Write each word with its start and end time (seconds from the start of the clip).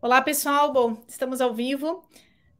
Olá, 0.00 0.22
pessoal. 0.22 0.72
Bom, 0.72 1.04
estamos 1.08 1.40
ao 1.40 1.54
vivo 1.54 2.04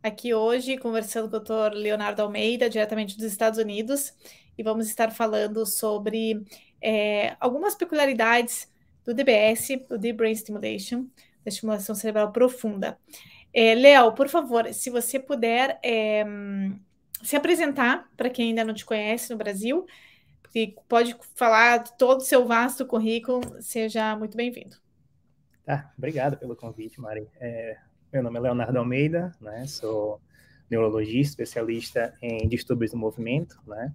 aqui 0.03 0.35
hoje 0.35 0.77
conversando 0.79 1.29
com 1.31 1.37
o 1.37 1.41
Dr. 1.41 1.75
Leonardo 1.75 2.23
Almeida, 2.23 2.69
diretamente 2.69 3.17
dos 3.17 3.27
Estados 3.27 3.59
Unidos, 3.59 4.13
e 4.57 4.63
vamos 4.63 4.89
estar 4.89 5.11
falando 5.11 5.65
sobre 5.67 6.45
é, 6.81 7.37
algumas 7.41 7.75
peculiaridades 7.75 8.71
do 9.05 9.15
DBS, 9.15 9.77
do 9.89 9.99
Deep 9.99 10.17
Brain 10.17 10.35
Stimulation, 10.35 11.07
da 11.45 11.49
estimulação 11.49 11.95
cerebral 11.95 12.33
profunda. 12.33 12.99
É, 13.53 13.75
Léo, 13.75 14.13
por 14.13 14.29
favor, 14.29 14.73
se 14.73 14.91
você 14.91 15.19
puder 15.19 15.79
é, 15.83 16.25
se 17.23 17.37
apresentar 17.37 18.11
para 18.17 18.31
quem 18.31 18.49
ainda 18.49 18.65
não 18.65 18.75
te 18.75 18.85
conhece 18.85 19.31
no 19.31 19.37
Brasil, 19.37 19.87
e 20.55 20.75
pode 20.89 21.15
falar 21.35 21.85
todo 21.97 22.21
o 22.21 22.25
seu 22.25 22.47
vasto 22.47 22.87
currículo, 22.87 23.43
seja 23.61 24.17
muito 24.17 24.37
bem-vindo. 24.37 24.86
Tá, 25.67 25.93
obrigado 25.99 26.37
pelo 26.37 26.55
convite, 26.55 27.01
Mari. 27.01 27.29
É, 27.41 27.77
meu 28.13 28.23
nome 28.23 28.39
é 28.39 28.43
Leonardo 28.43 28.79
Almeida, 28.79 29.33
né? 29.41 29.67
Sou 29.67 30.21
neurologista, 30.71 31.43
especialista 31.43 32.15
em 32.23 32.47
distúrbios 32.49 32.93
do 32.93 32.97
movimento, 32.97 33.59
né? 33.67 33.93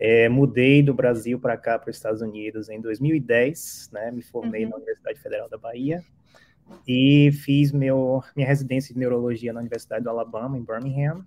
É, 0.00 0.28
mudei 0.28 0.82
do 0.82 0.92
Brasil 0.92 1.38
para 1.38 1.56
cá, 1.56 1.78
para 1.78 1.90
os 1.90 1.96
Estados 1.96 2.20
Unidos, 2.20 2.68
em 2.68 2.80
2010, 2.80 3.90
né? 3.92 4.10
Me 4.10 4.20
formei 4.20 4.64
uhum. 4.64 4.70
na 4.70 4.76
Universidade 4.78 5.20
Federal 5.20 5.48
da 5.48 5.56
Bahia 5.56 6.02
e 6.88 7.30
fiz 7.34 7.70
meu, 7.70 8.20
minha 8.34 8.48
residência 8.48 8.92
de 8.92 8.98
neurologia 8.98 9.52
na 9.52 9.60
Universidade 9.60 10.02
do 10.02 10.10
Alabama, 10.10 10.58
em 10.58 10.64
Birmingham. 10.64 11.24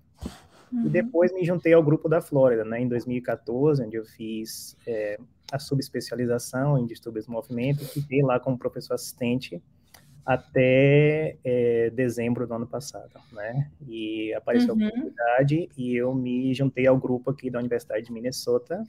Uhum. 0.74 0.88
E 0.88 0.90
depois 0.90 1.34
me 1.34 1.46
juntei 1.46 1.72
ao 1.72 1.82
grupo 1.82 2.10
da 2.10 2.20
Flórida, 2.20 2.66
né? 2.66 2.82
Em 2.82 2.88
2014, 2.90 3.82
onde 3.82 3.96
eu 3.96 4.04
fiz 4.04 4.76
é, 4.86 5.18
a 5.54 5.60
subespecialização 5.60 6.80
em 6.80 6.86
distúrbios 6.88 7.28
do 7.28 7.32
movimento, 7.32 7.86
fiquei 7.86 8.24
lá 8.24 8.40
como 8.40 8.58
professor 8.58 8.96
assistente 8.96 9.62
até 10.26 11.38
é, 11.44 11.92
dezembro 11.92 12.48
do 12.48 12.54
ano 12.56 12.66
passado, 12.66 13.12
né? 13.32 13.70
E 13.88 14.34
apareceu 14.34 14.74
uhum. 14.74 14.84
a 14.84 14.88
oportunidade 14.88 15.70
e 15.78 15.96
eu 15.96 16.16
me 16.16 16.52
juntei 16.56 16.88
ao 16.88 16.98
grupo 16.98 17.30
aqui 17.30 17.52
da 17.52 17.60
Universidade 17.60 18.06
de 18.06 18.12
Minnesota 18.12 18.84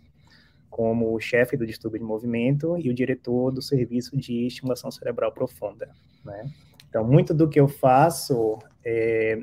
como 0.71 1.21
chefe 1.21 1.55
do 1.55 1.67
distúrbio 1.67 2.01
de 2.01 2.07
movimento 2.07 2.79
e 2.79 2.89
o 2.89 2.95
diretor 2.95 3.53
do 3.53 3.61
serviço 3.61 4.17
de 4.17 4.47
estimulação 4.47 4.91
cerebral 4.91 5.33
profunda, 5.33 5.91
né? 6.25 6.51
Então, 6.89 7.05
muito 7.05 7.35
do 7.35 7.47
que 7.47 7.61
eu 7.61 7.69
faço 7.69 8.59
é, 8.83 9.39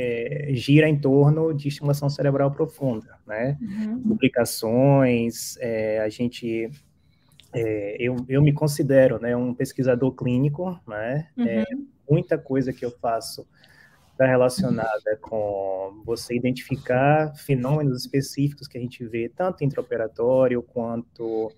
é, 0.00 0.50
gira 0.52 0.88
em 0.88 0.96
torno 0.96 1.52
de 1.52 1.66
estimulação 1.66 2.08
cerebral 2.08 2.52
profunda, 2.52 3.18
né? 3.26 3.58
Uhum. 3.60 4.00
Publicações, 4.00 5.56
é, 5.58 5.98
a 5.98 6.08
gente, 6.08 6.70
é, 7.52 7.96
eu, 7.98 8.14
eu 8.28 8.40
me 8.40 8.52
considero, 8.52 9.20
né, 9.20 9.36
um 9.36 9.52
pesquisador 9.52 10.12
clínico, 10.12 10.80
né? 10.86 11.26
É, 11.36 11.64
uhum. 11.72 11.86
muita 12.08 12.38
coisa 12.38 12.72
que 12.72 12.84
eu 12.84 12.92
faço 12.92 13.44
está 14.12 14.24
relacionada 14.24 15.16
com 15.20 16.00
você 16.04 16.36
identificar 16.36 17.34
fenômenos 17.34 18.00
específicos 18.00 18.68
que 18.68 18.78
a 18.78 18.80
gente 18.80 19.04
vê 19.04 19.28
tanto 19.28 19.64
intraoperatório 19.64 20.62
quanto 20.62 21.52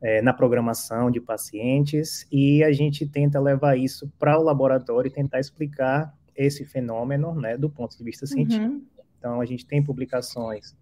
é, 0.00 0.22
na 0.22 0.32
programação 0.32 1.10
de 1.10 1.20
pacientes 1.20 2.26
e 2.30 2.62
a 2.62 2.72
gente 2.72 3.06
tenta 3.06 3.40
levar 3.40 3.76
isso 3.76 4.08
para 4.20 4.38
o 4.38 4.42
laboratório 4.42 5.08
e 5.08 5.12
tentar 5.12 5.40
explicar 5.40 6.12
esse 6.36 6.64
fenômeno, 6.64 7.34
né, 7.34 7.56
do 7.56 7.68
ponto 7.68 7.96
de 7.96 8.04
vista 8.04 8.26
científico. 8.26 8.66
Uhum. 8.66 8.86
Então, 9.18 9.40
a 9.40 9.44
gente 9.44 9.66
tem 9.66 9.82
publicações 9.82 10.76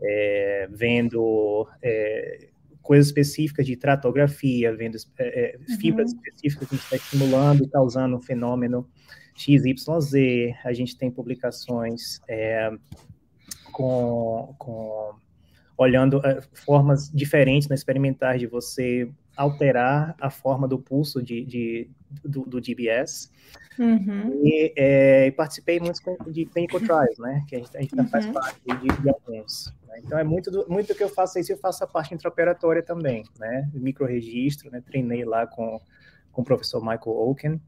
é, 0.00 0.68
vendo 0.70 1.68
é, 1.82 2.48
coisas 2.82 3.06
específicas 3.06 3.64
de 3.66 3.76
tratografia, 3.76 4.74
vendo 4.74 4.96
é, 5.18 5.54
é 5.54 5.58
uhum. 5.58 5.76
fibras 5.78 6.12
específicas 6.12 6.68
que 6.68 6.74
a 6.74 6.78
gente 6.78 6.84
está 6.84 6.96
estimulando 6.96 7.64
e 7.64 7.68
causando 7.68 8.16
um 8.16 8.20
fenômeno 8.20 8.88
XYZ. 9.34 10.54
A 10.64 10.72
gente 10.72 10.96
tem 10.96 11.10
publicações 11.10 12.20
é, 12.28 12.70
com, 13.72 14.54
com 14.58 15.14
olhando 15.76 16.24
é, 16.24 16.40
formas 16.52 17.10
diferentes 17.10 17.68
na 17.68 17.74
experimentar 17.74 18.38
de 18.38 18.46
você 18.46 19.10
alterar 19.36 20.14
a 20.20 20.30
forma 20.30 20.68
do 20.68 20.78
pulso 20.78 21.22
de, 21.22 21.44
de 21.44 21.90
do, 22.22 22.42
do, 22.42 22.60
DBS. 22.60 23.30
Uhum. 23.78 24.40
E, 24.44 24.72
é, 24.76 25.30
participei 25.32 25.80
muito 25.80 26.00
de 26.30 26.44
clinical 26.46 26.80
trials, 26.80 27.18
né? 27.18 27.44
Que 27.48 27.56
a 27.56 27.58
gente, 27.58 27.76
a 27.76 27.80
gente 27.80 27.94
uhum. 27.94 28.08
faz 28.08 28.26
parte 28.26 28.60
de, 28.66 29.02
de 29.02 29.08
alguns. 29.08 29.72
Né? 29.86 30.00
Então, 30.04 30.18
é 30.18 30.24
muito 30.24 30.50
do, 30.50 30.66
muito 30.68 30.94
que 30.94 31.02
eu 31.02 31.08
faço 31.08 31.38
isso, 31.38 31.52
eu 31.52 31.58
faço 31.58 31.82
a 31.84 31.86
parte 31.86 32.14
intraoperatória 32.14 32.82
também, 32.82 33.24
né? 33.38 33.68
Microregistro, 33.72 34.70
né? 34.70 34.82
Treinei 34.84 35.24
lá 35.24 35.46
com, 35.46 35.80
com 36.30 36.42
o 36.42 36.44
professor 36.44 36.80
Michael 36.80 37.16
Oken. 37.16 37.60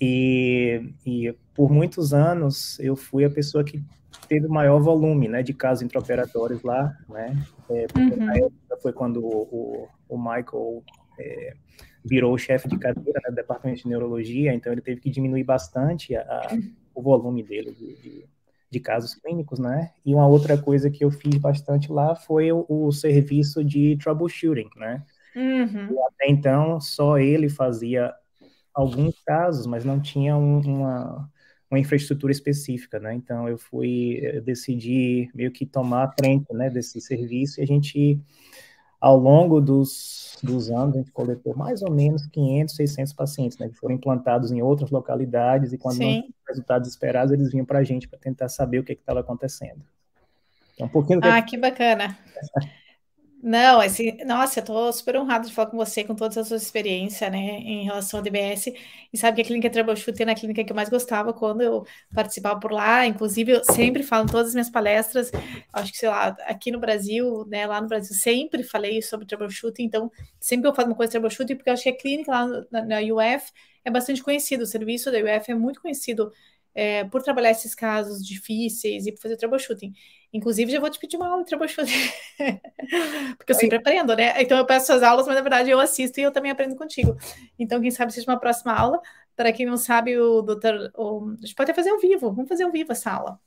E, 0.00 0.94
e 1.04 1.34
por 1.54 1.70
muitos 1.70 2.14
anos 2.14 2.78
eu 2.80 2.96
fui 2.96 3.24
a 3.24 3.30
pessoa 3.30 3.62
que 3.62 3.82
teve 4.28 4.46
o 4.46 4.50
maior 4.50 4.80
volume 4.80 5.28
né, 5.28 5.42
de 5.42 5.52
casos 5.52 5.82
intraoperatórios 5.82 6.62
lá, 6.62 6.96
né? 7.08 7.36
É, 7.68 7.86
uhum. 7.96 8.50
foi 8.80 8.92
quando 8.92 9.22
o, 9.22 9.42
o, 9.42 9.88
o 10.08 10.18
Michael 10.18 10.82
é, 11.18 11.54
virou 12.04 12.36
chefe 12.38 12.68
de 12.68 12.78
cadeira 12.78 13.20
né, 13.24 13.30
do 13.30 13.34
departamento 13.34 13.82
de 13.82 13.88
neurologia, 13.88 14.54
então 14.54 14.72
ele 14.72 14.80
teve 14.80 15.00
que 15.00 15.10
diminuir 15.10 15.44
bastante 15.44 16.14
a, 16.14 16.22
a, 16.22 16.58
o 16.94 17.02
volume 17.02 17.42
dele 17.42 17.72
de, 17.72 17.94
de, 17.96 18.24
de, 18.70 18.80
casos 18.80 19.14
clínicos, 19.14 19.58
né? 19.58 19.92
E 20.04 20.14
uma 20.14 20.26
outra 20.26 20.56
coisa 20.56 20.90
que 20.90 21.04
eu 21.04 21.10
fiz 21.10 21.36
bastante 21.36 21.92
lá 21.92 22.14
foi 22.14 22.50
o, 22.52 22.64
o 22.68 22.90
serviço 22.92 23.64
de 23.64 23.96
troubleshooting, 23.98 24.70
né? 24.76 25.04
Uhum. 25.36 25.96
até 26.06 26.28
então, 26.28 26.80
só 26.80 27.16
ele 27.16 27.48
fazia 27.48 28.12
alguns 28.74 29.14
casos, 29.24 29.66
mas 29.66 29.84
não 29.84 30.00
tinha 30.00 30.36
um, 30.36 30.60
uma, 30.60 31.30
uma 31.70 31.78
infraestrutura 31.78 32.32
específica, 32.32 32.98
né? 32.98 33.14
Então, 33.14 33.48
eu 33.48 33.58
fui, 33.58 34.18
eu 34.22 34.42
decidi 34.42 35.30
meio 35.34 35.50
que 35.50 35.66
tomar 35.66 36.04
a 36.04 36.12
frente, 36.12 36.52
né, 36.52 36.70
desse 36.70 37.00
serviço 37.00 37.60
e 37.60 37.62
a 37.62 37.66
gente 37.66 38.20
ao 39.00 39.16
longo 39.16 39.60
dos, 39.60 40.36
dos 40.42 40.70
anos, 40.70 40.94
a 40.94 40.98
gente 40.98 41.10
coletou 41.10 41.56
mais 41.56 41.82
ou 41.82 41.90
menos 41.90 42.26
500, 42.26 42.74
600 42.74 43.12
pacientes, 43.14 43.58
né, 43.58 43.68
que 43.68 43.74
foram 43.74 43.94
implantados 43.94 44.52
em 44.52 44.60
outras 44.60 44.90
localidades, 44.90 45.72
e 45.72 45.78
quando 45.78 45.96
Sim. 45.96 46.04
não 46.04 46.22
tinham 46.22 46.34
resultados 46.48 46.88
esperados, 46.88 47.32
eles 47.32 47.50
vinham 47.50 47.64
para 47.64 47.78
a 47.78 47.84
gente 47.84 48.06
para 48.06 48.18
tentar 48.18 48.48
saber 48.48 48.80
o 48.80 48.84
que 48.84 48.92
estava 48.92 49.20
acontecendo. 49.20 49.80
Então, 50.74 50.86
um 50.86 50.90
pouquinho... 50.90 51.20
Ah, 51.22 51.40
que 51.40 51.56
bacana! 51.56 52.18
Não, 53.42 53.82
esse, 53.82 54.12
nossa, 54.26 54.58
eu 54.58 54.62
estou 54.62 54.92
super 54.92 55.16
honrado 55.16 55.48
de 55.48 55.54
falar 55.54 55.70
com 55.70 55.76
você, 55.78 56.04
com 56.04 56.14
toda 56.14 56.38
a 56.42 56.44
sua 56.44 56.58
experiência, 56.58 57.30
né, 57.30 57.38
em 57.38 57.84
relação 57.84 58.18
ao 58.20 58.22
DBS. 58.22 58.70
E 59.10 59.16
sabe 59.16 59.36
que 59.36 59.40
a 59.42 59.44
clínica 59.46 59.70
Troubleshooting 59.70 60.24
é 60.24 60.30
a 60.32 60.34
clínica 60.34 60.62
que 60.62 60.70
eu 60.70 60.76
mais 60.76 60.90
gostava 60.90 61.32
quando 61.32 61.62
eu 61.62 61.86
participava 62.14 62.60
por 62.60 62.70
lá. 62.70 63.06
Inclusive, 63.06 63.52
eu 63.52 63.64
sempre 63.64 64.02
falo 64.02 64.24
em 64.24 64.26
todas 64.30 64.48
as 64.48 64.54
minhas 64.54 64.68
palestras, 64.68 65.30
acho 65.72 65.90
que, 65.90 65.96
sei 65.98 66.10
lá, 66.10 66.36
aqui 66.46 66.70
no 66.70 66.78
Brasil, 66.78 67.46
né, 67.48 67.66
lá 67.66 67.80
no 67.80 67.88
Brasil, 67.88 68.14
sempre 68.14 68.62
falei 68.62 69.00
sobre 69.00 69.26
Troubleshooting. 69.26 69.84
Então, 69.84 70.12
sempre 70.38 70.68
eu 70.68 70.74
falo 70.74 70.88
uma 70.88 70.96
coisa 70.96 71.08
de 71.08 71.12
Troubleshooting, 71.12 71.56
porque 71.56 71.70
eu 71.70 71.74
acho 71.74 71.82
que 71.84 71.88
a 71.88 71.96
clínica 71.96 72.30
lá 72.30 72.46
na, 72.70 72.84
na 72.84 72.98
UF 73.00 73.50
é 73.82 73.90
bastante 73.90 74.22
conhecido, 74.22 74.64
o 74.64 74.66
serviço 74.66 75.10
da 75.10 75.16
UF 75.18 75.50
é 75.50 75.54
muito 75.54 75.80
conhecido 75.80 76.30
é, 76.74 77.04
por 77.04 77.22
trabalhar 77.22 77.50
esses 77.50 77.74
casos 77.74 78.24
difíceis 78.24 79.06
e 79.06 79.12
por 79.12 79.20
fazer 79.20 79.36
troubleshooting. 79.36 79.92
Inclusive, 80.32 80.70
já 80.70 80.78
vou 80.78 80.90
te 80.90 80.98
pedir 80.98 81.16
uma 81.16 81.28
aula 81.28 81.42
de 81.42 81.48
troubleshooting, 81.48 81.92
porque 83.36 83.52
eu 83.52 83.56
sempre 83.56 83.78
aprendo, 83.78 84.14
né? 84.14 84.40
Então, 84.40 84.56
eu 84.56 84.64
peço 84.64 84.86
suas 84.86 85.02
aulas, 85.02 85.26
mas 85.26 85.34
na 85.34 85.42
verdade 85.42 85.70
eu 85.70 85.80
assisto 85.80 86.20
e 86.20 86.22
eu 86.22 86.30
também 86.30 86.50
aprendo 86.50 86.76
contigo. 86.76 87.16
Então, 87.58 87.80
quem 87.80 87.90
sabe 87.90 88.12
seja 88.12 88.30
uma 88.30 88.38
próxima 88.38 88.72
aula. 88.72 89.00
Para 89.34 89.52
quem 89.52 89.66
não 89.66 89.76
sabe, 89.76 90.18
o 90.18 90.42
doutor. 90.42 90.92
O, 90.96 91.30
a 91.30 91.46
gente 91.46 91.54
pode 91.54 91.70
até 91.70 91.74
fazer 91.80 91.90
ao 91.90 91.98
vivo, 91.98 92.32
vamos 92.32 92.48
fazer 92.48 92.64
ao 92.64 92.70
vivo 92.70 92.92
essa 92.92 93.10
aula. 93.10 93.40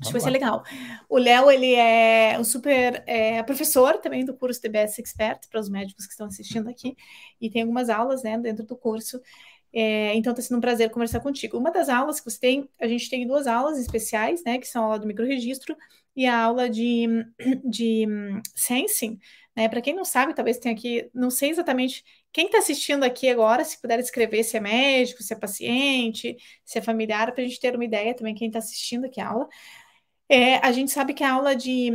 Acho 0.00 0.06
que 0.06 0.12
vai 0.12 0.20
ser 0.20 0.30
legal. 0.30 0.64
O 1.08 1.18
Léo, 1.18 1.50
ele 1.50 1.74
é 1.74 2.38
um 2.38 2.44
super 2.44 3.02
é, 3.06 3.42
professor 3.42 3.98
também 3.98 4.24
do 4.24 4.34
curso 4.34 4.60
DBS 4.60 4.98
Expert, 4.98 5.40
para 5.50 5.60
os 5.60 5.68
médicos 5.68 6.06
que 6.06 6.12
estão 6.12 6.26
assistindo 6.26 6.68
aqui, 6.68 6.96
e 7.40 7.50
tem 7.50 7.62
algumas 7.62 7.90
aulas 7.90 8.22
né, 8.22 8.38
dentro 8.38 8.64
do 8.64 8.76
curso. 8.76 9.20
É, 9.78 10.14
então 10.14 10.32
está 10.32 10.42
sendo 10.42 10.56
um 10.56 10.60
prazer 10.60 10.90
conversar 10.90 11.20
contigo. 11.20 11.58
Uma 11.58 11.70
das 11.70 11.90
aulas 11.90 12.18
que 12.18 12.30
você 12.30 12.40
tem, 12.40 12.70
a 12.80 12.88
gente 12.88 13.10
tem 13.10 13.26
duas 13.26 13.46
aulas 13.46 13.78
especiais, 13.78 14.42
né? 14.42 14.56
Que 14.58 14.66
são 14.66 14.82
a 14.82 14.86
aula 14.86 14.98
do 14.98 15.06
microregistro 15.06 15.76
e 16.16 16.24
a 16.24 16.34
aula 16.34 16.70
de, 16.70 17.06
de 17.62 18.06
sensing. 18.54 19.18
Né? 19.54 19.68
Para 19.68 19.82
quem 19.82 19.94
não 19.94 20.04
sabe, 20.04 20.32
talvez 20.34 20.58
tenha 20.58 20.74
aqui, 20.74 21.10
não 21.12 21.28
sei 21.30 21.50
exatamente 21.50 22.02
quem 22.32 22.46
está 22.46 22.58
assistindo 22.58 23.04
aqui 23.04 23.28
agora, 23.28 23.64
se 23.64 23.78
puder 23.78 24.00
escrever 24.00 24.44
se 24.44 24.56
é 24.56 24.60
médico, 24.60 25.22
se 25.22 25.34
é 25.34 25.36
paciente, 25.36 26.36
se 26.64 26.78
é 26.78 26.82
familiar, 26.82 27.32
para 27.32 27.44
a 27.44 27.46
gente 27.46 27.60
ter 27.60 27.74
uma 27.74 27.84
ideia 27.84 28.14
também 28.14 28.34
quem 28.34 28.46
está 28.48 28.60
assistindo 28.60 29.04
aqui 29.04 29.20
a 29.20 29.28
aula. 29.28 29.48
É, 30.28 30.56
a 30.58 30.72
gente 30.72 30.90
sabe 30.90 31.12
que 31.12 31.22
a 31.22 31.32
aula 31.34 31.54
de 31.54 31.90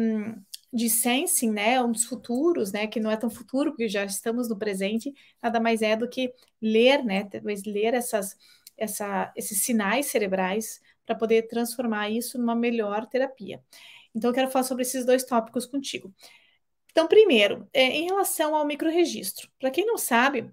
de 0.73 0.89
sensing, 0.89 1.51
né, 1.51 1.81
um 1.81 1.91
dos 1.91 2.05
futuros, 2.05 2.71
né, 2.71 2.87
que 2.87 2.99
não 2.99 3.11
é 3.11 3.17
tão 3.17 3.29
futuro, 3.29 3.71
porque 3.71 3.89
já 3.89 4.05
estamos 4.05 4.47
no 4.49 4.57
presente, 4.57 5.13
nada 5.41 5.59
mais 5.59 5.81
é 5.81 5.95
do 5.95 6.07
que 6.07 6.33
ler, 6.61 7.03
né, 7.03 7.25
talvez 7.25 7.63
ler 7.65 7.93
essas, 7.93 8.37
essa, 8.77 9.31
esses 9.35 9.63
sinais 9.63 10.07
cerebrais 10.07 10.81
para 11.05 11.15
poder 11.15 11.47
transformar 11.47 12.09
isso 12.09 12.37
numa 12.37 12.55
melhor 12.55 13.05
terapia. 13.07 13.61
Então, 14.15 14.29
eu 14.29 14.33
quero 14.33 14.51
falar 14.51 14.63
sobre 14.63 14.83
esses 14.83 15.05
dois 15.05 15.23
tópicos 15.23 15.65
contigo. 15.65 16.13
Então, 16.91 17.07
primeiro, 17.07 17.67
é, 17.73 17.83
em 17.83 18.05
relação 18.05 18.55
ao 18.55 18.65
microregistro. 18.65 19.49
Para 19.59 19.71
quem 19.71 19.85
não 19.85 19.97
sabe, 19.97 20.51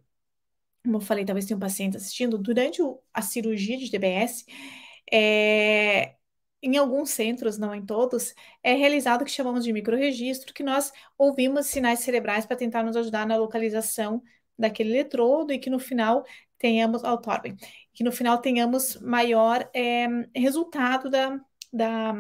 como 0.85 0.99
eu 0.99 1.01
falei, 1.01 1.25
talvez 1.25 1.47
tenha 1.47 1.57
um 1.57 1.61
paciente 1.61 1.97
assistindo, 1.97 2.39
durante 2.39 2.81
a 3.13 3.23
cirurgia 3.23 3.77
de 3.77 3.91
DBS, 3.91 4.45
é, 5.13 6.15
em 6.63 6.77
alguns 6.77 7.11
centros, 7.11 7.59
não 7.59 7.75
em 7.75 7.85
todos, 7.85 8.35
é 8.63 8.75
realizado 8.75 9.23
o 9.23 9.25
que 9.25 9.31
chamamos 9.31 9.65
de 9.65 9.73
microregistro, 9.73 10.53
que 10.53 10.63
nós 10.63 10.93
ouvimos 11.17 11.67
sinais 11.67 12.01
cerebrais 12.01 12.47
para 12.47 12.57
tentar 12.57 12.83
nos 12.83 12.97
ajudar 12.97 13.27
na 13.27 13.37
localização 13.37 14.23
daquele 14.59 14.91
eletrodo 14.91 15.53
e 15.53 15.59
que 15.59 15.71
no 15.71 15.79
final 15.79 16.25
tenhamos, 16.59 17.05
oh, 17.05 17.17
Torben, 17.17 17.57
que 17.95 18.03
no 18.03 18.11
final 18.11 18.39
tenhamos 18.39 19.01
maior 19.01 19.69
é, 19.73 20.09
resultado 20.35 21.09
da, 21.09 21.41
da, 21.73 22.15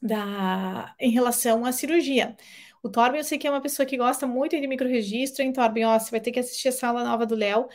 da, 0.00 0.94
em 0.98 1.10
relação 1.10 1.64
à 1.64 1.72
cirurgia. 1.72 2.36
O 2.82 2.88
Torben, 2.88 3.18
eu 3.18 3.24
sei 3.24 3.38
que 3.38 3.46
é 3.46 3.50
uma 3.50 3.60
pessoa 3.60 3.84
que 3.84 3.96
gosta 3.96 4.26
muito 4.26 4.58
de 4.58 4.66
microregistro, 4.68 5.42
hein, 5.42 5.52
Torben? 5.52 5.84
Ó, 5.84 5.98
você 5.98 6.10
vai 6.10 6.20
ter 6.20 6.30
que 6.30 6.38
assistir 6.38 6.68
a 6.68 6.72
sala 6.72 7.02
nova 7.02 7.26
do 7.26 7.34
Léo, 7.34 7.68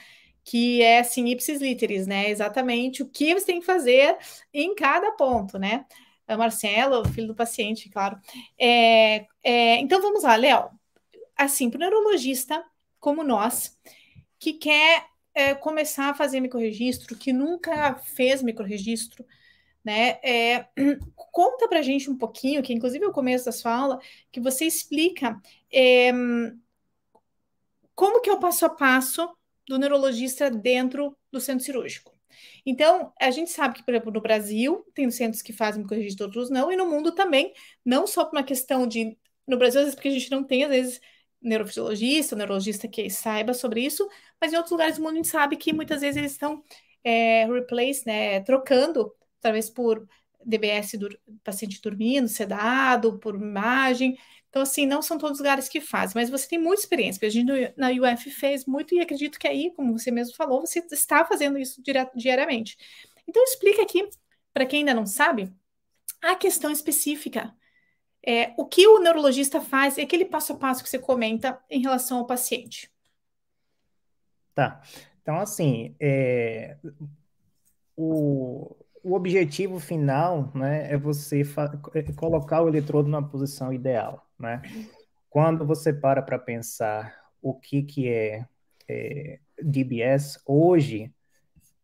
que 0.43 0.81
é 0.81 0.99
assim, 0.99 1.25
ipsis 1.27 1.61
literis, 1.61 2.05
né? 2.05 2.29
Exatamente 2.29 3.01
o 3.01 3.09
que 3.09 3.33
você 3.33 3.45
tem 3.45 3.59
que 3.59 3.65
fazer 3.65 4.17
em 4.53 4.75
cada 4.75 5.11
ponto, 5.11 5.57
né? 5.57 5.85
A 6.27 6.37
Marcelo, 6.37 7.07
filho 7.09 7.27
do 7.27 7.35
paciente, 7.35 7.89
claro. 7.89 8.19
É, 8.57 9.25
é, 9.43 9.77
então 9.77 10.01
vamos 10.01 10.23
lá, 10.23 10.35
Léo. 10.35 10.69
Assim, 11.35 11.69
para 11.69 11.77
o 11.77 11.79
neurologista 11.79 12.63
como 12.99 13.23
nós, 13.23 13.77
que 14.39 14.53
quer 14.53 15.05
é, 15.33 15.53
começar 15.53 16.09
a 16.09 16.13
fazer 16.13 16.39
microregistro, 16.39 17.17
que 17.17 17.33
nunca 17.33 17.95
fez 17.95 18.43
microregistro, 18.43 19.25
né? 19.83 20.19
É, 20.23 20.67
conta 21.15 21.67
para 21.67 21.81
gente 21.81 22.09
um 22.09 22.17
pouquinho, 22.17 22.63
que 22.63 22.73
inclusive 22.73 23.03
é 23.03 23.07
o 23.07 23.13
começo 23.13 23.45
da 23.45 23.51
sua 23.51 23.73
aula, 23.73 23.99
que 24.31 24.39
você 24.39 24.65
explica 24.65 25.41
é, 25.71 26.11
como 27.95 28.21
que 28.21 28.29
é 28.29 28.33
o 28.33 28.39
passo 28.39 28.65
a 28.65 28.69
passo 28.69 29.29
do 29.67 29.77
neurologista 29.77 30.49
dentro 30.49 31.17
do 31.31 31.39
centro 31.39 31.63
cirúrgico. 31.65 32.13
Então, 32.65 33.13
a 33.19 33.31
gente 33.31 33.51
sabe 33.51 33.75
que, 33.75 33.83
por 33.83 33.93
exemplo, 33.93 34.11
no 34.11 34.21
Brasil, 34.21 34.85
tem 34.93 35.09
centros 35.11 35.41
que 35.41 35.53
fazem 35.53 35.81
microregistro, 35.81 36.25
outros 36.25 36.49
não, 36.49 36.71
e 36.71 36.75
no 36.75 36.89
mundo 36.89 37.13
também, 37.13 37.53
não 37.85 38.07
só 38.07 38.25
por 38.25 38.37
uma 38.37 38.43
questão 38.43 38.87
de. 38.87 39.17
No 39.47 39.57
Brasil, 39.57 39.81
às 39.81 39.85
vezes, 39.85 39.95
porque 39.95 40.07
a 40.07 40.11
gente 40.11 40.31
não 40.31 40.43
tem, 40.43 40.63
às 40.63 40.69
vezes, 40.69 41.01
neurofisiologista, 41.41 42.35
neurologista 42.35 42.87
que 42.87 43.09
saiba 43.09 43.53
sobre 43.53 43.81
isso, 43.81 44.07
mas 44.39 44.53
em 44.53 44.55
outros 44.55 44.71
lugares 44.71 44.97
do 44.97 45.03
mundo 45.03 45.13
a 45.13 45.15
gente 45.17 45.27
sabe 45.27 45.57
que 45.57 45.73
muitas 45.73 46.01
vezes 46.01 46.15
eles 46.15 46.31
estão 46.31 46.63
é, 47.03 47.45
replace, 47.45 48.05
né, 48.07 48.39
trocando 48.41 49.13
talvez 49.41 49.69
por 49.69 50.07
DBS 50.45 50.97
do 50.97 51.09
paciente 51.43 51.81
dormindo, 51.81 52.27
sedado, 52.27 53.19
por 53.19 53.35
imagem. 53.35 54.17
Então, 54.53 54.61
assim, 54.61 54.85
não 54.85 55.01
são 55.01 55.17
todos 55.17 55.37
os 55.37 55.39
lugares 55.39 55.67
que 55.67 55.81
fazem, 55.81 56.13
mas 56.13 56.29
você 56.29 56.47
tem 56.47 56.59
muita 56.59 56.83
experiência, 56.83 57.19
porque 57.19 57.25
a 57.25 57.29
gente 57.31 57.73
na 57.75 57.89
UF 57.89 58.29
fez 58.29 58.67
muito 58.67 58.93
e 58.93 59.01
acredito 59.01 59.39
que 59.39 59.47
aí, 59.47 59.73
como 59.75 59.97
você 59.97 60.11
mesmo 60.11 60.35
falou, 60.35 60.59
você 60.59 60.77
está 60.91 61.25
fazendo 61.25 61.57
isso 61.57 61.81
diariamente. 62.15 62.77
Então, 63.27 63.43
explica 63.43 63.81
aqui, 63.81 64.07
para 64.53 64.67
quem 64.67 64.81
ainda 64.81 64.93
não 64.93 65.07
sabe, 65.07 65.51
a 66.21 66.35
questão 66.35 66.69
específica. 66.69 67.51
É, 68.23 68.53
o 68.55 68.67
que 68.67 68.85
o 68.85 68.99
neurologista 68.99 69.59
faz 69.59 69.97
é 69.97 70.03
aquele 70.03 70.23
passo 70.23 70.53
a 70.53 70.55
passo 70.55 70.83
que 70.83 70.89
você 70.89 70.99
comenta 70.99 71.59
em 71.67 71.81
relação 71.81 72.19
ao 72.19 72.27
paciente. 72.27 72.91
Tá. 74.53 74.83
Então, 75.23 75.39
assim, 75.39 75.95
é, 75.99 76.77
o, 77.97 78.75
o 79.01 79.15
objetivo 79.15 79.79
final 79.79 80.51
né, 80.53 80.93
é 80.93 80.95
você 80.95 81.41
é 81.95 82.03
colocar 82.13 82.61
o 82.61 82.67
eletrodo 82.67 83.09
na 83.09 83.19
posição 83.19 83.73
ideal. 83.73 84.22
Né? 84.39 84.61
Quando 85.29 85.65
você 85.65 85.93
para 85.93 86.21
para 86.21 86.39
pensar 86.39 87.15
o 87.41 87.53
que, 87.53 87.83
que 87.83 88.07
é, 88.07 88.45
é 88.87 89.39
DBS, 89.61 90.39
hoje 90.45 91.11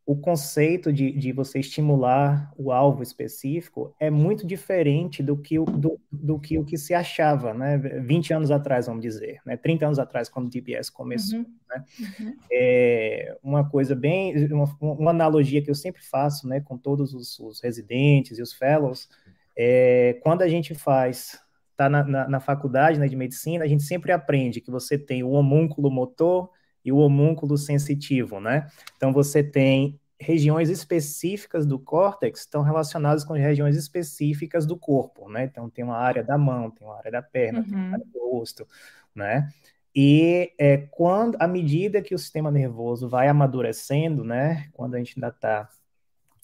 o 0.09 0.15
conceito 0.15 0.91
de, 0.91 1.11
de 1.11 1.31
você 1.31 1.59
estimular 1.59 2.51
o 2.57 2.71
alvo 2.71 3.03
específico 3.03 3.95
é 3.99 4.09
muito 4.09 4.47
diferente 4.47 5.21
do 5.21 5.37
que, 5.37 5.59
o, 5.59 5.65
do, 5.65 6.01
do 6.11 6.39
que 6.39 6.57
o 6.57 6.65
que 6.65 6.79
se 6.79 6.95
achava, 6.95 7.53
né? 7.53 7.77
20 7.77 8.33
anos 8.33 8.49
atrás, 8.49 8.87
vamos 8.87 9.03
dizer, 9.03 9.39
né? 9.45 9.55
30 9.55 9.85
anos 9.85 9.99
atrás, 9.99 10.27
quando 10.27 10.47
o 10.47 10.49
DBS 10.49 10.89
começou, 10.89 11.37
uhum. 11.37 11.55
né? 11.69 11.85
Uhum. 12.19 12.35
É 12.51 13.37
uma 13.43 13.69
coisa 13.69 13.93
bem... 13.93 14.51
Uma, 14.51 14.75
uma, 14.81 15.11
analogia 15.11 15.61
que 15.61 15.69
eu 15.69 15.75
sempre 15.75 16.01
faço, 16.03 16.47
né? 16.47 16.59
Com 16.59 16.75
todos 16.75 17.13
os, 17.13 17.37
os 17.37 17.61
residentes 17.61 18.39
e 18.39 18.41
os 18.41 18.51
fellows, 18.51 19.07
é, 19.55 20.19
quando 20.23 20.41
a 20.41 20.47
gente 20.47 20.73
faz... 20.73 21.39
Está 21.79 21.89
na, 21.89 22.03
na, 22.03 22.27
na, 22.27 22.39
faculdade 22.39 22.99
né, 22.99 23.07
de 23.07 23.15
medicina, 23.15 23.63
a 23.63 23.67
gente 23.67 23.83
sempre 23.83 24.11
aprende 24.11 24.59
que 24.59 24.69
você 24.69 24.97
tem 24.97 25.23
o 25.23 25.29
homúnculo 25.29 25.89
motor, 25.89 26.49
e 26.83 26.91
o 26.91 26.97
homúnculo 26.97 27.57
sensitivo, 27.57 28.39
né? 28.39 28.67
Então 28.95 29.11
você 29.11 29.43
tem 29.43 29.99
regiões 30.19 30.69
específicas 30.69 31.65
do 31.65 31.79
córtex 31.79 32.41
estão 32.41 32.61
relacionadas 32.61 33.23
com 33.23 33.33
regiões 33.33 33.77
específicas 33.77 34.65
do 34.65 34.77
corpo, 34.77 35.29
né? 35.29 35.45
Então 35.45 35.69
tem 35.69 35.83
uma 35.83 35.97
área 35.97 36.23
da 36.23 36.37
mão, 36.37 36.69
tem 36.69 36.85
uma 36.85 36.97
área 36.97 37.11
da 37.11 37.21
perna, 37.21 37.59
uhum. 37.59 37.65
tem 37.65 37.75
uma 37.75 37.85
uhum. 37.87 37.93
área 37.93 38.05
do 38.05 38.19
rosto, 38.19 38.67
né? 39.15 39.49
E 39.95 40.53
é, 40.57 40.77
quando, 40.77 41.35
à 41.39 41.47
medida 41.47 42.01
que 42.01 42.13
o 42.13 42.19
sistema 42.19 42.51
nervoso 42.51 43.09
vai 43.09 43.27
amadurecendo, 43.27 44.23
né? 44.23 44.67
Quando 44.73 44.95
a 44.95 44.97
gente 44.97 45.13
ainda 45.17 45.29
está 45.29 45.69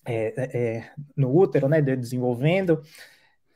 é, 0.05 0.33
é, 0.37 0.57
é, 0.57 0.91
no 1.15 1.35
útero, 1.35 1.67
né? 1.67 1.81
Desenvolvendo, 1.81 2.81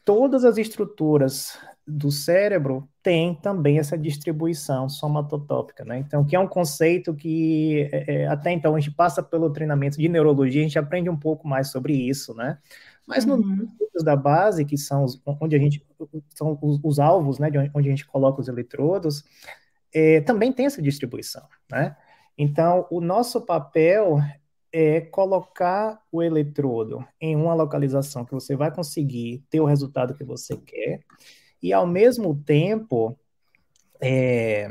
todas 0.04 0.44
as 0.44 0.58
estruturas 0.58 1.58
do 1.86 2.12
cérebro 2.12 2.88
tem 3.02 3.34
também 3.34 3.80
essa 3.80 3.98
distribuição 3.98 4.88
somatotópica, 4.88 5.84
né? 5.84 5.98
Então, 5.98 6.24
que 6.24 6.36
é 6.36 6.40
um 6.40 6.48
conceito 6.48 7.14
que 7.16 7.90
é, 7.92 8.16
é, 8.16 8.28
até 8.28 8.52
então 8.52 8.76
a 8.76 8.80
gente 8.80 8.94
passa 8.94 9.24
pelo 9.24 9.50
treinamento 9.50 9.98
de 9.98 10.08
neurologia, 10.08 10.62
a 10.62 10.64
gente 10.64 10.78
aprende 10.78 11.10
um 11.10 11.18
pouco 11.18 11.48
mais 11.48 11.72
sobre 11.72 11.94
isso, 11.94 12.36
né? 12.36 12.60
Mas 13.08 13.26
uhum. 13.26 13.38
nos 13.94 14.04
da 14.04 14.16
base, 14.16 14.64
que 14.64 14.78
são 14.78 15.04
os, 15.04 15.20
onde 15.42 15.56
a 15.56 15.60
gente 15.60 15.84
são 16.36 16.58
os, 16.62 16.80
os 16.84 17.00
alvos, 17.00 17.40
né, 17.40 17.50
de 17.50 17.58
onde 17.58 17.88
a 17.88 17.92
gente 17.92 18.06
coloca 18.06 18.40
os 18.40 18.48
eletrodos, 18.48 19.24
é, 19.94 20.22
também 20.22 20.54
tem 20.54 20.68
essa 20.68 20.82
distribuição, 20.82 21.44
né? 21.72 21.96
Então, 22.38 22.88
o 22.90 23.02
nosso 23.02 23.42
papel 23.42 24.20
é 24.72 25.02
colocar 25.02 26.02
o 26.12 26.22
eletrodo 26.22 27.06
em 27.20 27.36
uma 27.36 27.54
localização 27.54 28.24
que 28.24 28.34
você 28.34 28.56
vai 28.56 28.72
conseguir 28.72 29.44
ter 29.50 29.60
o 29.60 29.66
resultado 29.66 30.14
que 30.14 30.24
você 30.24 30.56
quer 30.58 31.02
e, 31.62 31.74
ao 31.74 31.88
mesmo 31.88 32.36
tempo, 32.36 33.18
é, 34.00 34.70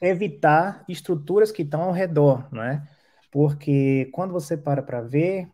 evitar 0.00 0.84
estruturas 0.88 1.52
que 1.52 1.62
estão 1.62 1.82
ao 1.82 1.92
redor, 1.92 2.52
né? 2.52 2.86
Porque 3.30 4.08
quando 4.12 4.32
você 4.32 4.56
para 4.56 4.82
para 4.82 5.00
ver, 5.00 5.48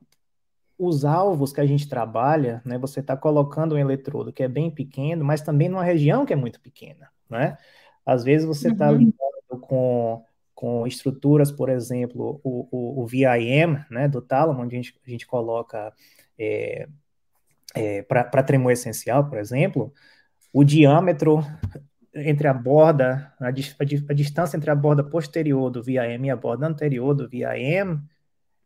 os 0.78 1.04
alvos 1.04 1.52
que 1.52 1.60
a 1.60 1.66
gente 1.66 1.88
trabalha, 1.88 2.62
né? 2.64 2.78
Você 2.78 3.00
está 3.00 3.16
colocando 3.16 3.74
um 3.74 3.78
eletrodo 3.78 4.32
que 4.32 4.42
é 4.42 4.48
bem 4.48 4.70
pequeno, 4.70 5.24
mas 5.24 5.42
também 5.42 5.68
numa 5.68 5.82
região 5.82 6.24
que 6.24 6.32
é 6.32 6.36
muito 6.36 6.60
pequena, 6.60 7.10
né? 7.28 7.58
Às 8.06 8.24
vezes 8.24 8.46
você 8.46 8.70
está 8.70 8.90
uhum. 8.90 8.96
lidando 8.96 9.60
com, 9.60 10.24
com 10.58 10.84
estruturas, 10.88 11.52
por 11.52 11.68
exemplo, 11.68 12.40
o, 12.42 12.66
o, 12.68 13.02
o 13.04 13.06
VIM, 13.06 13.78
né? 13.88 14.08
Do 14.08 14.20
tálamo, 14.20 14.60
onde 14.60 14.74
a 14.74 14.82
gente, 14.82 15.00
a 15.06 15.08
gente 15.08 15.24
coloca 15.24 15.92
é, 16.36 16.88
é, 17.76 18.02
para 18.02 18.42
tremor 18.42 18.72
essencial, 18.72 19.28
por 19.28 19.38
exemplo, 19.38 19.94
o 20.52 20.64
diâmetro 20.64 21.46
entre 22.12 22.48
a 22.48 22.52
borda, 22.52 23.32
a, 23.38 23.46
a, 23.46 24.12
distância 24.12 24.56
entre 24.56 24.68
a 24.68 24.74
borda 24.74 25.04
posterior 25.04 25.70
do 25.70 25.80
VIM 25.80 26.24
e 26.24 26.30
a 26.30 26.34
borda 26.34 26.66
anterior 26.66 27.14
do 27.14 27.28
VIM 27.28 28.02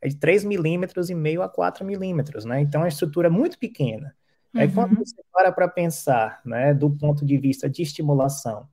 é 0.01 0.09
de 0.09 0.17
3 0.17 0.45
milímetros 0.45 1.11
e 1.11 1.15
meio 1.15 1.43
a 1.43 1.49
4 1.51 1.85
milímetros, 1.85 2.47
né? 2.47 2.63
Então, 2.63 2.81
é 2.81 2.85
uma 2.85 2.89
estrutura 2.89 3.29
muito 3.29 3.59
pequena. 3.59 4.17
Uhum. 4.55 4.63
Aí, 4.63 4.73
quando 4.73 4.97
você 4.97 5.23
para 5.31 5.53
para 5.53 5.69
pensar, 5.69 6.41
né, 6.43 6.73
do 6.73 6.89
ponto 6.89 7.23
de 7.23 7.37
vista 7.37 7.69
de 7.69 7.83
estimulação, 7.83 8.67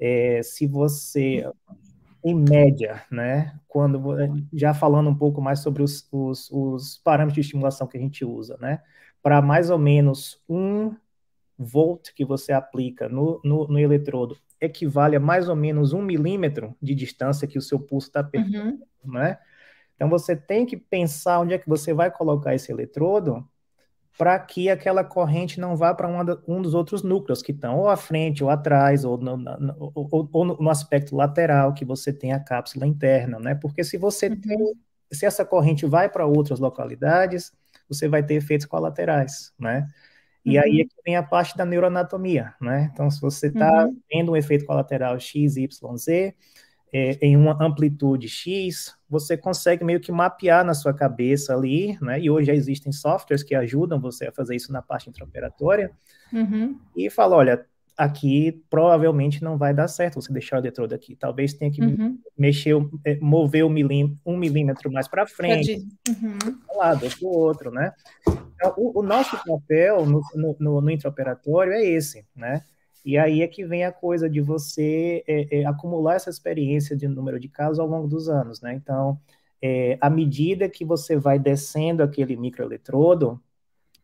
é, 0.00 0.42
se 0.42 0.66
você, 0.66 1.48
em 2.28 2.34
média, 2.34 3.04
né, 3.08 3.56
quando, 3.68 4.02
já 4.52 4.74
falando 4.74 5.08
um 5.08 5.14
pouco 5.14 5.40
mais 5.40 5.60
sobre 5.60 5.80
os, 5.80 6.08
os, 6.10 6.50
os 6.50 6.98
parâmetros 6.98 7.34
de 7.34 7.40
estimulação 7.42 7.86
que 7.86 7.96
a 7.96 8.00
gente 8.00 8.24
usa, 8.24 8.56
né, 8.60 8.82
para 9.22 9.40
mais 9.40 9.70
ou 9.70 9.78
menos 9.78 10.42
um 10.48 10.92
volt 11.56 12.12
que 12.14 12.24
você 12.24 12.52
aplica 12.52 13.08
no, 13.08 13.40
no, 13.44 13.68
no, 13.68 13.78
eletrodo 13.78 14.36
equivale 14.60 15.14
a 15.14 15.20
mais 15.20 15.48
ou 15.48 15.54
menos 15.54 15.92
um 15.92 16.02
milímetro 16.02 16.74
de 16.82 16.96
distância 16.96 17.46
que 17.46 17.58
o 17.58 17.62
seu 17.62 17.78
pulso 17.78 18.08
está 18.08 18.24
perdendo, 18.24 18.82
uhum. 19.04 19.12
né? 19.12 19.38
Então 19.94 20.08
você 20.08 20.34
tem 20.34 20.66
que 20.66 20.76
pensar 20.76 21.40
onde 21.40 21.54
é 21.54 21.58
que 21.58 21.68
você 21.68 21.94
vai 21.94 22.10
colocar 22.10 22.54
esse 22.54 22.72
eletrodo 22.72 23.48
para 24.18 24.38
que 24.38 24.70
aquela 24.70 25.04
corrente 25.04 25.60
não 25.60 25.76
vá 25.76 25.94
para 25.94 26.08
um 26.48 26.62
dos 26.62 26.74
outros 26.74 27.02
núcleos 27.02 27.42
que 27.42 27.52
estão 27.52 27.78
ou 27.78 27.88
à 27.88 27.96
frente 27.96 28.42
ou 28.42 28.48
atrás 28.48 29.04
ou 29.04 29.18
no, 29.18 29.36
no, 29.36 29.92
ou, 29.94 30.28
ou 30.32 30.44
no 30.44 30.70
aspecto 30.70 31.14
lateral 31.14 31.74
que 31.74 31.84
você 31.84 32.12
tem 32.12 32.32
a 32.32 32.40
cápsula 32.40 32.86
interna, 32.86 33.38
né? 33.38 33.54
Porque 33.54 33.84
se 33.84 33.98
você 33.98 34.28
uhum. 34.28 34.40
tem, 34.40 34.74
se 35.12 35.26
essa 35.26 35.44
corrente 35.44 35.84
vai 35.84 36.08
para 36.08 36.24
outras 36.24 36.58
localidades, 36.58 37.52
você 37.88 38.08
vai 38.08 38.22
ter 38.22 38.34
efeitos 38.34 38.66
colaterais, 38.66 39.52
né? 39.58 39.86
E 40.44 40.56
uhum. 40.56 40.64
aí 40.64 40.80
é 40.80 40.84
que 40.84 40.96
vem 41.04 41.16
a 41.16 41.22
parte 41.22 41.56
da 41.56 41.66
neuroanatomia, 41.66 42.54
né? 42.60 42.88
Então, 42.92 43.10
se 43.10 43.20
você 43.20 43.48
está 43.48 43.84
uhum. 43.84 44.00
tendo 44.08 44.32
um 44.32 44.36
efeito 44.36 44.64
colateral 44.64 45.18
X, 45.18 45.56
Y, 45.56 45.96
Z, 45.96 46.34
é, 46.96 47.18
em 47.20 47.36
uma 47.36 47.62
amplitude 47.62 48.26
X, 48.26 48.94
você 49.06 49.36
consegue 49.36 49.84
meio 49.84 50.00
que 50.00 50.10
mapear 50.10 50.64
na 50.64 50.72
sua 50.72 50.94
cabeça 50.94 51.54
ali, 51.54 51.98
né? 52.00 52.18
E 52.18 52.30
hoje 52.30 52.46
já 52.46 52.54
existem 52.54 52.90
softwares 52.90 53.42
que 53.42 53.54
ajudam 53.54 54.00
você 54.00 54.28
a 54.28 54.32
fazer 54.32 54.56
isso 54.56 54.72
na 54.72 54.80
parte 54.80 55.10
intraoperatória. 55.10 55.90
Uhum. 56.32 56.78
E 56.96 57.10
fala, 57.10 57.36
olha, 57.36 57.66
aqui 57.98 58.64
provavelmente 58.70 59.44
não 59.44 59.58
vai 59.58 59.74
dar 59.74 59.88
certo 59.88 60.14
você 60.14 60.32
deixar 60.32 60.56
o 60.56 60.60
eletrodo 60.60 60.94
aqui. 60.94 61.14
Talvez 61.14 61.52
tenha 61.52 61.70
que 61.70 61.82
uhum. 61.82 62.18
mexer, 62.36 62.74
é, 63.04 63.18
mover 63.20 63.66
o 63.66 63.68
milímetro, 63.68 64.18
um 64.24 64.38
milímetro 64.38 64.90
mais 64.90 65.06
para 65.06 65.26
frente, 65.26 65.86
uhum. 66.08 66.58
um 66.74 66.78
lado 66.78 67.00
para 67.00 67.28
o 67.28 67.28
outro, 67.28 67.70
né? 67.70 67.92
Então, 68.54 68.72
o, 68.78 69.00
o, 69.00 69.02
nosso 69.02 69.36
papel 69.44 70.06
no, 70.06 70.22
no, 70.34 70.56
no, 70.58 70.80
no 70.80 70.90
intraoperatório 70.90 71.74
é 71.74 71.84
esse, 71.84 72.24
né? 72.34 72.62
E 73.06 73.16
aí 73.16 73.40
é 73.40 73.46
que 73.46 73.64
vem 73.64 73.84
a 73.84 73.92
coisa 73.92 74.28
de 74.28 74.40
você 74.40 75.22
é, 75.28 75.60
é, 75.60 75.64
acumular 75.64 76.16
essa 76.16 76.28
experiência 76.28 76.96
de 76.96 77.06
número 77.06 77.38
de 77.38 77.48
casos 77.48 77.78
ao 77.78 77.86
longo 77.86 78.08
dos 78.08 78.28
anos, 78.28 78.60
né? 78.60 78.74
Então, 78.74 79.20
é, 79.62 79.96
à 80.00 80.10
medida 80.10 80.68
que 80.68 80.84
você 80.84 81.16
vai 81.16 81.38
descendo 81.38 82.02
aquele 82.02 82.36
microeletrodo, 82.36 83.40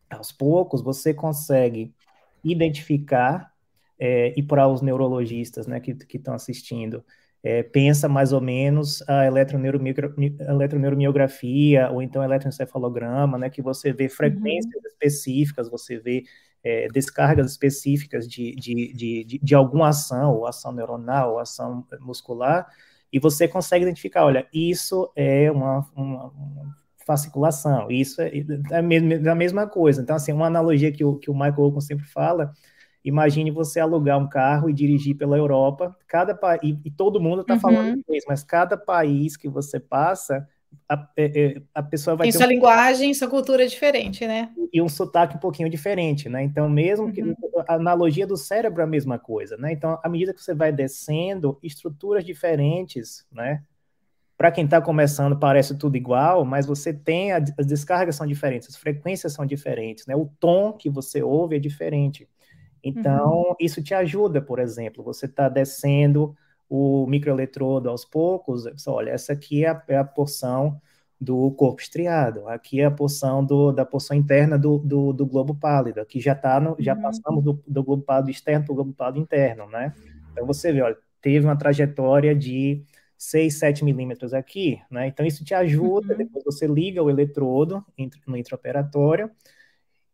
aos 0.09 0.31
poucos 0.31 0.81
você 0.81 1.13
consegue 1.13 1.93
identificar, 2.41 3.51
é, 3.99 4.33
e 4.37 4.43
para 4.43 4.69
os 4.69 4.81
neurologistas 4.81 5.67
né, 5.67 5.81
que 5.81 5.97
estão 6.15 6.33
assistindo, 6.33 7.03
é, 7.43 7.61
pensa 7.61 8.07
mais 8.07 8.31
ou 8.31 8.39
menos 8.39 9.03
a 9.07 9.25
eletroneuromiografia 9.25 11.91
ou 11.91 12.01
então 12.01 12.23
eletroencefalograma, 12.23 13.37
né, 13.37 13.49
que 13.49 13.61
você 13.61 13.91
vê 13.91 14.07
frequências 14.07 14.81
uhum. 14.81 14.87
específicas, 14.87 15.69
você 15.69 15.99
vê 15.99 16.23
é, 16.63 16.87
descargas 16.87 17.51
específicas 17.51 18.27
de, 18.27 18.55
de, 18.55 18.93
de, 18.93 19.39
de, 19.43 19.55
alguma 19.55 19.89
ação, 19.89 20.35
ou 20.35 20.47
ação 20.47 20.71
neuronal, 20.71 21.33
ou 21.33 21.39
ação 21.39 21.85
muscular, 21.99 22.67
e 23.11 23.19
você 23.19 23.47
consegue 23.47 23.83
identificar, 23.83 24.25
olha, 24.25 24.47
isso 24.53 25.11
é 25.15 25.51
uma, 25.51 25.85
uma, 25.95 26.25
uma 26.29 26.77
fasciculação, 27.05 27.91
isso 27.91 28.21
é, 28.21 28.31
é 28.71 29.29
a 29.29 29.35
mesma 29.35 29.67
coisa. 29.67 30.01
Então, 30.01 30.15
assim, 30.15 30.31
uma 30.31 30.47
analogia 30.47 30.91
que 30.91 31.03
o, 31.03 31.17
que 31.17 31.29
o 31.29 31.33
Michael 31.33 31.65
Ocon 31.65 31.81
sempre 31.81 32.05
fala, 32.05 32.53
imagine 33.03 33.51
você 33.51 33.79
alugar 33.79 34.17
um 34.17 34.27
carro 34.27 34.69
e 34.69 34.73
dirigir 34.73 35.17
pela 35.17 35.37
Europa, 35.37 35.95
cada 36.07 36.37
e, 36.63 36.79
e 36.85 36.89
todo 36.89 37.19
mundo 37.19 37.41
está 37.41 37.55
uhum. 37.55 37.59
falando 37.59 37.97
inglês, 37.97 38.23
mas 38.27 38.43
cada 38.43 38.77
país 38.77 39.35
que 39.35 39.49
você 39.49 39.79
passa, 39.79 40.47
a, 40.87 41.09
é, 41.17 41.41
é, 41.41 41.61
a 41.73 41.83
pessoa 41.83 42.15
vai 42.15 42.25
Tem 42.25 42.31
sua 42.31 42.45
um... 42.45 42.49
linguagem, 42.49 43.13
sua 43.13 43.27
cultura 43.27 43.63
é 43.63 43.67
diferente, 43.67 44.27
né? 44.27 44.51
E 44.71 44.81
um 44.81 44.89
sotaque 44.89 45.35
um 45.35 45.39
pouquinho 45.39 45.69
diferente, 45.69 46.29
né? 46.29 46.43
Então, 46.43 46.69
mesmo 46.69 47.11
que 47.11 47.21
uhum. 47.21 47.35
a 47.67 47.75
analogia 47.75 48.27
do 48.27 48.37
cérebro 48.37 48.81
é 48.81 48.83
a 48.83 48.87
mesma 48.87 49.17
coisa, 49.17 49.57
né? 49.57 49.71
Então, 49.71 49.99
à 50.03 50.09
medida 50.09 50.33
que 50.33 50.41
você 50.41 50.53
vai 50.53 50.71
descendo, 50.71 51.57
estruturas 51.61 52.23
diferentes, 52.23 53.25
né? 53.31 53.63
Para 54.37 54.51
quem 54.51 54.65
está 54.65 54.81
começando, 54.81 55.37
parece 55.37 55.77
tudo 55.77 55.95
igual, 55.95 56.43
mas 56.43 56.65
você 56.65 56.91
tem, 56.91 57.31
as 57.31 57.65
descargas 57.65 58.15
são 58.15 58.25
diferentes, 58.25 58.69
as 58.69 58.75
frequências 58.75 59.33
são 59.33 59.45
diferentes, 59.45 60.05
né? 60.05 60.15
O 60.15 60.29
tom 60.39 60.73
que 60.73 60.89
você 60.89 61.21
ouve 61.21 61.55
é 61.55 61.59
diferente. 61.59 62.27
Então, 62.83 63.31
uhum. 63.31 63.55
isso 63.59 63.81
te 63.81 63.93
ajuda, 63.93 64.41
por 64.41 64.59
exemplo, 64.59 65.03
você 65.03 65.25
está 65.25 65.47
descendo 65.47 66.35
o 66.69 67.05
microeletrodo 67.07 67.89
aos 67.89 68.05
poucos, 68.05 68.65
olha, 68.87 69.11
essa 69.11 69.33
aqui 69.33 69.63
é 69.63 69.69
a, 69.69 69.83
é 69.87 69.97
a, 69.97 70.03
porção 70.03 70.81
do 71.19 71.51
corpo 71.51 71.81
estriado, 71.81 72.47
aqui 72.47 72.81
é 72.81 72.85
a 72.85 72.91
porção 72.91 73.45
do, 73.45 73.71
da 73.71 73.85
porção 73.85 74.17
interna 74.17 74.57
do, 74.57 74.79
do, 74.79 75.13
do 75.13 75.25
globo 75.25 75.55
pálido, 75.55 76.01
aqui 76.01 76.19
já 76.19 76.35
tá 76.35 76.59
no, 76.59 76.75
já 76.79 76.95
uhum. 76.95 77.01
passamos 77.01 77.43
do, 77.43 77.63
do 77.67 77.83
globo 77.83 78.03
pálido 78.03 78.31
externo 78.31 78.65
para 78.65 78.73
o 78.73 78.75
globo 78.75 78.93
pálido 78.93 79.19
interno, 79.19 79.67
né? 79.69 79.93
Então 80.31 80.45
você 80.45 80.71
vê, 80.71 80.81
olha, 80.81 80.97
teve 81.21 81.45
uma 81.45 81.55
trajetória 81.55 82.35
de 82.35 82.83
6, 83.17 83.53
7 83.53 83.85
milímetros 83.85 84.33
aqui, 84.33 84.81
né? 84.89 85.07
Então 85.07 85.25
isso 85.25 85.45
te 85.45 85.53
ajuda, 85.53 86.13
uhum. 86.13 86.17
depois 86.17 86.43
você 86.43 86.67
liga 86.67 87.01
o 87.01 87.09
eletrodo 87.09 87.85
no 88.27 88.35
intraoperatório, 88.35 89.29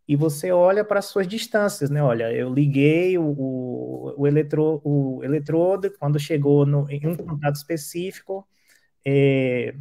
e 0.09 0.15
você 0.15 0.51
olha 0.51 0.83
para 0.83 0.97
as 0.97 1.05
suas 1.05 1.27
distâncias, 1.27 1.91
né? 1.91 2.01
Olha, 2.01 2.33
eu 2.33 2.51
liguei 2.51 3.15
o, 3.15 3.25
o, 3.25 4.13
o, 4.17 4.27
eletro, 4.27 4.81
o 4.83 5.23
eletrodo, 5.23 5.93
quando 5.99 6.17
chegou 6.17 6.65
no, 6.65 6.89
em 6.89 7.05
um 7.05 7.15
contato 7.15 7.57
específico, 7.57 8.47
é, 9.05 9.75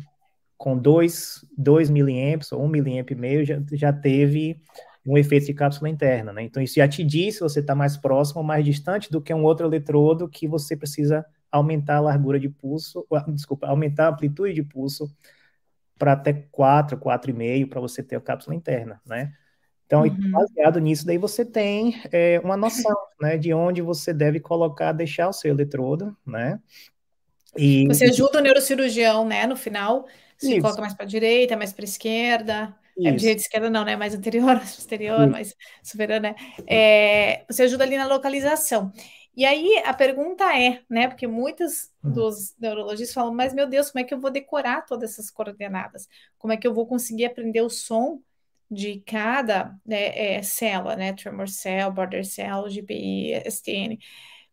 com 0.59 0.77
2 0.77 1.41
miliamps 1.89 2.53
ou 2.53 2.63
1 2.63 2.69
miliamp 2.69 3.11
e 3.11 3.15
meio, 3.15 3.43
já, 3.43 3.59
já 3.73 3.91
teve 3.91 4.61
um 5.07 5.17
efeito 5.17 5.47
de 5.47 5.55
cápsula 5.55 5.89
interna, 5.89 6.31
né? 6.31 6.43
Então, 6.43 6.63
isso 6.63 6.75
já 6.75 6.87
te 6.87 7.03
diz 7.03 7.37
se 7.37 7.41
você 7.41 7.61
está 7.61 7.75
mais 7.75 7.97
próximo 7.97 8.41
ou 8.41 8.47
mais 8.47 8.67
distante 8.67 9.11
do 9.11 9.23
que 9.23 9.33
um 9.33 9.45
outro 9.45 9.67
eletrodo 9.67 10.29
que 10.29 10.47
você 10.47 10.77
precisa 10.77 11.25
aumentar 11.51 11.97
a 11.97 12.01
largura 12.01 12.39
de 12.39 12.51
pulso, 12.51 13.07
desculpa, 13.29 13.67
aumentar 13.67 14.05
a 14.05 14.11
amplitude 14.11 14.53
de 14.53 14.63
pulso 14.63 15.11
para 15.99 16.13
até 16.13 16.35
4, 16.35 16.99
4,5 16.99 17.71
para 17.71 17.81
você 17.81 18.03
ter 18.03 18.17
a 18.17 18.21
cápsula 18.21 18.55
interna, 18.55 19.01
né? 19.07 19.33
Então, 19.89 20.03
uhum. 20.03 20.31
baseado 20.31 20.79
nisso, 20.79 21.07
daí 21.07 21.17
você 21.17 21.47
tem 21.47 21.99
é, 22.13 22.39
uma 22.45 22.59
noção, 22.59 22.95
né, 23.19 23.39
de 23.39 23.55
onde 23.55 23.81
você 23.81 24.13
deve 24.13 24.39
colocar, 24.39 24.93
deixar 24.93 25.31
o 25.31 25.33
seu 25.33 25.51
eletrodo, 25.51 26.15
né? 26.27 26.61
E... 27.57 27.87
Você 27.87 28.05
ajuda 28.05 28.39
o 28.39 28.43
neurocirurgião, 28.43 29.27
né, 29.27 29.47
no 29.47 29.57
final, 29.57 30.07
se 30.37 30.53
Isso. 30.53 30.61
coloca 30.61 30.83
mais 30.83 30.93
para 30.93 31.07
a 31.07 31.09
direita, 31.09 31.57
mais 31.57 31.73
para 31.73 31.85
a 31.85 31.87
esquerda, 31.87 32.77
é, 33.03 33.13
direita 33.13 33.41
esquerda 33.41 33.71
não, 33.71 33.83
né, 33.83 33.97
mais 33.97 34.15
anterior, 34.15 34.45
mais 34.57 34.75
posterior, 34.75 35.23
Isso. 35.23 35.31
mais 35.31 35.57
superior, 35.83 36.21
né? 36.21 36.35
É, 36.67 37.47
você 37.49 37.63
ajuda 37.63 37.85
ali 37.85 37.97
na 37.97 38.07
localização. 38.07 38.93
E 39.35 39.47
aí 39.47 39.83
a 39.87 39.95
pergunta 39.95 40.45
é, 40.55 40.83
né? 40.91 41.09
Porque 41.09 41.27
muitos 41.27 41.91
hum. 42.05 42.11
dos 42.11 42.55
neurologistas 42.59 43.15
falam, 43.15 43.33
mas 43.33 43.55
meu 43.55 43.67
Deus, 43.67 43.91
como 43.91 44.05
é 44.05 44.07
que 44.07 44.13
eu 44.13 44.21
vou 44.21 44.31
decorar 44.31 44.85
todas 44.85 45.13
essas 45.13 45.31
coordenadas? 45.31 46.09
Como 46.37 46.53
é 46.53 46.59
que 46.59 46.67
eu 46.67 46.75
vou 46.75 46.87
conseguir 46.87 47.25
aprender 47.25 47.63
o 47.63 47.71
som 47.71 48.21
de 48.71 49.01
cada 49.07 49.79
né, 49.85 50.37
é, 50.37 50.43
célula, 50.43 50.97
né? 50.97 51.13
Tremor 51.13 51.49
cell, 51.49 51.91
border 51.91 52.25
cell, 52.25 52.69
GPI, 52.69 53.33
STN. 53.47 53.99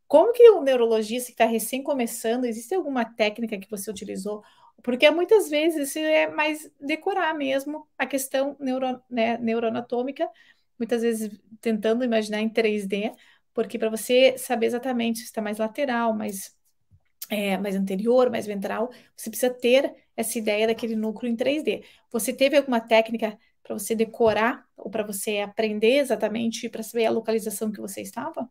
Como 0.07 0.31
que 0.33 0.49
o 0.51 0.61
neurologista 0.61 1.27
que 1.27 1.33
está 1.33 1.45
recém 1.45 1.83
começando, 1.83 2.45
existe 2.45 2.73
alguma 2.75 3.05
técnica 3.05 3.57
que 3.57 3.69
você 3.69 3.89
utilizou? 3.89 4.43
Porque 4.83 5.09
muitas 5.09 5.49
vezes 5.49 5.89
isso 5.89 5.99
é 5.99 6.27
mais 6.27 6.69
decorar 6.79 7.33
mesmo 7.33 7.87
a 7.97 8.05
questão 8.05 8.55
neuro, 8.59 9.01
né, 9.09 9.37
neuroanatômica, 9.39 10.29
muitas 10.77 11.01
vezes 11.01 11.31
tentando 11.59 12.03
imaginar 12.03 12.39
em 12.41 12.49
3D, 12.49 13.11
porque 13.53 13.79
para 13.79 13.89
você 13.89 14.37
saber 14.37 14.67
exatamente 14.67 15.19
se 15.19 15.25
está 15.25 15.41
mais 15.41 15.57
lateral, 15.57 16.13
mais, 16.13 16.55
é, 17.29 17.57
mais 17.57 17.75
anterior, 17.75 18.29
mais 18.29 18.45
ventral, 18.45 18.91
você 19.15 19.29
precisa 19.29 19.53
ter 19.53 19.93
essa 20.15 20.37
ideia 20.37 20.67
daquele 20.67 20.95
núcleo 20.95 21.31
em 21.31 21.35
3D. 21.35 21.83
Você 22.11 22.33
teve 22.33 22.57
alguma 22.57 22.79
técnica 22.79 23.37
para 23.65 23.77
você 23.77 23.95
decorar 23.95 24.63
ou 24.77 24.89
para 24.89 25.03
você 25.03 25.39
aprender 25.39 25.97
exatamente 25.97 26.69
para 26.69 26.83
saber 26.83 27.05
a 27.05 27.11
localização 27.11 27.71
que 27.71 27.81
você 27.81 28.01
estava? 28.01 28.47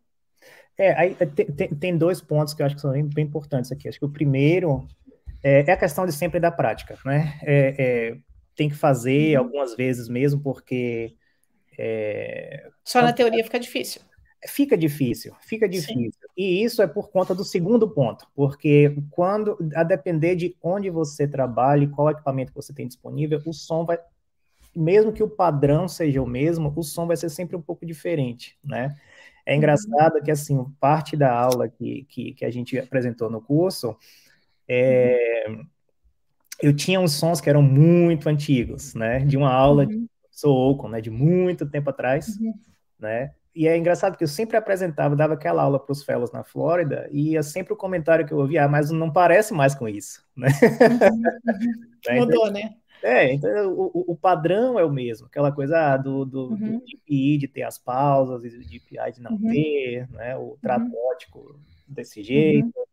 É, 0.76 0.92
aí 0.94 1.16
é, 1.20 1.26
tem, 1.26 1.68
tem 1.68 1.96
dois 1.96 2.20
pontos 2.20 2.52
que 2.52 2.60
eu 2.60 2.66
acho 2.66 2.74
que 2.74 2.80
são 2.80 2.90
bem, 2.90 3.04
bem 3.04 3.24
importantes 3.24 3.70
aqui. 3.70 3.88
Acho 3.88 3.98
que 3.98 4.04
o 4.04 4.10
primeiro 4.10 4.86
é, 5.44 5.62
é, 5.68 5.72
a 5.72 5.76
questão 5.76 6.06
de 6.06 6.12
sempre 6.12 6.40
da 6.40 6.50
prática, 6.50 6.98
né? 7.04 7.38
É, 7.42 7.74
é, 7.78 8.18
tem 8.56 8.70
que 8.70 8.74
fazer 8.74 9.36
uhum. 9.36 9.44
algumas 9.44 9.76
vezes 9.76 10.08
mesmo, 10.08 10.40
porque. 10.40 11.14
É, 11.78 12.70
Só 12.82 13.02
na 13.02 13.12
teoria 13.12 13.44
fica 13.44 13.60
difícil. 13.60 14.00
Fica 14.46 14.76
difícil, 14.76 15.34
fica 15.40 15.66
difícil. 15.66 16.12
Sim. 16.12 16.28
E 16.36 16.62
isso 16.62 16.82
é 16.82 16.86
por 16.86 17.10
conta 17.10 17.34
do 17.34 17.44
segundo 17.44 17.88
ponto, 17.88 18.26
porque 18.34 18.94
quando, 19.10 19.56
a 19.74 19.82
depender 19.82 20.36
de 20.36 20.54
onde 20.62 20.90
você 20.90 21.26
trabalha 21.26 21.84
e 21.84 21.88
qual 21.88 22.10
equipamento 22.10 22.52
você 22.54 22.72
tem 22.74 22.86
disponível, 22.86 23.40
o 23.46 23.54
som 23.54 23.86
vai 23.86 23.98
mesmo 24.74 25.12
que 25.12 25.22
o 25.22 25.28
padrão 25.28 25.86
seja 25.88 26.22
o 26.22 26.26
mesmo, 26.26 26.72
o 26.74 26.82
som 26.82 27.06
vai 27.06 27.16
ser 27.16 27.28
sempre 27.28 27.56
um 27.56 27.62
pouco 27.62 27.84
diferente, 27.86 28.58
né? 28.62 28.94
É 29.46 29.52
uhum. 29.52 29.58
engraçado 29.58 30.22
que, 30.22 30.30
assim, 30.30 30.64
parte 30.80 31.16
da 31.16 31.32
aula 31.32 31.68
que, 31.68 32.04
que, 32.08 32.32
que 32.32 32.44
a 32.44 32.50
gente 32.50 32.78
apresentou 32.78 33.30
no 33.30 33.40
curso, 33.40 33.96
é, 34.66 35.44
uhum. 35.48 35.66
eu 36.62 36.74
tinha 36.74 37.00
uns 37.00 37.12
sons 37.12 37.40
que 37.40 37.50
eram 37.50 37.62
muito 37.62 38.28
antigos, 38.28 38.94
né? 38.94 39.20
De 39.20 39.36
uma 39.36 39.52
aula 39.52 39.84
uhum. 39.84 39.88
de 39.88 40.10
Sooko, 40.30 40.88
né? 40.88 41.00
De 41.00 41.10
muito 41.10 41.68
tempo 41.68 41.90
atrás, 41.90 42.38
uhum. 42.38 42.54
né? 42.98 43.32
E 43.54 43.68
é 43.68 43.76
engraçado 43.76 44.16
que 44.16 44.24
eu 44.24 44.28
sempre 44.28 44.56
apresentava, 44.56 45.14
dava 45.14 45.34
aquela 45.34 45.62
aula 45.62 45.78
para 45.78 45.92
os 45.92 46.02
fellows 46.02 46.32
na 46.32 46.42
Flórida, 46.42 47.08
e 47.12 47.32
ia 47.32 47.42
sempre 47.42 47.72
o 47.72 47.76
comentário 47.76 48.26
que 48.26 48.32
eu 48.32 48.38
ouvia, 48.38 48.64
ah, 48.64 48.68
mas 48.68 48.90
não 48.90 49.12
parece 49.12 49.54
mais 49.54 49.76
com 49.76 49.88
isso, 49.88 50.24
né? 50.36 50.48
Uhum. 50.48 51.22
Né? 52.06 52.20
Mudou, 52.20 52.50
né? 52.50 52.74
É, 53.04 53.34
então 53.34 53.70
o, 53.74 54.12
o 54.12 54.16
padrão 54.16 54.78
é 54.78 54.84
o 54.84 54.90
mesmo, 54.90 55.26
aquela 55.26 55.52
coisa 55.52 55.92
ah, 55.92 55.96
do, 55.98 56.24
do, 56.24 56.52
uhum. 56.52 56.78
do 56.78 56.84
DPI 56.86 57.36
de 57.36 57.46
ter 57.46 57.62
as 57.62 57.76
pausas, 57.76 58.42
e 58.42 58.56
do 58.56 58.64
DPI 58.64 59.12
de 59.12 59.20
não 59.20 59.32
uhum. 59.32 59.52
ter, 59.52 60.08
né? 60.10 60.34
O 60.38 60.56
tratótico 60.62 61.38
uhum. 61.40 61.58
desse 61.86 62.22
jeito. 62.22 62.72
Uhum. 62.74 62.84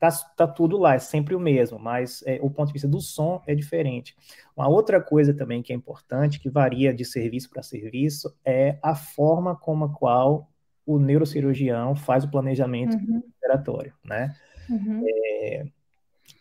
Tá, 0.00 0.10
tá 0.36 0.48
tudo 0.48 0.76
lá, 0.76 0.96
é 0.96 0.98
sempre 0.98 1.32
o 1.32 1.38
mesmo, 1.38 1.78
mas 1.78 2.24
é, 2.26 2.40
o 2.42 2.50
ponto 2.50 2.66
de 2.66 2.72
vista 2.72 2.88
do 2.88 3.00
som 3.00 3.40
é 3.46 3.54
diferente. 3.54 4.16
Uma 4.56 4.68
outra 4.68 5.00
coisa 5.00 5.32
também 5.32 5.62
que 5.62 5.72
é 5.72 5.76
importante, 5.76 6.40
que 6.40 6.50
varia 6.50 6.92
de 6.92 7.04
serviço 7.04 7.48
para 7.48 7.62
serviço, 7.62 8.34
é 8.44 8.80
a 8.82 8.96
forma 8.96 9.54
como 9.54 9.84
a 9.84 9.94
qual 9.94 10.50
o 10.84 10.98
neurocirurgião 10.98 11.94
faz 11.94 12.24
o 12.24 12.30
planejamento 12.32 12.96
uhum. 12.96 13.22
operatório, 13.38 13.92
né? 14.04 14.34
Uhum. 14.68 15.04
É, 15.06 15.66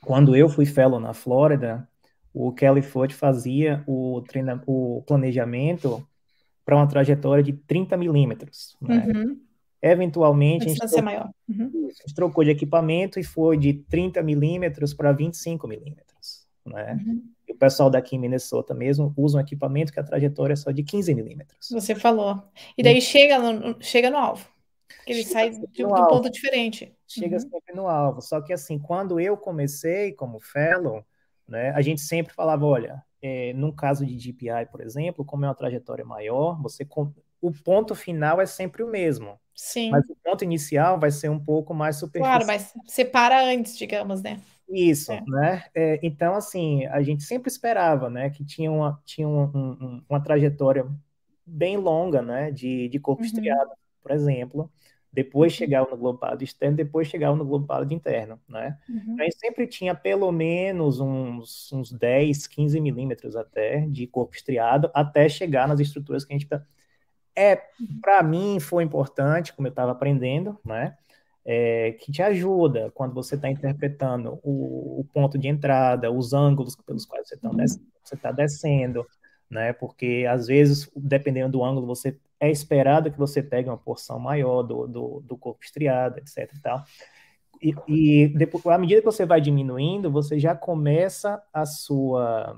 quando 0.02 0.36
eu 0.36 0.50
fui 0.50 0.66
fellow 0.66 1.00
na 1.00 1.14
Flórida, 1.14 1.88
o 2.34 2.52
Kelly 2.52 2.82
Ford 2.82 3.12
fazia 3.14 3.84
o, 3.86 4.22
treina, 4.28 4.62
o 4.66 5.04
planejamento 5.06 6.06
para 6.64 6.76
uma 6.76 6.88
trajetória 6.88 7.44
de 7.44 7.54
30 7.54 7.98
milímetros. 7.98 8.78
Né? 8.82 9.06
Uhum. 9.08 9.42
Eventualmente, 9.82 10.66
a 10.66 10.70
gente, 10.70 10.80
trocou, 10.80 11.04
maior. 11.04 11.30
Uhum. 11.50 11.72
a 11.74 11.88
gente, 11.88 12.16
trocou, 12.16 12.44
de 12.44 12.52
equipamento 12.52 13.20
e 13.20 13.24
foi 13.24 13.58
de 13.58 13.74
30 13.74 14.22
milímetros 14.22 14.94
para 14.94 15.12
25 15.12 15.68
milímetros. 15.68 16.46
Né? 16.66 17.00
Uhum. 17.06 17.24
E 17.48 17.54
o 17.54 17.58
pessoal 17.58 17.90
daqui 17.90 18.16
em 18.16 18.20
Minnesota 18.20 18.74
mesmo 18.74 19.12
usa 19.18 19.38
um 19.38 19.42
equipamento 19.42 19.92
que 19.92 20.00
a 20.00 20.04
trajetória 20.04 20.54
é 20.54 20.56
só 20.56 20.72
de 20.72 20.84
15 20.84 21.14
milímetros. 21.16 21.70
Você 21.72 21.96
falou. 21.96 22.42
E 22.78 22.84
daí 22.84 23.02
chega, 23.02 23.40
no, 23.40 23.76
chega 23.82 24.10
no 24.10 24.18
alvo. 24.18 24.48
Ele 25.08 25.24
chega 25.24 25.34
sai 25.34 25.50
de, 25.50 25.68
de 25.68 25.84
um 25.84 25.90
ponto 25.90 26.30
diferente. 26.30 26.96
Chega 27.08 27.38
uhum. 27.38 27.42
sempre 27.42 27.76
no 27.76 27.88
alvo. 27.88 28.22
Só 28.22 28.40
que 28.40 28.54
assim, 28.54 28.78
quando 28.78 29.20
eu 29.20 29.36
comecei 29.36 30.14
como 30.14 30.40
fellow, 30.40 31.04
né, 31.52 31.72
a 31.72 31.82
gente 31.82 32.02
sempre 32.02 32.34
falava, 32.34 32.66
olha, 32.66 33.04
é, 33.22 33.54
num 33.54 33.72
caso 33.72 34.06
de 34.06 34.18
GPI, 34.18 34.66
por 34.72 34.82
exemplo, 34.82 35.24
como 35.24 35.46
é 35.46 35.48
uma 35.48 35.54
trajetória 35.54 36.04
maior, 36.04 36.60
você 36.62 36.88
o 37.42 37.52
ponto 37.52 37.94
final 37.94 38.40
é 38.40 38.46
sempre 38.46 38.84
o 38.84 38.88
mesmo. 38.88 39.40
Sim. 39.54 39.92
Mas 39.92 40.10
o 40.10 40.16
ponto 40.24 40.44
inicial 40.44 41.00
vai 41.00 41.12
ser 41.12 41.30
um 41.30 41.40
pouco 41.40 41.74
mais 41.74 41.98
superficial. 41.98 42.40
Claro, 42.40 42.48
mas 42.48 42.74
separa 42.88 43.44
antes, 43.44 43.78
digamos, 43.78 44.22
né? 44.22 44.40
Isso, 44.70 45.12
é. 45.12 45.22
né? 45.28 45.66
É, 45.76 46.00
então, 46.02 46.34
assim, 46.36 46.86
a 46.86 47.02
gente 47.04 47.24
sempre 47.24 47.52
esperava, 47.52 48.10
né, 48.10 48.30
que 48.30 48.46
tinha 48.46 48.72
uma, 48.72 49.02
tinha 49.06 49.28
um, 49.28 49.44
um, 49.44 50.04
uma 50.08 50.24
trajetória 50.24 50.88
bem 51.46 51.76
longa, 51.78 52.22
né, 52.22 52.52
de, 52.52 52.88
de 52.88 53.00
corpo 53.00 53.22
uhum. 53.22 53.28
estriado, 53.28 53.72
por 54.02 54.12
exemplo, 54.12 54.72
depois 55.14 55.52
uhum. 55.52 55.58
chegava 55.58 55.92
no 55.92 55.98
globado 55.98 56.44
externo, 56.44 56.78
depois 56.78 57.08
chegava 57.08 57.36
no 57.36 57.46
globado 57.46 57.94
interno, 57.94 58.40
né? 58.48 58.78
Uhum. 58.88 59.18
A 59.20 59.24
gente 59.24 59.38
sempre 59.38 59.68
tinha 59.68 59.94
pelo 59.94 60.32
menos 60.32 61.00
uns, 61.00 61.72
uns 61.74 61.92
10, 61.92 62.48
15 62.48 62.80
milímetros 62.80 63.36
até 63.36 63.82
de 63.88 64.08
corpo 64.08 64.36
estriado, 64.36 64.90
até 64.94 65.28
chegar 65.28 65.68
nas 65.68 65.80
estruturas 65.80 66.24
que 66.24 66.34
a 66.34 66.38
gente... 66.38 66.48
Tá... 66.48 66.64
É, 67.36 67.56
uhum. 67.56 68.00
para 68.02 68.24
mim 68.24 68.60
foi 68.60 68.84
importante, 68.84 69.54
como 69.54 69.68
eu 69.68 69.72
estava 69.72 69.92
aprendendo, 69.92 70.58
né? 70.66 70.96
É, 71.44 71.94
que 71.94 72.12
te 72.12 72.22
ajuda 72.22 72.92
quando 72.92 73.16
você 73.16 73.34
está 73.34 73.50
interpretando 73.50 74.40
o, 74.44 75.00
o, 75.00 75.06
ponto 75.12 75.40
de 75.40 75.48
entrada, 75.48 76.12
os 76.12 76.34
ângulos 76.34 76.76
pelos 76.76 77.04
quais 77.04 77.28
você 77.28 77.36
está 77.36 77.50
uhum. 77.50 77.56
descendo, 77.58 77.86
tá 78.22 78.32
descendo, 78.32 79.08
né? 79.52 79.74
Porque 79.74 80.26
às 80.28 80.48
vezes, 80.48 80.90
dependendo 80.96 81.52
do 81.52 81.64
ângulo, 81.64 81.86
você 81.86 82.18
é 82.40 82.50
esperado 82.50 83.12
que 83.12 83.18
você 83.18 83.44
pegue 83.44 83.70
uma 83.70 83.78
porção 83.78 84.18
maior 84.18 84.64
do, 84.64 84.88
do, 84.88 85.20
do 85.20 85.38
corpo 85.38 85.64
estriado, 85.64 86.18
etc. 86.18 86.52
E, 86.54 86.60
tal. 86.62 86.84
e, 87.62 87.76
e 87.88 88.28
depois, 88.30 88.66
à 88.66 88.78
medida 88.78 89.02
que 89.02 89.06
você 89.06 89.26
vai 89.26 89.42
diminuindo, 89.42 90.10
você 90.10 90.40
já 90.40 90.56
começa 90.56 91.44
a 91.54 91.66
sua 91.66 92.58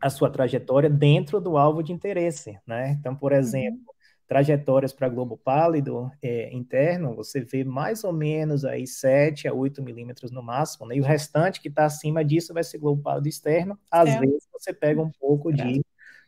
a 0.00 0.10
sua 0.10 0.28
trajetória 0.28 0.90
dentro 0.90 1.40
do 1.40 1.56
alvo 1.56 1.82
de 1.82 1.90
interesse, 1.90 2.58
né? 2.66 2.90
Então, 3.00 3.16
por 3.16 3.32
uhum. 3.32 3.38
exemplo, 3.38 3.94
trajetórias 4.26 4.92
para 4.92 5.08
globo 5.08 5.36
pálido 5.36 6.10
é, 6.22 6.52
interno, 6.54 7.14
você 7.14 7.40
vê 7.40 7.64
mais 7.64 8.04
ou 8.04 8.12
menos 8.12 8.66
aí 8.66 8.86
7 8.86 9.48
a 9.48 9.54
8 9.54 9.82
milímetros 9.82 10.30
no 10.30 10.42
máximo, 10.42 10.86
né? 10.86 10.96
E 10.96 11.00
o 11.00 11.04
restante 11.04 11.58
que 11.58 11.68
está 11.68 11.86
acima 11.86 12.22
disso 12.22 12.52
vai 12.52 12.62
ser 12.62 12.78
globo 12.78 13.02
pálido 13.02 13.28
externo. 13.28 13.78
Às 13.90 14.10
é. 14.10 14.20
vezes 14.20 14.46
você 14.52 14.74
pega 14.74 15.00
um 15.00 15.10
pouco 15.10 15.50
de 15.50 15.82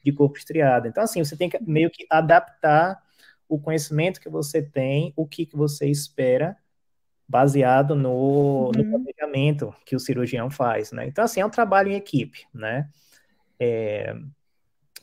de 0.06 0.12
corpo 0.12 0.38
estriado. 0.38 0.86
Então, 0.86 1.02
assim, 1.02 1.22
você 1.22 1.36
tem 1.36 1.50
que 1.50 1.60
meio 1.60 1.90
que 1.90 2.06
adaptar 2.08 3.02
o 3.48 3.58
conhecimento 3.58 4.20
que 4.20 4.28
você 4.28 4.62
tem, 4.62 5.12
o 5.16 5.26
que, 5.26 5.44
que 5.44 5.56
você 5.56 5.88
espera, 5.88 6.56
baseado 7.28 7.96
no, 7.96 8.66
uhum. 8.66 8.72
no 8.72 8.84
planejamento 8.84 9.74
que 9.84 9.96
o 9.96 10.00
cirurgião 10.00 10.48
faz, 10.48 10.92
né? 10.92 11.08
Então, 11.08 11.24
assim, 11.24 11.40
é 11.40 11.46
um 11.46 11.50
trabalho 11.50 11.90
em 11.90 11.96
equipe, 11.96 12.46
né? 12.54 12.88
É, 13.58 14.16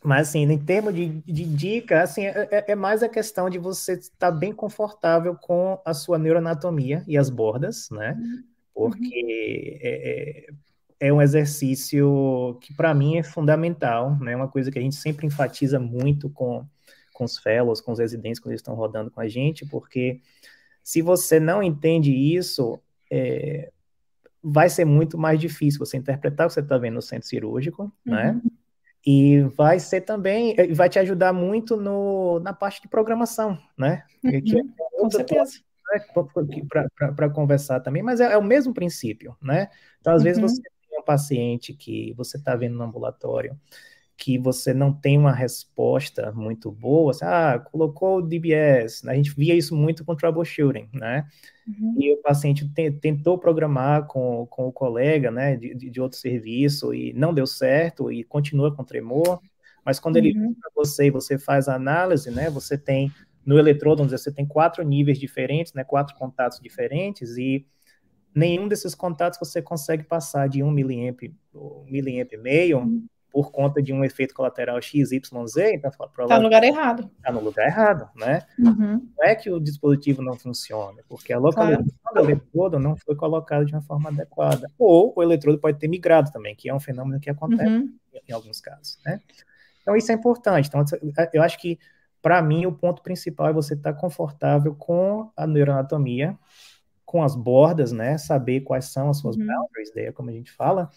mas, 0.01 0.29
assim, 0.29 0.43
em 0.43 0.57
termos 0.57 0.95
de, 0.95 1.10
de 1.22 1.43
dica, 1.43 2.01
assim, 2.01 2.25
é, 2.25 2.47
é, 2.49 2.71
é 2.71 2.75
mais 2.75 3.04
a 3.04 3.10
questão 3.10 3.49
de 3.49 3.58
você 3.58 3.93
estar 3.93 4.32
bem 4.32 4.54
confortável 4.54 5.36
com 5.36 5.82
a 5.84 5.93
sua 5.93 6.17
neuroanatomia 6.17 7.04
e 7.06 7.17
as 7.17 7.30
bordas, 7.30 7.89
né? 7.91 8.17
Uhum. 8.17 8.43
Porque 8.73 9.04
uhum. 9.04 9.80
é, 9.82 10.47
é 10.99 11.12
um 11.12 11.21
exercício 11.21 12.58
que 12.62 12.73
para 12.73 12.93
mim 12.93 13.17
é 13.17 13.23
fundamental, 13.23 14.17
né? 14.19 14.36
Uma 14.36 14.47
coisa 14.47 14.71
que 14.71 14.79
a 14.79 14.82
gente 14.82 14.95
sempre 14.95 15.27
enfatiza 15.27 15.79
muito 15.79 16.29
com, 16.29 16.65
com 17.13 17.23
os 17.23 17.38
fellows, 17.38 17.82
com 17.82 17.91
os 17.91 17.99
residentes 17.99 18.39
quando 18.39 18.51
eles 18.51 18.62
estão 18.62 18.75
rodando 18.75 19.12
com 19.12 19.21
a 19.21 19.27
gente, 19.27 19.65
porque 19.65 20.21
se 20.84 21.01
você 21.01 21.39
não 21.39 21.63
entende 21.63 22.12
isso, 22.12 22.79
é, 23.10 23.71
vai 24.43 24.69
ser 24.69 24.86
muito 24.86 25.17
mais 25.17 25.39
difícil 25.39 25.79
você 25.79 25.95
interpretar 25.95 26.45
o 26.45 26.49
que 26.49 26.53
você 26.56 26.60
está 26.60 26.77
vendo 26.77 26.95
no 26.95 27.01
centro 27.01 27.27
cirúrgico, 27.27 27.91
né? 28.06 28.32
uhum. 28.32 28.36
né? 28.36 28.41
E 29.06 29.41
vai 29.58 29.79
ser 29.79 30.01
também, 30.01 30.56
é, 30.58 30.73
vai 30.73 30.88
te 30.88 30.97
ajudar 30.97 31.34
muito 31.34 31.75
no, 31.75 32.39
na 32.39 32.53
parte 32.53 32.82
de 32.82 32.88
programação, 32.88 33.58
né? 33.77 34.03
Uhum. 34.23 34.32
É 34.32 34.41
com 34.97 35.10
certeza. 35.10 35.60
Né? 35.91 35.99
Para 37.15 37.29
conversar 37.29 37.82
também, 37.82 38.01
mas 38.01 38.21
é, 38.21 38.32
é, 38.32 38.38
o 38.38 38.43
mesmo 38.43 38.73
princípio, 38.73 39.36
né? 39.41 39.69
Então, 39.99 40.13
às 40.13 40.21
uhum. 40.21 40.23
vezes, 40.23 40.41
você 40.41 40.62
um 41.04 41.06
paciente 41.06 41.74
que 41.74 42.13
você 42.13 42.38
está 42.38 42.56
vendo 42.56 42.78
no 42.78 42.84
ambulatório 42.84 43.60
que 44.16 44.38
você 44.38 44.74
não 44.74 44.94
tem 44.94 45.18
uma 45.18 45.34
resposta 45.34 46.32
muito 46.32 46.72
boa, 46.72 47.12
assim, 47.12 47.26
ah, 47.26 47.60
colocou 47.60 48.18
o 48.18 48.22
DBS, 48.22 49.04
né? 49.04 49.13
a 49.13 49.16
gente 49.16 49.36
via 49.36 49.56
isso 49.56 49.76
muito 49.76 50.06
com 50.06 50.16
troubleshooting, 50.16 50.88
né? 50.94 51.28
Uhum. 51.68 51.96
E 51.98 52.13
o 52.13 52.22
paciente 52.22 52.68
te, 52.70 52.92
tentou 52.92 53.38
programar 53.38 54.06
com, 54.08 54.46
com 54.50 54.68
o 54.68 54.72
colega, 54.72 55.32
né, 55.32 55.56
de, 55.56 55.74
de 55.76 56.02
outro 56.02 56.18
serviço 56.18 56.94
e 56.94 57.12
não 57.13 57.34
deu 57.34 57.48
certo 57.48 58.12
e 58.12 58.24
continua 58.24 58.74
com 58.74 58.84
tremor, 58.84 59.42
mas 59.86 60.00
quando 60.00 60.16
uhum. 60.16 60.22
ele 60.22 60.39
vem 60.39 60.54
para 60.54 60.72
você 60.76 61.08
e 61.08 61.12
você 61.12 61.38
faz 61.38 61.68
a 61.68 61.76
análise, 61.76 62.30
né, 62.30 62.50
você 62.50 62.78
tem 62.78 63.12
no 63.46 63.58
eletrodo, 63.58 64.08
você 64.08 64.32
tem 64.32 64.46
quatro 64.46 64.84
níveis 64.84 65.20
diferentes, 65.20 65.74
né, 65.74 65.84
quatro 65.84 66.16
contatos 66.16 66.60
diferentes 66.62 67.36
e 67.38 67.66
nenhum 68.36 68.67
desses 68.67 68.96
contatos 68.96 69.39
você 69.39 69.62
consegue 69.62 70.04
passar 70.04 70.48
de 70.48 70.63
1 70.63 70.72
miliamp, 70.72 71.22
1 71.54 71.86
miliamp 71.89 72.32
e 72.32 72.38
meio 72.38 72.80
uhum. 72.80 73.06
por 73.32 73.52
conta 73.52 73.82
de 73.82 73.93
um 73.93 74.04
efeito 74.04 74.34
colateral 74.34 74.82
XYZ, 74.82 75.12
então 75.13 75.46
está 75.46 76.38
no 76.38 76.43
lugar 76.43 76.63
errado. 76.63 77.10
Está 77.17 77.32
no 77.32 77.39
lugar 77.39 77.67
errado, 77.67 78.10
né? 78.15 78.41
Uhum. 78.60 79.08
Não 79.17 79.26
é 79.26 79.36
que 79.36 79.50
o 79.50 79.60
dispositivo 79.60 80.22
não 80.22 80.36
funcione, 80.36 81.02
porque 81.08 81.34
a 81.34 81.39
localização 81.39 81.86
claro. 82.04 82.28
do 82.28 82.32
eletrodo 82.32 82.80
não 82.80 82.96
foi 82.98 83.15
colocada 83.15 83.65
de 83.65 83.74
uma 83.74 83.82
forma 83.82 84.10
adequada. 84.10 84.69
Ou 84.78 85.13
o 85.15 85.24
eletrodo 85.24 85.60
pode 85.60 85.80
ter 85.80 85.88
migrado 85.88 86.32
também, 86.32 86.56
que 86.56 86.69
é 86.69 86.74
um 86.74 86.80
fenômeno 86.80 87.19
que 87.19 87.30
acontece 87.30 87.69
uhum. 87.69 87.93
em, 88.13 88.22
em 88.30 88.34
alguns 88.34 88.60
casos, 88.60 88.98
né? 89.06 89.19
Então 89.82 89.96
isso 89.96 90.12
é 90.12 90.15
importante. 90.15 90.69
Então 90.69 90.84
eu 91.34 91.43
acho 91.43 91.60
que 91.60 91.78
para 92.22 92.41
mim 92.41 92.65
o 92.65 92.72
ponto 92.72 93.04
principal 93.04 93.50
é 93.50 93.54
você 93.54 93.74
estar 93.74 93.93
tá 93.93 94.00
confortável 94.00 94.74
com 94.74 95.30
a 95.36 95.46
neuroanatomia 95.46 96.38
com 97.13 97.21
as 97.21 97.36
bordas, 97.36 97.91
né? 97.91 98.17
Saber 98.17 98.62
quais 98.62 98.86
são 98.86 99.08
as 99.08 99.19
suas 99.19 99.38
uhum. 99.38 99.45
boundaries, 99.45 99.93
daí, 99.93 100.12
como 100.12 100.32
a 100.32 100.34
gente 100.34 100.52
fala, 100.52 100.89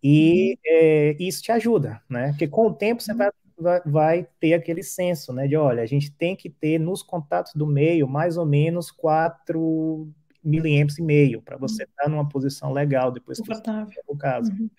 e 0.00 0.52
uhum. 0.52 0.58
é, 0.64 1.16
isso 1.18 1.42
te 1.42 1.50
ajuda, 1.50 2.00
né? 2.08 2.28
Porque 2.28 2.46
com 2.46 2.68
o 2.68 2.72
tempo 2.72 3.02
você 3.02 3.10
uhum. 3.10 3.18
vai, 3.18 3.30
vai, 3.58 3.82
vai, 3.84 4.28
ter 4.38 4.54
aquele 4.54 4.84
senso, 4.84 5.32
né? 5.32 5.48
De 5.48 5.56
olha, 5.56 5.82
a 5.82 5.86
gente 5.86 6.12
tem 6.12 6.36
que 6.36 6.48
ter 6.48 6.78
nos 6.78 7.02
contatos 7.02 7.52
do 7.52 7.66
meio 7.66 8.06
mais 8.06 8.36
ou 8.36 8.46
menos 8.46 8.92
quatro 8.92 10.08
miliamps 10.46 10.98
e 10.98 11.02
meio 11.02 11.42
para 11.42 11.56
você 11.56 11.82
estar 11.82 12.04
uhum. 12.04 12.10
tá 12.10 12.16
numa 12.16 12.28
posição 12.28 12.72
legal 12.72 13.10
depois 13.10 13.40
que 13.40 13.46
você 13.46 13.62
o 14.06 14.16
caso. 14.16 14.50
Uhum. 14.52 14.70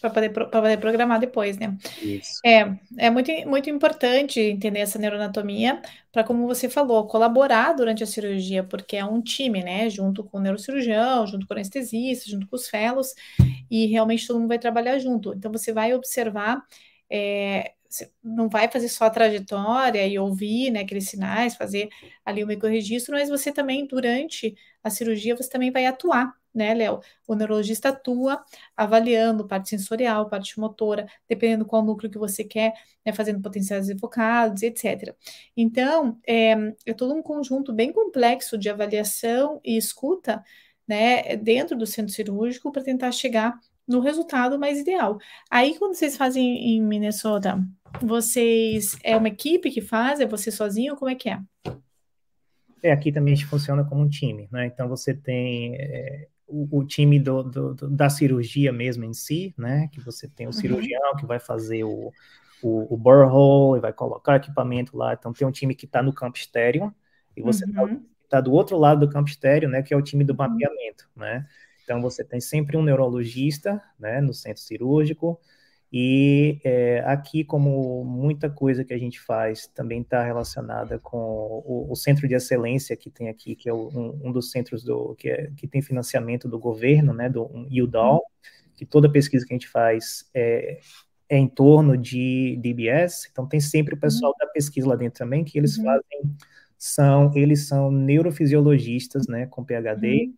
Para 0.00 0.10
poder, 0.10 0.30
poder 0.30 0.78
programar 0.78 1.18
depois, 1.18 1.56
né? 1.58 1.76
Isso. 2.02 2.40
É, 2.44 2.76
é 2.96 3.10
muito, 3.10 3.30
muito 3.46 3.70
importante 3.70 4.38
entender 4.38 4.80
essa 4.80 4.98
neuroanatomia 4.98 5.80
para, 6.12 6.22
como 6.22 6.46
você 6.46 6.68
falou, 6.68 7.06
colaborar 7.06 7.72
durante 7.72 8.02
a 8.02 8.06
cirurgia, 8.06 8.62
porque 8.62 8.96
é 8.96 9.04
um 9.04 9.20
time, 9.20 9.62
né? 9.62 9.88
Junto 9.88 10.22
com 10.22 10.38
o 10.38 10.40
neurocirurgião, 10.40 11.26
junto 11.26 11.46
com 11.46 11.54
o 11.54 11.56
anestesista, 11.56 12.30
junto 12.30 12.46
com 12.46 12.56
os 12.56 12.68
fellows, 12.68 13.14
e 13.70 13.86
realmente 13.86 14.26
todo 14.26 14.38
mundo 14.38 14.48
vai 14.48 14.58
trabalhar 14.58 14.98
junto. 14.98 15.34
Então, 15.34 15.50
você 15.50 15.72
vai 15.72 15.94
observar 15.94 16.62
é, 17.10 17.72
você 17.88 18.10
não 18.22 18.48
vai 18.48 18.68
fazer 18.70 18.88
só 18.88 19.04
a 19.06 19.10
trajetória 19.10 20.06
e 20.06 20.18
ouvir 20.18 20.70
né, 20.70 20.80
aqueles 20.80 21.08
sinais, 21.08 21.56
fazer 21.56 21.88
ali 22.24 22.44
o 22.44 22.46
microregistro, 22.46 23.14
mas 23.14 23.28
você 23.28 23.50
também, 23.50 23.86
durante 23.86 24.54
a 24.82 24.90
cirurgia, 24.90 25.36
você 25.36 25.48
também 25.48 25.70
vai 25.70 25.86
atuar, 25.86 26.32
né, 26.54 26.74
Léo? 26.74 27.00
O 27.26 27.34
neurologista 27.34 27.88
atua 27.88 28.44
avaliando 28.76 29.46
parte 29.46 29.70
sensorial, 29.70 30.28
parte 30.28 30.58
motora, 30.60 31.06
dependendo 31.28 31.64
qual 31.64 31.82
núcleo 31.84 32.10
que 32.10 32.18
você 32.18 32.44
quer, 32.44 32.74
né, 33.04 33.12
fazendo 33.12 33.40
potenciais 33.40 33.88
evocados, 33.88 34.62
etc. 34.62 35.14
Então, 35.56 36.18
é, 36.26 36.54
é 36.86 36.92
todo 36.94 37.14
um 37.14 37.22
conjunto 37.22 37.72
bem 37.72 37.92
complexo 37.92 38.58
de 38.58 38.68
avaliação 38.68 39.60
e 39.64 39.76
escuta, 39.76 40.42
né, 40.86 41.36
dentro 41.36 41.76
do 41.76 41.86
centro 41.86 42.12
cirúrgico 42.12 42.70
para 42.72 42.82
tentar 42.82 43.12
chegar 43.12 43.58
no 43.88 44.00
resultado 44.00 44.58
mais 44.58 44.78
ideal. 44.78 45.18
Aí, 45.50 45.78
quando 45.78 45.94
vocês 45.94 46.16
fazem 46.16 46.76
em 46.76 46.82
Minnesota, 46.82 47.58
vocês 48.02 48.96
é 49.02 49.16
uma 49.16 49.28
equipe 49.28 49.70
que 49.70 49.80
faz? 49.80 50.20
É 50.20 50.26
você 50.26 50.50
sozinho? 50.50 50.96
Como 50.96 51.10
é 51.10 51.14
que 51.14 51.28
é? 51.28 51.40
É, 52.82 52.92
aqui 52.92 53.10
também 53.10 53.34
a 53.34 53.36
gente 53.36 53.46
funciona 53.46 53.84
como 53.84 54.02
um 54.02 54.08
time, 54.08 54.48
né? 54.52 54.66
Então 54.66 54.88
você 54.88 55.12
tem 55.12 55.74
é, 55.76 56.28
o, 56.46 56.78
o 56.78 56.84
time 56.84 57.18
do, 57.18 57.42
do, 57.42 57.74
do, 57.74 57.90
da 57.90 58.08
cirurgia 58.08 58.72
mesmo 58.72 59.04
em 59.04 59.12
si, 59.12 59.54
né? 59.56 59.88
Que 59.92 60.00
você 60.00 60.28
tem 60.28 60.46
o 60.46 60.50
uhum. 60.50 60.52
cirurgião 60.52 61.16
que 61.16 61.26
vai 61.26 61.38
fazer 61.38 61.84
o, 61.84 62.12
o, 62.62 62.94
o 62.94 62.96
borehole, 62.96 63.80
vai 63.80 63.92
colocar 63.92 64.36
equipamento 64.36 64.96
lá. 64.96 65.14
Então, 65.14 65.32
tem 65.32 65.46
um 65.46 65.52
time 65.52 65.74
que 65.74 65.84
está 65.84 66.02
no 66.02 66.12
campo 66.12 66.38
estéreo 66.38 66.94
e 67.36 67.42
você 67.42 67.64
está 67.64 67.82
uhum. 67.82 68.02
tá 68.28 68.40
do 68.40 68.52
outro 68.52 68.78
lado 68.78 69.06
do 69.06 69.12
campo 69.12 69.28
estéreo, 69.28 69.68
né? 69.68 69.82
Que 69.82 69.92
é 69.92 69.96
o 69.96 70.02
time 70.02 70.24
do 70.24 70.30
uhum. 70.30 70.38
mapeamento, 70.38 71.08
né? 71.14 71.46
Então, 71.84 72.00
você 72.00 72.24
tem 72.24 72.40
sempre 72.40 72.76
um 72.76 72.82
neurologista, 72.82 73.82
né? 73.98 74.20
No 74.20 74.32
centro 74.32 74.62
cirúrgico, 74.62 75.40
e 75.90 76.60
é, 76.64 77.00
aqui, 77.06 77.42
como 77.42 78.04
muita 78.04 78.50
coisa 78.50 78.84
que 78.84 78.92
a 78.92 78.98
gente 78.98 79.18
faz 79.18 79.66
também 79.68 80.02
está 80.02 80.22
relacionada 80.22 80.98
com 80.98 81.16
o, 81.18 81.86
o, 81.90 81.96
centro 81.96 82.28
de 82.28 82.34
excelência 82.34 82.94
que 82.94 83.10
tem 83.10 83.30
aqui, 83.30 83.56
que 83.56 83.70
é 83.70 83.72
o, 83.72 83.88
um, 83.88 84.28
um, 84.28 84.32
dos 84.32 84.50
centros 84.50 84.84
do, 84.84 85.14
que, 85.14 85.30
é, 85.30 85.50
que 85.56 85.66
tem 85.66 85.80
financiamento 85.80 86.46
do 86.46 86.58
governo, 86.58 87.14
né, 87.14 87.30
do 87.30 87.44
um, 87.44 87.66
UDAL, 87.82 88.22
que 88.76 88.84
toda 88.84 89.10
pesquisa 89.10 89.46
que 89.46 89.54
a 89.54 89.56
gente 89.56 89.68
faz 89.68 90.28
é, 90.34 90.78
é 91.26 91.38
em 91.38 91.48
torno 91.48 91.96
de 91.96 92.58
DBS, 92.60 93.26
então 93.32 93.46
tem 93.46 93.60
sempre 93.60 93.94
o 93.94 93.98
pessoal 93.98 94.32
uhum. 94.32 94.46
da 94.46 94.52
pesquisa 94.52 94.88
lá 94.88 94.94
dentro 94.94 95.18
também, 95.18 95.42
que 95.42 95.58
eles 95.58 95.78
uhum. 95.78 95.84
fazem, 95.84 96.36
são, 96.76 97.32
eles 97.34 97.66
são 97.66 97.90
neurofisiologistas, 97.90 99.26
né, 99.26 99.46
com 99.46 99.64
PhD, 99.64 100.26
uhum. 100.26 100.34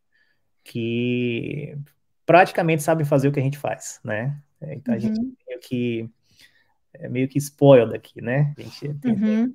que 0.63 1.77
praticamente 2.25 2.85
sabem 2.85 3.05
fazer 3.05 3.27
o 3.27 3.33
que 3.33 3.41
a 3.41 3.43
gente 3.43 3.59
faz, 3.59 3.99
né, 4.05 4.41
então 4.63 4.95
a 4.95 4.99
gente 4.99 5.19
uhum. 5.19 5.33
meio 5.47 5.61
que 5.61 6.11
é 6.95 7.09
meio 7.09 7.29
que 7.29 7.39
spoiled 7.39 7.95
aqui, 7.95 8.21
né? 8.21 8.53
A 8.59 8.63
gente 8.63 8.95
tem, 8.95 9.13
uhum. 9.13 9.55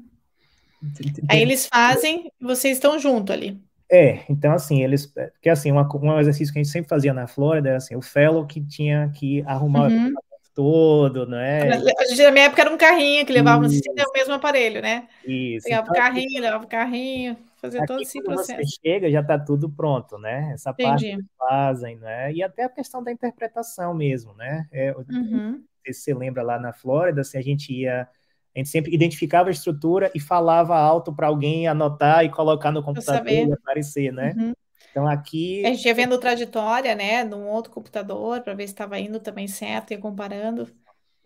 tem, 0.98 1.14
tem, 1.14 1.26
Aí 1.30 1.42
eles 1.42 1.68
fazem, 1.68 2.32
vocês 2.40 2.78
estão 2.78 2.98
junto 2.98 3.32
ali. 3.32 3.62
É, 3.92 4.24
então 4.30 4.54
assim, 4.54 4.84
eles. 4.84 5.06
Porque 5.06 5.50
assim, 5.50 5.72
uma, 5.72 5.88
um 5.96 6.20
exercício 6.20 6.52
que 6.52 6.60
a 6.60 6.64
gente 6.64 6.72
sempre 6.72 6.90
fazia 6.90 7.14
na 7.14 7.28
Flórida 7.28 7.70
era 7.70 7.78
assim, 7.78 7.96
o 7.96 8.02
fellow 8.02 8.46
que 8.46 8.62
tinha 8.62 9.10
que 9.10 9.44
arrumar 9.46 9.92
uhum. 9.92 10.10
o 10.10 10.26
todo, 10.56 11.28
não 11.28 11.38
é? 11.38 11.74
A 11.74 12.06
gente, 12.08 12.24
na 12.24 12.32
minha 12.32 12.46
época 12.46 12.62
era 12.62 12.74
um 12.74 12.78
carrinho 12.78 13.26
que 13.26 13.34
levava 13.34 13.68
no 13.68 13.68
o 13.68 14.14
mesmo 14.14 14.34
aparelho, 14.34 14.82
né? 14.82 15.08
Isso. 15.28 15.66
Pegava 15.66 15.84
então, 15.84 15.94
o 15.94 15.98
carrinho, 15.98 16.42
levava 16.42 16.64
o 16.64 16.68
carrinho 16.68 17.38
fazer 17.66 17.78
Aqui, 17.80 17.88
todo 17.88 18.02
esse 18.02 18.24
processo. 18.24 18.62
Você 18.62 18.80
chega, 18.82 19.12
já 19.12 19.22
está 19.22 19.38
tudo 19.38 19.70
pronto, 19.70 20.18
né? 20.18 20.52
Essa 20.54 20.72
Entendi. 20.72 21.12
parte 21.12 21.26
fazem, 21.38 21.98
né? 21.98 22.32
E 22.34 22.42
até 22.42 22.64
a 22.64 22.70
questão 22.70 23.04
da 23.04 23.12
interpretação 23.12 23.94
mesmo, 23.94 24.34
né? 24.34 24.68
É, 24.72 24.94
uhum. 24.94 25.64
Se 25.86 25.94
você 25.94 26.14
lembra 26.14 26.42
lá 26.42 26.60
na 26.60 26.74
Flórida, 26.74 27.24
se 27.24 27.38
a 27.38 27.42
gente 27.42 27.74
ia 27.74 28.08
a 28.56 28.60
gente 28.60 28.70
sempre 28.70 28.94
identificava 28.94 29.50
a 29.50 29.52
estrutura 29.52 30.10
e 30.16 30.20
falava 30.20 30.78
alto 30.78 31.14
para 31.14 31.28
alguém 31.28 31.68
anotar 31.68 32.24
e 32.24 32.30
colocar 32.30 32.72
no 32.72 32.82
computador 32.82 33.30
e 33.30 33.52
aparecer, 33.52 34.14
né? 34.14 34.34
Uhum. 34.38 34.54
Então 34.90 35.06
aqui. 35.06 35.66
A 35.66 35.74
gente 35.74 35.86
ia 35.86 35.94
vendo 35.94 36.18
trajetória, 36.18 36.96
né, 36.96 37.26
num 37.26 37.48
outro 37.48 37.70
computador 37.74 38.42
para 38.42 38.54
ver 38.54 38.66
se 38.66 38.74
estava 38.74 38.98
indo 38.98 39.20
também 39.20 39.46
certo 39.46 39.92
e 39.92 39.98
comparando. 39.98 40.70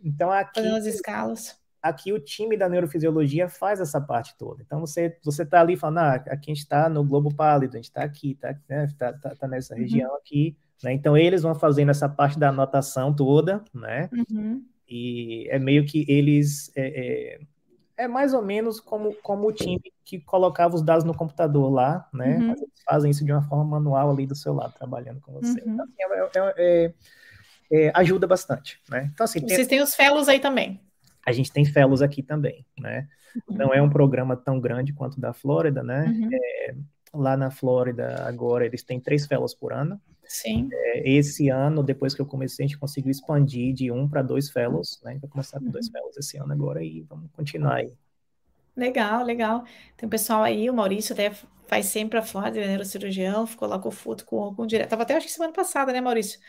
Então 0.04 0.32
aqui. 0.32 0.60
Fazendo 0.60 0.78
as 0.78 0.86
escalas 0.88 1.60
aqui 1.82 2.12
o 2.12 2.20
time 2.20 2.58
da 2.58 2.68
neurofisiologia 2.68 3.48
faz 3.48 3.80
essa 3.80 4.00
parte 4.00 4.36
toda. 4.38 4.62
Então 4.62 4.80
você 4.80 5.18
você 5.24 5.44
está 5.44 5.62
ali 5.62 5.78
falando, 5.78 6.00
ah, 6.00 6.14
aqui 6.16 6.52
a 6.52 6.54
gente 6.54 6.60
está 6.60 6.90
no 6.90 7.04
globo 7.04 7.34
pálido, 7.34 7.74
a 7.74 7.78
gente 7.78 7.86
está 7.86 8.04
aqui, 8.04 8.32
está 8.32 8.56
né, 8.68 8.88
tá, 8.98 9.14
tá, 9.14 9.36
tá, 9.36 9.48
nessa 9.48 9.74
uhum. 9.74 9.82
região 9.82 10.16
aqui, 10.16 10.56
né? 10.84 10.94
Então 10.94 11.18
eles 11.18 11.42
vão 11.42 11.56
fazendo 11.56 11.90
essa 11.90 12.08
parte 12.08 12.38
da 12.38 12.50
anotação 12.50 13.14
toda, 13.14 13.64
né? 13.74 14.10
Uhum. 14.30 14.64
E 14.88 15.48
é 15.50 15.60
meio 15.60 15.86
que 15.86 16.06
eles 16.08 16.72
é, 16.76 16.88
é, 16.88 18.04
é, 18.04 18.08
mais 18.08 18.34
ou 18.34 18.42
menos 18.42 18.80
como 18.80 19.14
como 19.22 19.48
o 19.48 19.54
time 19.54 19.82
que 20.04 20.20
colocava 20.20 20.76
os 20.76 20.82
dados 20.82 21.06
no 21.06 21.16
computador 21.16 21.72
lá, 21.72 22.08
né? 22.14 22.38
Uhum. 22.38 22.48
Mas 22.48 22.62
eles 22.62 22.84
fazem 22.86 23.12
isso 23.12 23.24
de 23.24 23.32
uma 23.32 23.44
forma 23.44 23.64
manual 23.64 24.12
ali 24.12 24.26
do 24.26 24.36
seu 24.36 24.54
lado, 24.54 24.74
trabalhando 24.74 25.22
com 25.22 25.34
você. 25.34 25.62
Então, 25.66 25.86
assim, 25.86 25.96
é, 26.00 26.40
é, 26.40 26.54
é, 26.58 26.94
é 27.72 27.92
ajuda 27.94 28.28
bastante, 28.28 28.82
né? 28.90 29.10
Então 29.14 29.24
assim, 29.24 29.40
vocês 29.40 29.68
têm 29.68 29.82
os 29.82 29.96
fellows 29.96 30.28
aí 30.28 30.40
também. 30.40 30.82
A 31.30 31.32
gente 31.32 31.52
tem 31.52 31.64
fellows 31.64 32.02
aqui 32.02 32.24
também, 32.24 32.66
né? 32.78 33.08
Uhum. 33.48 33.58
Não 33.58 33.74
é 33.74 33.80
um 33.80 33.90
programa 33.90 34.36
tão 34.36 34.60
grande 34.60 34.94
quanto 34.94 35.20
da 35.20 35.32
Flórida, 35.32 35.84
né? 35.84 36.06
Uhum. 36.06 36.30
É, 36.34 36.76
lá 37.14 37.38
na 37.38 37.52
Flórida, 37.52 38.24
agora, 38.26 38.66
eles 38.66 38.84
têm 38.84 39.00
três 39.00 39.28
fellows 39.28 39.54
por 39.54 39.72
ano. 39.72 40.02
Sim. 40.24 40.70
É, 40.74 41.08
esse 41.08 41.50
ano, 41.50 41.84
depois 41.84 42.16
que 42.16 42.22
eu 42.22 42.26
comecei, 42.26 42.66
a 42.66 42.68
gente 42.68 42.80
conseguiu 42.80 43.12
expandir 43.12 43.74
de 43.74 43.92
um 43.92 44.10
para 44.10 44.24
dois 44.24 44.50
fellows, 44.50 45.00
né? 45.04 45.12
A 45.12 45.14
gente 45.14 45.22
vai 45.22 45.30
começar 45.30 45.60
com 45.60 45.66
uhum. 45.66 45.72
dois 45.72 45.88
fellows 45.88 46.18
esse 46.18 46.38
ano 46.38 46.52
agora 46.52 46.84
e 46.84 47.02
vamos 47.02 47.30
continuar 47.32 47.76
aí. 47.76 47.94
Legal, 48.76 49.24
legal. 49.24 49.64
Tem 49.98 50.08
um 50.08 50.10
pessoal 50.10 50.42
aí, 50.42 50.68
o 50.68 50.74
Maurício 50.74 51.14
até 51.14 51.32
faz 51.68 51.86
sempre 51.86 52.18
a 52.18 52.24
Flórida, 52.24 52.58
ele 52.58 52.66
é 52.66 52.70
neurocirurgião, 52.70 53.46
ficou 53.46 53.68
lá 53.68 53.78
com 53.78 53.90
o 53.90 53.92
Futo, 53.92 54.26
com, 54.26 54.56
com 54.56 54.64
o 54.64 54.68
direto. 54.68 54.90
Tava 54.90 55.04
até 55.04 55.16
acho 55.16 55.28
que 55.28 55.32
semana 55.34 55.54
passada, 55.54 55.94
né, 55.94 56.02
Maurício? 56.02 56.40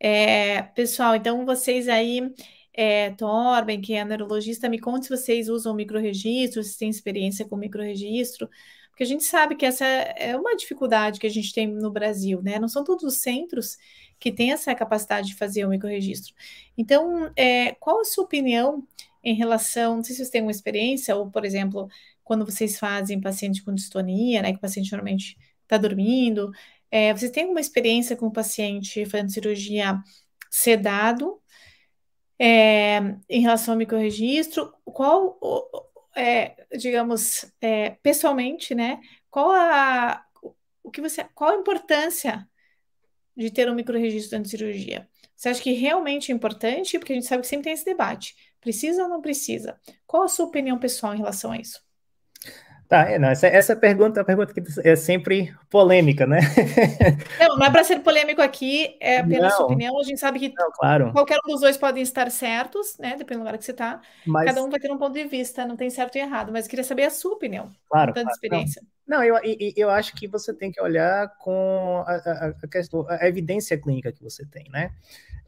É, 0.00 0.62
pessoal, 0.62 1.14
então 1.14 1.46
vocês 1.46 1.88
aí 1.88 2.34
é, 2.76 3.10
Torben, 3.12 3.80
que 3.80 3.94
é 3.94 4.04
neurologista, 4.04 4.68
me 4.68 4.78
conte 4.78 5.06
se 5.06 5.16
vocês 5.16 5.48
usam 5.48 5.74
microregistro, 5.74 6.62
se 6.62 6.78
têm 6.78 6.90
experiência 6.90 7.46
com 7.46 7.56
microregistro, 7.56 8.48
porque 8.90 9.02
a 9.02 9.06
gente 9.06 9.24
sabe 9.24 9.56
que 9.56 9.66
essa 9.66 9.84
é 9.84 10.36
uma 10.36 10.54
dificuldade 10.56 11.18
que 11.18 11.26
a 11.26 11.30
gente 11.30 11.52
tem 11.52 11.66
no 11.66 11.90
Brasil, 11.90 12.42
né? 12.42 12.58
Não 12.58 12.68
são 12.68 12.84
todos 12.84 13.04
os 13.04 13.18
centros 13.18 13.76
que 14.18 14.32
têm 14.32 14.52
essa 14.52 14.74
capacidade 14.74 15.28
de 15.28 15.34
fazer 15.34 15.64
o 15.64 15.68
microregistro. 15.68 16.34
Então, 16.76 17.30
é, 17.36 17.72
qual 17.72 18.00
a 18.00 18.04
sua 18.04 18.24
opinião 18.24 18.86
em 19.22 19.34
relação, 19.34 19.96
não 19.96 20.04
sei 20.04 20.14
se 20.14 20.18
vocês 20.18 20.30
têm 20.30 20.42
uma 20.42 20.50
experiência, 20.50 21.16
ou, 21.16 21.30
por 21.30 21.44
exemplo, 21.44 21.88
quando 22.24 22.44
vocês 22.44 22.78
fazem 22.78 23.20
paciente 23.20 23.62
com 23.62 23.74
distonia, 23.74 24.42
né, 24.42 24.52
que 24.52 24.58
o 24.58 24.60
paciente 24.60 24.92
normalmente 24.92 25.36
está 25.62 25.76
dormindo, 25.76 26.50
é, 26.90 27.12
vocês 27.12 27.30
têm 27.30 27.46
uma 27.46 27.60
experiência 27.60 28.16
com 28.16 28.26
o 28.26 28.32
paciente 28.32 29.04
fazendo 29.06 29.30
cirurgia 29.30 30.00
sedado 30.50 31.40
é, 32.38 32.98
em 33.28 33.40
relação 33.40 33.74
ao 33.74 33.78
microregistro, 33.78 34.72
qual, 34.84 35.38
é, 36.14 36.66
digamos, 36.76 37.50
é, 37.60 37.90
pessoalmente, 38.02 38.74
né? 38.74 39.00
Qual 39.30 39.50
a, 39.50 40.24
o 40.82 40.90
que 40.90 41.00
você, 41.00 41.24
qual 41.34 41.50
a 41.50 41.60
importância 41.60 42.48
de 43.36 43.50
ter 43.50 43.70
um 43.70 43.74
microregistro 43.74 44.38
de 44.40 44.48
cirurgia? 44.48 45.08
Você 45.34 45.50
acha 45.50 45.62
que 45.62 45.72
realmente 45.72 46.32
é 46.32 46.34
importante? 46.34 46.98
Porque 46.98 47.12
a 47.12 47.16
gente 47.16 47.26
sabe 47.26 47.42
que 47.42 47.48
sempre 47.48 47.64
tem 47.64 47.72
esse 47.74 47.84
debate. 47.84 48.34
Precisa 48.60 49.02
ou 49.02 49.08
não 49.08 49.20
precisa? 49.20 49.78
Qual 50.06 50.22
a 50.22 50.28
sua 50.28 50.46
opinião 50.46 50.78
pessoal 50.78 51.14
em 51.14 51.18
relação 51.18 51.52
a 51.52 51.58
isso? 51.58 51.85
Tá, 52.88 53.10
é, 53.10 53.18
não, 53.18 53.28
essa, 53.28 53.48
essa 53.48 53.74
pergunta 53.74 54.20
é 54.20 54.22
uma 54.22 54.26
pergunta 54.26 54.54
que 54.54 54.62
é 54.88 54.94
sempre 54.94 55.52
polêmica, 55.68 56.26
né? 56.26 56.38
Não, 57.40 57.56
não 57.56 57.66
é 57.66 57.70
para 57.70 57.84
ser 57.84 58.00
polêmico 58.00 58.40
aqui, 58.40 58.96
é 59.00 59.22
não, 59.22 59.50
sua 59.50 59.66
opinião. 59.66 59.98
A 59.98 60.04
gente 60.04 60.18
sabe 60.18 60.38
que 60.38 60.52
não, 60.56 60.70
claro. 60.72 61.12
qualquer 61.12 61.38
um 61.44 61.52
dos 61.52 61.60
dois 61.60 61.76
podem 61.76 62.02
estar 62.02 62.30
certos, 62.30 62.96
né? 62.98 63.10
Dependendo 63.10 63.40
do 63.40 63.46
lugar 63.46 63.58
que 63.58 63.64
você 63.64 63.72
está. 63.72 64.00
Mas... 64.26 64.46
Cada 64.46 64.62
um 64.62 64.70
vai 64.70 64.78
ter 64.78 64.90
um 64.90 64.98
ponto 64.98 65.14
de 65.14 65.24
vista, 65.24 65.66
não 65.66 65.76
tem 65.76 65.90
certo 65.90 66.16
e 66.16 66.20
errado, 66.20 66.52
mas 66.52 66.64
eu 66.64 66.70
queria 66.70 66.84
saber 66.84 67.04
a 67.04 67.10
sua 67.10 67.32
opinião, 67.32 67.70
claro, 67.88 68.12
tanta 68.12 68.24
claro, 68.24 68.34
experiência. 68.34 68.82
Não, 68.82 68.95
não 69.06 69.22
eu, 69.22 69.36
eu 69.76 69.90
acho 69.90 70.14
que 70.14 70.26
você 70.26 70.52
tem 70.52 70.70
que 70.72 70.80
olhar 70.80 71.36
com 71.38 72.02
a, 72.06 72.12
a, 72.12 72.46
a, 72.48 72.68
questão, 72.68 73.06
a 73.08 73.26
evidência 73.28 73.78
clínica 73.78 74.12
que 74.12 74.22
você 74.22 74.44
tem, 74.44 74.64
né? 74.70 74.90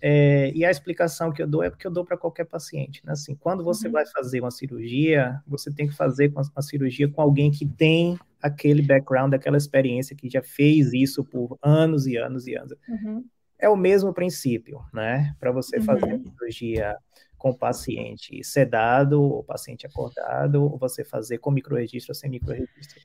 É, 0.00 0.52
e 0.54 0.64
a 0.64 0.70
explicação 0.70 1.32
que 1.32 1.42
eu 1.42 1.46
dou 1.46 1.62
é 1.62 1.70
porque 1.70 1.86
eu 1.86 1.90
dou 1.90 2.04
para 2.04 2.16
qualquer 2.16 2.44
paciente. 2.44 3.04
Né? 3.04 3.12
Assim, 3.12 3.34
quando 3.34 3.64
você 3.64 3.88
uhum. 3.88 3.94
vai 3.94 4.06
fazer 4.06 4.40
uma 4.40 4.50
cirurgia, 4.50 5.42
você 5.46 5.72
tem 5.72 5.88
que 5.88 5.94
fazer 5.94 6.32
uma 6.32 6.62
cirurgia 6.62 7.08
com 7.08 7.20
alguém 7.20 7.50
que 7.50 7.66
tem 7.66 8.16
aquele 8.40 8.80
background, 8.80 9.34
aquela 9.34 9.56
experiência, 9.56 10.14
que 10.14 10.30
já 10.30 10.40
fez 10.40 10.92
isso 10.92 11.24
por 11.24 11.58
anos 11.60 12.06
e 12.06 12.16
anos 12.16 12.46
e 12.46 12.54
anos. 12.54 12.74
Uhum. 12.88 13.24
É 13.58 13.68
o 13.68 13.76
mesmo 13.76 14.14
princípio, 14.14 14.80
né? 14.94 15.34
Para 15.40 15.50
você 15.50 15.80
fazer 15.80 16.12
uhum. 16.12 16.22
cirurgia 16.22 16.96
com 17.36 17.52
paciente 17.52 18.42
sedado 18.44 19.20
ou 19.20 19.42
paciente 19.42 19.84
acordado, 19.84 20.62
ou 20.62 20.78
você 20.78 21.04
fazer 21.04 21.38
com 21.38 21.50
microregistro 21.50 22.12
ou 22.12 22.14
sem 22.14 22.30
microregistro, 22.30 23.00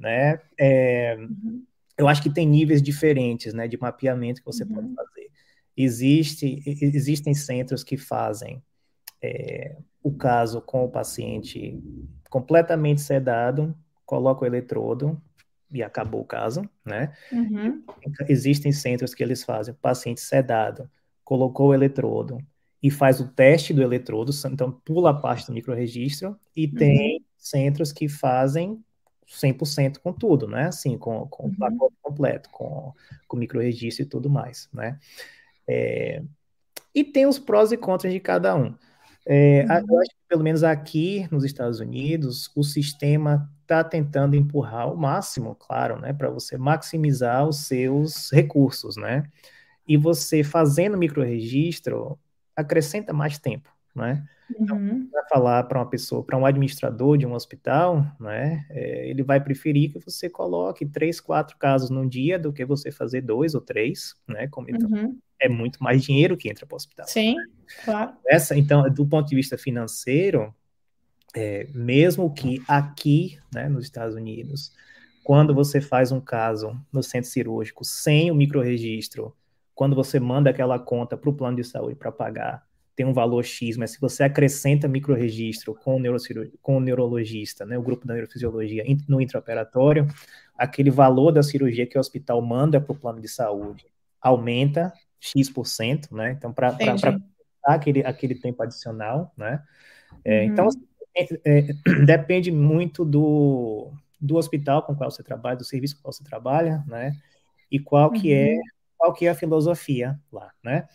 né? 0.00 0.40
É, 0.58 1.16
uhum. 1.18 1.62
Eu 1.96 2.08
acho 2.08 2.22
que 2.22 2.32
tem 2.32 2.46
níveis 2.46 2.82
diferentes, 2.82 3.52
né, 3.52 3.68
de 3.68 3.78
mapeamento 3.78 4.40
que 4.40 4.46
você 4.46 4.64
pode 4.64 4.86
uhum. 4.86 4.94
fazer. 4.94 5.30
Existe, 5.76 6.62
existem 6.66 7.34
centros 7.34 7.84
que 7.84 7.96
fazem 7.96 8.62
é, 9.22 9.76
o 10.02 10.12
caso 10.12 10.62
com 10.62 10.84
o 10.84 10.88
paciente 10.88 11.78
completamente 12.30 13.02
sedado, 13.02 13.76
coloca 14.06 14.42
o 14.42 14.46
eletrodo 14.46 15.20
e 15.70 15.82
acabou 15.82 16.22
o 16.22 16.24
caso, 16.24 16.68
né? 16.84 17.12
Uhum. 17.30 17.82
Existem 18.28 18.72
centros 18.72 19.14
que 19.14 19.22
eles 19.22 19.44
fazem 19.44 19.72
o 19.72 19.76
paciente 19.76 20.20
sedado, 20.20 20.90
colocou 21.22 21.68
o 21.68 21.74
eletrodo 21.74 22.38
e 22.82 22.90
faz 22.90 23.20
o 23.20 23.28
teste 23.28 23.74
do 23.74 23.82
eletrodo, 23.82 24.32
então 24.46 24.72
pula 24.84 25.10
a 25.10 25.14
parte 25.14 25.46
do 25.46 25.52
microregistro, 25.52 26.36
e 26.56 26.64
uhum. 26.66 26.74
tem 26.74 27.24
centros 27.36 27.92
que 27.92 28.08
fazem 28.08 28.82
100% 29.30 29.98
com 29.98 30.12
tudo, 30.12 30.46
né? 30.48 30.66
Assim, 30.66 30.98
com, 30.98 31.26
com 31.28 31.44
uhum. 31.44 31.52
o 31.52 31.56
pacote 31.56 31.94
completo, 32.02 32.50
com, 32.50 32.92
com 33.28 33.36
microregistro 33.36 34.04
e 34.04 34.08
tudo 34.08 34.28
mais, 34.28 34.68
né? 34.72 34.98
É, 35.68 36.22
e 36.94 37.04
tem 37.04 37.26
os 37.26 37.38
prós 37.38 37.70
e 37.70 37.76
contras 37.76 38.12
de 38.12 38.20
cada 38.20 38.54
um. 38.56 38.74
É, 39.26 39.64
uhum. 39.64 39.86
Eu 39.88 40.00
acho 40.00 40.10
que, 40.10 40.28
pelo 40.28 40.42
menos 40.42 40.64
aqui 40.64 41.28
nos 41.30 41.44
Estados 41.44 41.78
Unidos, 41.78 42.50
o 42.56 42.64
sistema 42.64 43.48
está 43.62 43.84
tentando 43.84 44.34
empurrar 44.34 44.82
ao 44.82 44.96
máximo, 44.96 45.54
claro, 45.54 46.00
né, 46.00 46.12
para 46.12 46.28
você 46.28 46.58
maximizar 46.58 47.46
os 47.46 47.58
seus 47.58 48.32
recursos, 48.32 48.96
né? 48.96 49.22
E 49.86 49.96
você 49.96 50.42
fazendo 50.42 50.98
microregistro 50.98 52.18
acrescenta 52.56 53.12
mais 53.12 53.38
tempo, 53.38 53.70
né? 54.00 54.24
Então, 54.58 54.76
uhum. 54.76 55.06
para 55.06 55.24
falar 55.26 55.62
para 55.64 55.78
uma 55.78 55.88
pessoa, 55.88 56.24
para 56.24 56.36
um 56.36 56.44
administrador 56.44 57.16
de 57.16 57.26
um 57.26 57.34
hospital, 57.34 58.04
né, 58.18 58.66
é, 58.70 59.08
ele 59.08 59.22
vai 59.22 59.40
preferir 59.40 59.92
que 59.92 59.98
você 59.98 60.28
coloque 60.28 60.84
três, 60.84 61.20
quatro 61.20 61.56
casos 61.56 61.90
num 61.90 62.08
dia 62.08 62.38
do 62.38 62.52
que 62.52 62.64
você 62.64 62.90
fazer 62.90 63.20
dois 63.20 63.54
ou 63.54 63.60
três, 63.60 64.16
né? 64.26 64.48
Como 64.48 64.68
então, 64.68 64.90
uhum. 64.90 65.18
é 65.38 65.48
muito 65.48 65.82
mais 65.82 66.02
dinheiro 66.02 66.36
que 66.36 66.48
entra 66.48 66.66
para 66.66 66.74
o 66.74 66.76
hospital. 66.76 67.06
Sim, 67.06 67.36
né? 67.36 67.44
claro. 67.84 68.12
Essa, 68.26 68.56
então, 68.56 68.88
do 68.90 69.06
ponto 69.06 69.28
de 69.28 69.36
vista 69.36 69.56
financeiro, 69.56 70.52
é, 71.34 71.68
mesmo 71.72 72.32
que 72.32 72.62
aqui, 72.66 73.38
né, 73.54 73.68
nos 73.68 73.84
Estados 73.84 74.16
Unidos, 74.16 74.72
quando 75.22 75.54
você 75.54 75.80
faz 75.80 76.10
um 76.10 76.20
caso 76.20 76.76
no 76.92 77.02
centro 77.02 77.30
cirúrgico 77.30 77.84
sem 77.84 78.30
o 78.30 78.34
microregistro, 78.34 79.34
quando 79.74 79.94
você 79.94 80.18
manda 80.18 80.50
aquela 80.50 80.78
conta 80.78 81.16
para 81.16 81.30
o 81.30 81.34
plano 81.34 81.56
de 81.56 81.64
saúde 81.64 81.94
para 81.94 82.10
pagar, 82.10 82.66
tem 82.96 83.06
um 83.06 83.12
valor 83.12 83.44
X, 83.44 83.76
mas 83.76 83.92
se 83.92 84.00
você 84.00 84.24
acrescenta 84.24 84.86
microregistro 84.86 85.74
com 85.74 85.96
o, 85.96 86.02
com 86.60 86.76
o 86.76 86.80
neurologista, 86.80 87.64
né, 87.64 87.78
o 87.78 87.82
grupo 87.82 88.06
da 88.06 88.14
neurofisiologia 88.14 88.84
no 89.08 89.20
intraoperatório, 89.20 90.06
aquele 90.56 90.90
valor 90.90 91.32
da 91.32 91.42
cirurgia 91.42 91.86
que 91.86 91.96
o 91.96 92.00
hospital 92.00 92.42
manda 92.42 92.80
para 92.80 92.92
o 92.92 92.98
plano 92.98 93.20
de 93.20 93.28
saúde 93.28 93.86
aumenta 94.20 94.92
X%, 95.18 96.12
né? 96.12 96.32
Então, 96.32 96.52
para 96.52 96.76
aquele, 97.64 98.04
aquele 98.04 98.34
tempo 98.34 98.62
adicional, 98.62 99.32
né? 99.36 99.62
É, 100.24 100.44
então, 100.44 100.66
uhum. 100.66 100.70
Então, 101.16 101.38
é, 101.44 101.58
é, 101.58 102.04
depende 102.04 102.50
muito 102.50 103.04
do, 103.04 103.92
do 104.20 104.36
hospital 104.36 104.82
com 104.82 104.92
o 104.92 104.96
qual 104.96 105.10
você 105.10 105.22
trabalha, 105.22 105.56
do 105.56 105.64
serviço 105.64 105.96
com 105.96 106.00
o 106.00 106.02
qual 106.04 106.12
você 106.12 106.24
trabalha, 106.24 106.84
né? 106.86 107.12
E 107.70 107.78
qual 107.78 108.10
que 108.10 108.32
é 108.32 108.54
uhum. 108.54 108.60
qual 108.98 109.12
que 109.12 109.26
é 109.26 109.30
a 109.30 109.34
filosofia 109.34 110.18
lá, 110.32 110.52
né? 110.62 110.86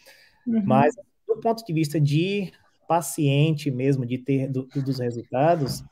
Uhum. 0.45 0.63
Mas 0.65 0.95
do 1.35 1.41
ponto 1.41 1.63
de 1.65 1.73
vista 1.73 1.99
de 1.99 2.51
paciente 2.87 3.69
mesmo, 3.69 4.05
de 4.05 4.17
ter 4.17 4.47
do, 4.47 4.67
dos 4.67 4.99
resultados, 4.99 5.83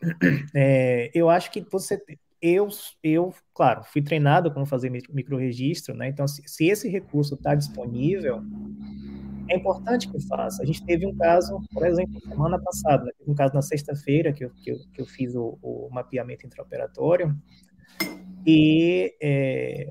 é, 0.54 1.10
eu 1.14 1.28
acho 1.28 1.50
que 1.50 1.60
você 1.70 2.00
eu, 2.40 2.68
eu, 3.02 3.34
claro, 3.54 3.82
fui 3.84 4.02
treinado 4.02 4.52
como 4.52 4.66
fazer 4.66 4.90
microregistro, 4.90 5.94
né? 5.94 6.08
Então, 6.08 6.28
se, 6.28 6.42
se 6.46 6.66
esse 6.66 6.90
recurso 6.90 7.36
está 7.36 7.54
disponível, 7.54 8.42
é 9.48 9.56
importante 9.56 10.10
que 10.10 10.20
faça. 10.26 10.62
A 10.62 10.66
gente 10.66 10.84
teve 10.84 11.06
um 11.06 11.16
caso, 11.16 11.58
por 11.72 11.86
exemplo, 11.86 12.20
semana 12.20 12.58
passada, 12.60 13.04
né? 13.04 13.12
um 13.26 13.34
caso 13.34 13.54
na 13.54 13.62
sexta-feira 13.62 14.30
que 14.30 14.44
eu, 14.44 14.50
que, 14.50 14.72
eu, 14.72 14.76
que 14.92 15.00
eu 15.00 15.06
fiz 15.06 15.34
o, 15.34 15.58
o 15.62 15.88
mapeamento 15.90 16.46
intraoperatório, 16.46 17.34
e, 18.46 19.16
é, 19.22 19.90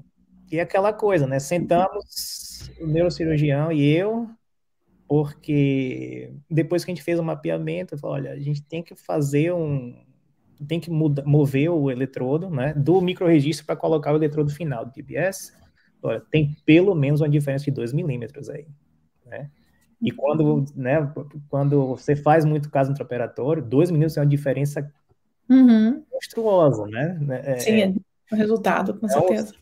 e 0.52 0.60
aquela 0.60 0.94
coisa, 0.94 1.26
né? 1.26 1.40
Sentamos 1.40 2.70
o 2.80 2.86
neurocirurgião 2.86 3.72
e 3.72 3.84
eu, 3.84 4.30
porque 5.14 6.34
depois 6.50 6.84
que 6.84 6.90
a 6.90 6.96
gente 6.96 7.04
fez 7.04 7.20
o 7.20 7.24
mapeamento, 7.24 7.94
eu 7.94 8.00
falei, 8.00 8.32
olha, 8.32 8.32
a 8.32 8.40
gente 8.40 8.64
tem 8.64 8.82
que 8.82 8.96
fazer 8.96 9.54
um, 9.54 9.96
tem 10.68 10.80
que 10.80 10.90
muda, 10.90 11.22
mover 11.24 11.70
o 11.70 11.92
eletrodo, 11.92 12.50
né, 12.50 12.74
do 12.74 13.00
microregistro 13.00 13.64
para 13.64 13.76
colocar 13.76 14.12
o 14.12 14.16
eletrodo 14.16 14.50
final 14.50 14.84
do 14.84 14.92
DBS, 14.92 15.54
olha, 16.02 16.20
tem 16.32 16.58
pelo 16.66 16.96
menos 16.96 17.22
uma 17.22 17.30
diferença 17.30 17.64
de 17.66 17.70
2 17.70 17.94
milímetros 17.94 18.50
aí, 18.50 18.66
né? 19.24 19.52
E 20.02 20.10
quando, 20.10 20.66
né, 20.76 21.14
quando 21.48 21.90
você 21.90 22.16
faz 22.16 22.44
muito 22.44 22.72
caso 22.72 22.90
intraoperatório, 22.90 23.62
2 23.62 23.92
milímetros 23.92 24.18
é 24.18 24.22
uma 24.22 24.26
diferença 24.26 24.92
uhum. 25.48 26.04
monstruosa, 26.12 26.88
né? 26.88 27.20
É, 27.46 27.58
Sim, 27.60 27.82
é, 27.82 27.94
o 28.32 28.36
resultado, 28.36 29.00
com 29.00 29.06
é 29.06 29.10
certeza. 29.10 29.54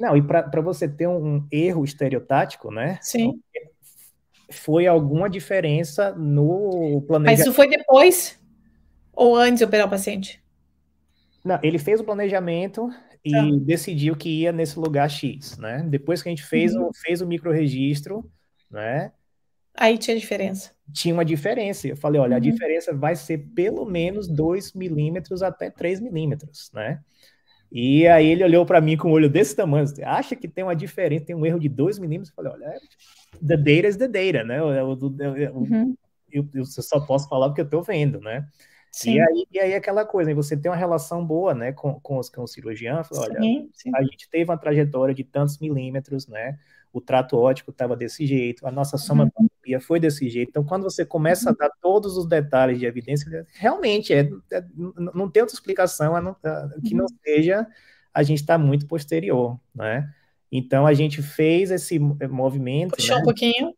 Não, 0.00 0.16
e 0.16 0.22
para 0.22 0.60
você 0.60 0.88
ter 0.88 1.06
um, 1.06 1.36
um, 1.36 1.48
erro 1.52 1.84
estereotático, 1.84 2.72
né? 2.72 2.98
Sim. 3.00 3.40
Foi 4.50 4.86
alguma 4.86 5.28
diferença 5.28 6.12
no 6.12 7.02
planejamento. 7.06 7.38
Mas 7.38 7.40
isso 7.40 7.52
foi 7.52 7.68
depois? 7.68 8.38
Ou 9.12 9.34
antes 9.36 9.58
de 9.58 9.64
operar 9.64 9.86
o 9.86 9.90
paciente? 9.90 10.42
Não, 11.44 11.58
ele 11.62 11.78
fez 11.78 12.00
o 12.00 12.04
planejamento 12.04 12.90
e 13.24 13.30
tá. 13.30 13.42
decidiu 13.62 14.16
que 14.16 14.28
ia 14.28 14.52
nesse 14.52 14.78
lugar 14.78 15.08
X, 15.08 15.56
né? 15.58 15.84
Depois 15.88 16.22
que 16.22 16.28
a 16.28 16.30
gente 16.30 16.44
fez, 16.44 16.74
uhum. 16.74 16.88
o, 16.88 16.90
fez 16.94 17.20
o 17.20 17.26
microregistro, 17.26 18.30
né? 18.70 19.12
Aí 19.74 19.98
tinha 19.98 20.18
diferença. 20.18 20.72
Tinha 20.92 21.12
uma 21.12 21.24
diferença. 21.24 21.86
Eu 21.86 21.96
falei, 21.96 22.20
olha, 22.20 22.32
uhum. 22.32 22.36
a 22.36 22.40
diferença 22.40 22.94
vai 22.94 23.14
ser 23.14 23.38
pelo 23.54 23.84
menos 23.84 24.26
2 24.26 24.72
milímetros 24.72 25.42
até 25.42 25.70
3 25.70 26.00
milímetros, 26.00 26.70
né? 26.72 27.00
E 27.70 28.06
aí 28.06 28.26
ele 28.26 28.44
olhou 28.44 28.64
para 28.64 28.80
mim 28.80 28.96
com 28.96 29.08
um 29.08 29.12
olho 29.12 29.28
desse 29.28 29.54
tamanho, 29.54 29.86
você 29.86 30.02
acha 30.02 30.36
que 30.36 30.48
tem 30.48 30.64
uma 30.64 30.76
diferença, 30.76 31.26
tem 31.26 31.36
um 31.36 31.44
erro 31.44 31.58
de 31.58 31.68
2 31.68 31.98
milímetros? 31.98 32.30
Eu 32.30 32.34
falei, 32.34 32.52
olha, 32.52 32.78
the 33.46 33.56
data 33.56 33.88
is 33.88 33.96
the 33.96 34.08
data, 34.08 34.44
né? 34.44 34.58
Eu, 34.58 34.70
eu, 34.70 34.98
eu, 35.36 35.54
uhum. 35.54 35.96
eu, 36.30 36.48
eu 36.54 36.64
só 36.64 37.00
posso 37.00 37.28
falar 37.28 37.48
porque 37.48 37.60
eu 37.60 37.66
estou 37.66 37.82
vendo, 37.82 38.20
né? 38.20 38.46
Sim. 38.96 39.16
E 39.16 39.20
aí, 39.20 39.46
e 39.52 39.58
aí 39.58 39.74
aquela 39.74 40.06
coisa, 40.06 40.34
você 40.34 40.56
tem 40.56 40.70
uma 40.70 40.76
relação 40.76 41.22
boa, 41.22 41.52
né, 41.52 41.70
com, 41.70 42.00
com, 42.00 42.16
os, 42.16 42.30
com 42.30 42.42
o 42.42 42.46
cirurgião, 42.46 43.04
fala, 43.04 43.24
olha, 43.24 43.40
sim, 43.40 43.68
sim. 43.74 43.90
a 43.94 44.02
gente 44.02 44.26
teve 44.30 44.50
uma 44.50 44.56
trajetória 44.56 45.14
de 45.14 45.22
tantos 45.22 45.58
milímetros, 45.58 46.26
né, 46.26 46.58
o 46.94 46.98
trato 46.98 47.36
ótico 47.36 47.70
estava 47.70 47.94
desse 47.94 48.26
jeito, 48.26 48.66
a 48.66 48.70
nossa 48.70 48.96
somatopia 48.96 49.42
uhum. 49.42 49.48
Foi 49.80 50.00
desse 50.00 50.28
jeito, 50.28 50.48
então 50.48 50.64
quando 50.64 50.82
você 50.82 51.04
começa 51.04 51.50
uhum. 51.50 51.56
a 51.60 51.64
dar 51.66 51.70
todos 51.80 52.16
os 52.16 52.26
detalhes 52.26 52.78
de 52.78 52.86
evidência, 52.86 53.46
realmente 53.54 54.12
é, 54.12 54.28
é 54.52 54.64
não 54.96 55.30
tem 55.30 55.42
outra 55.42 55.54
explicação 55.54 56.20
não, 56.20 56.36
que 56.84 56.94
não 56.94 57.04
uhum. 57.04 57.16
seja 57.24 57.66
a 58.12 58.22
gente 58.22 58.40
está 58.40 58.56
muito 58.56 58.86
posterior, 58.86 59.58
né, 59.74 60.08
então 60.50 60.86
a 60.86 60.94
gente 60.94 61.22
fez 61.22 61.70
esse 61.70 61.98
movimento. 61.98 62.96
Puxou 62.96 63.16
né, 63.16 63.22
um 63.22 63.24
pouquinho. 63.24 63.74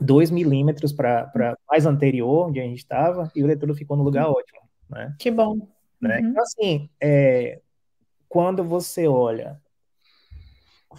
2 0.00 0.30
milímetros 0.30 0.92
para 0.92 1.56
mais 1.68 1.86
anterior, 1.86 2.48
onde 2.48 2.60
a 2.60 2.62
gente 2.62 2.78
estava, 2.78 3.30
e 3.34 3.42
o 3.42 3.46
eletrodo 3.46 3.74
ficou 3.74 3.96
no 3.96 4.02
lugar 4.02 4.28
ótimo. 4.28 4.60
Né? 4.90 5.14
Que 5.18 5.30
bom. 5.30 5.56
Né? 6.00 6.18
Uhum. 6.18 6.28
Então, 6.28 6.42
assim, 6.42 6.90
é, 7.00 7.60
quando 8.28 8.62
você 8.62 9.08
olha, 9.08 9.60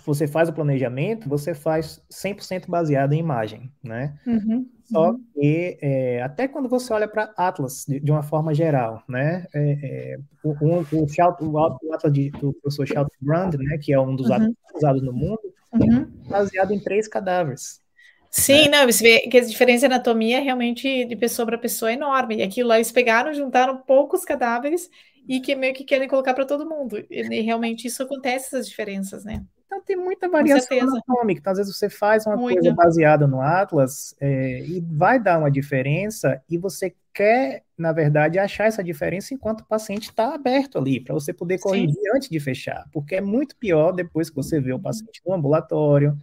você 0.06 0.28
faz 0.28 0.50
o 0.50 0.54
planejamento, 0.54 1.28
você 1.28 1.54
faz 1.54 2.02
100% 2.12 2.68
baseado 2.68 3.14
em 3.14 3.20
imagem, 3.20 3.72
né? 3.84 4.18
Uhum. 4.26 4.68
Só 4.86 5.12
uhum. 5.12 5.24
que, 5.34 5.78
é, 5.82 6.22
até 6.22 6.48
quando 6.48 6.70
você 6.70 6.94
olha 6.94 7.08
para 7.08 7.34
Atlas, 7.36 7.86
de, 7.88 8.00
de, 8.00 8.12
uma 8.12 8.24
forma 8.24 8.54
geral, 8.54 9.04
né? 9.08 9.46
É, 9.54 9.72
é 10.14 10.18
o, 10.44 10.52
o, 10.52 11.04
o, 11.04 11.08
Shout, 11.08 11.44
o, 11.44 11.58
Atlas 11.94 12.14
de, 12.14 12.30
do 12.32 12.54
professor 12.54 12.88
Shout 12.88 13.12
Brand, 13.22 13.56
né? 13.56 13.78
Que 13.82 13.94
é 13.94 14.00
um 14.00 14.16
dos 14.16 14.30
uhum. 14.30 14.54
usados 14.76 15.04
no 15.04 15.12
mundo, 15.12 15.42
uhum. 15.74 16.06
baseado 16.30 16.72
em 16.72 16.80
três 16.80 17.08
cadáveres. 17.08 17.82
Sim, 18.30 18.70
né? 18.70 18.80
não, 18.80 18.92
você 18.92 19.04
vê 19.04 19.20
que 19.22 19.38
a 19.38 19.42
diferença 19.42 19.88
de 19.88 19.94
anatomia 19.94 20.40
realmente 20.40 21.06
de 21.06 21.16
pessoa 21.16 21.46
para 21.46 21.58
pessoa 21.58 21.92
é 21.92 21.96
enorme. 21.96 22.38
E 22.38 22.44
aquilo 22.44 22.70
lá 22.70 22.76
eles 22.76 22.92
pegaram, 22.92 23.34
juntaram 23.34 23.78
poucos 23.78 24.24
cadáveres 24.24 24.90
e 25.28 25.42
que 25.42 25.56
meio 25.56 25.74
que 25.74 25.84
querem 25.84 26.08
colocar 26.08 26.34
para 26.34 26.46
todo 26.46 26.68
mundo. 26.68 27.04
E 27.10 27.42
realmente 27.42 27.88
isso 27.88 28.02
acontece, 28.04 28.48
essas 28.48 28.70
diferenças, 28.70 29.26
né? 29.26 29.44
Tem 29.88 29.96
muita 29.96 30.28
variação 30.28 30.78
anatômica. 30.80 31.40
Então, 31.40 31.52
às 31.52 31.58
vezes 31.58 31.76
você 31.76 31.90
faz 31.90 32.28
uma 32.28 32.36
muita. 32.36 32.60
coisa 32.60 32.76
baseada 32.76 33.26
no 33.26 33.42
Atlas 33.42 34.14
é, 34.20 34.60
e 34.60 34.82
vai 34.82 35.18
dar 35.18 35.40
uma 35.40 35.50
diferença 35.50 36.42
e 36.50 36.58
você 36.58 36.94
quer, 37.14 37.64
na 37.78 37.94
verdade, 37.94 38.38
achar 38.38 38.66
essa 38.66 38.84
diferença 38.84 39.34
enquanto 39.34 39.62
o 39.62 39.66
paciente 39.66 40.10
está 40.10 40.36
aberto 40.36 40.78
ali, 40.78 41.00
para 41.00 41.14
você 41.14 41.34
poder 41.34 41.58
corrigir 41.60 41.96
Sim. 41.96 42.16
antes 42.16 42.30
de 42.30 42.40
fechar. 42.40 42.86
Porque 42.92 43.16
é 43.16 43.22
muito 43.22 43.56
pior 43.56 43.94
depois 43.94 44.30
que 44.30 44.36
você 44.36 44.60
vê 44.60 44.74
o 44.74 44.80
paciente 44.80 45.22
no 45.26 45.34
ambulatório, 45.34 46.16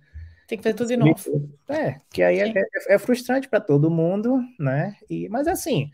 tem 0.46 0.58
que 0.58 0.64
fazer 0.64 0.74
tudo 0.74 0.88
de 0.88 0.96
novo. 0.96 1.50
É, 1.68 1.96
que 2.10 2.22
aí 2.22 2.38
é, 2.38 2.48
é, 2.48 2.94
é, 2.94 2.98
frustrante 2.98 3.48
para 3.48 3.60
todo 3.60 3.90
mundo, 3.90 4.40
né? 4.60 4.94
E, 5.08 5.26
mas 5.30 5.48
assim, 5.48 5.90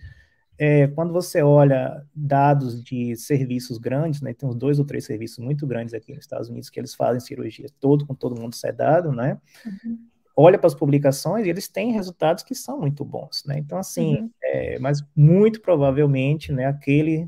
é, 0.62 0.86
quando 0.88 1.10
você 1.10 1.40
olha 1.40 2.06
dados 2.14 2.84
de 2.84 3.16
serviços 3.16 3.78
grandes, 3.78 4.20
né? 4.20 4.34
Tem 4.34 4.46
uns 4.46 4.54
dois 4.54 4.78
ou 4.78 4.84
três 4.84 5.06
serviços 5.06 5.38
muito 5.38 5.66
grandes 5.66 5.94
aqui 5.94 6.12
nos 6.12 6.24
Estados 6.24 6.50
Unidos 6.50 6.68
que 6.68 6.78
eles 6.78 6.94
fazem 6.94 7.18
cirurgia 7.18 7.66
todo 7.80 8.04
com 8.04 8.14
todo 8.14 8.38
mundo 8.38 8.54
sedado, 8.54 9.10
né? 9.10 9.38
Uhum. 9.64 9.98
Olha 10.36 10.58
para 10.58 10.66
as 10.66 10.74
publicações 10.74 11.46
e 11.46 11.48
eles 11.48 11.66
têm 11.66 11.92
resultados 11.92 12.44
que 12.44 12.54
são 12.54 12.78
muito 12.78 13.06
bons, 13.06 13.42
né? 13.46 13.58
Então, 13.58 13.78
assim, 13.78 14.16
uhum. 14.16 14.30
é, 14.44 14.78
mas 14.78 15.02
muito 15.16 15.62
provavelmente, 15.62 16.52
né, 16.52 16.66
aquele 16.66 17.26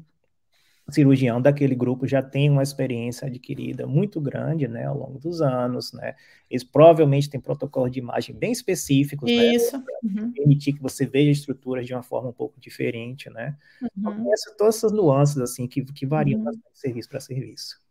cirurgião 0.94 1.40
daquele 1.40 1.74
grupo 1.74 2.06
já 2.06 2.22
tem 2.22 2.50
uma 2.50 2.62
experiência 2.62 3.26
adquirida 3.26 3.86
muito 3.86 4.20
grande, 4.20 4.68
né, 4.68 4.86
ao 4.86 4.96
longo 4.96 5.18
dos 5.18 5.40
anos, 5.40 5.92
né, 5.92 6.14
eles 6.50 6.64
provavelmente 6.64 7.30
têm 7.30 7.40
protocolos 7.40 7.90
de 7.90 7.98
imagem 7.98 8.34
bem 8.34 8.52
específicos, 8.52 9.30
né, 9.30 9.54
Isso. 9.54 9.76
né, 9.76 9.84
uhum. 10.02 10.32
permitir 10.32 10.72
que 10.72 10.82
você 10.82 11.06
veja 11.06 11.30
estruturas 11.30 11.86
de 11.86 11.94
uma 11.94 12.02
forma 12.02 12.30
um 12.30 12.32
pouco 12.32 12.60
diferente, 12.60 13.30
né, 13.30 13.56
então, 13.96 14.12
uhum. 14.12 14.20
então, 14.20 14.56
todas 14.56 14.76
essas 14.76 14.92
nuances, 14.92 15.38
assim, 15.38 15.66
que, 15.66 15.84
que 15.84 16.06
variam 16.06 16.40
uhum. 16.40 16.50
de 16.50 16.60
serviço 16.74 17.08
para 17.08 17.20
serviço. 17.20 17.82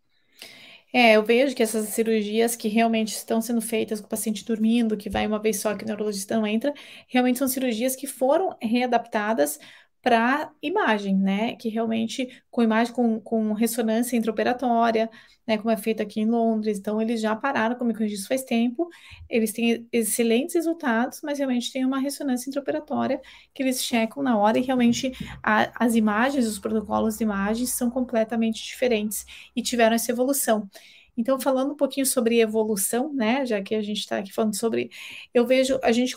É, 0.94 1.14
eu 1.14 1.24
vejo 1.24 1.56
que 1.56 1.64
essas 1.64 1.88
cirurgias 1.90 2.54
que 2.54 2.68
realmente 2.68 3.14
estão 3.14 3.42
sendo 3.42 3.62
feitas 3.62 4.02
com 4.02 4.08
o 4.08 4.10
paciente 4.10 4.44
dormindo, 4.44 4.98
que 4.98 5.10
vai 5.10 5.26
uma 5.26 5.40
vez 5.40 5.62
só 5.62 5.74
que 5.74 5.86
o 5.86 5.88
neurologista 5.88 6.36
não 6.36 6.46
entra, 6.46 6.74
realmente 7.08 7.40
são 7.40 7.48
cirurgias 7.48 7.96
que 7.96 8.06
foram 8.06 8.58
readaptadas 8.62 9.58
para 10.02 10.52
imagem, 10.62 11.16
né? 11.16 11.56
Que 11.56 11.70
realmente 11.70 12.28
com 12.50 12.64
imagem 12.64 12.94
com, 12.94 13.20
com 13.20 13.54
ressonância 13.54 14.18
intraoperatória, 14.18 15.10
né? 15.48 15.58
Como 15.58 15.70
é 15.70 15.78
feito 15.78 16.02
aqui 16.02 16.22
em 16.22 16.26
Londres. 16.26 16.80
Então, 16.80 17.02
eles 17.02 17.22
já 17.22 17.36
pararam 17.36 17.76
com 17.76 17.84
o 17.84 17.88
microregistro 17.88 18.28
faz 18.28 18.44
tempo. 18.44 18.90
Eles 19.30 19.52
têm 19.52 19.88
excelentes 19.92 20.56
resultados, 20.56 21.22
mas 21.24 21.38
realmente 21.38 21.72
tem 21.72 21.86
uma 21.86 22.00
ressonância 22.00 22.50
intraoperatória 22.50 23.22
que 23.54 23.62
eles 23.64 23.84
checam 23.84 24.24
na 24.24 24.38
hora 24.38 24.58
e 24.58 24.62
realmente 24.62 25.12
a, 25.44 25.72
as 25.86 25.96
imagens, 25.96 26.48
os 26.48 26.60
protocolos 26.60 27.18
de 27.18 27.24
imagens 27.24 27.70
são 27.72 27.90
completamente 27.90 28.64
diferentes 28.64 29.26
e 29.56 29.62
tiveram 29.62 29.96
essa 29.96 30.12
evolução. 30.12 30.70
Então, 31.16 31.40
falando 31.40 31.74
um 31.74 31.76
pouquinho 31.76 32.06
sobre 32.06 32.40
evolução, 32.40 33.14
né, 33.14 33.46
já 33.46 33.62
que 33.62 33.76
a 33.76 33.82
gente 33.82 34.00
está 34.00 34.18
aqui 34.18 34.32
falando 34.34 34.56
sobre, 34.56 34.90
eu 35.34 35.46
vejo 35.46 35.80
a 35.84 35.92
gente 35.92 36.16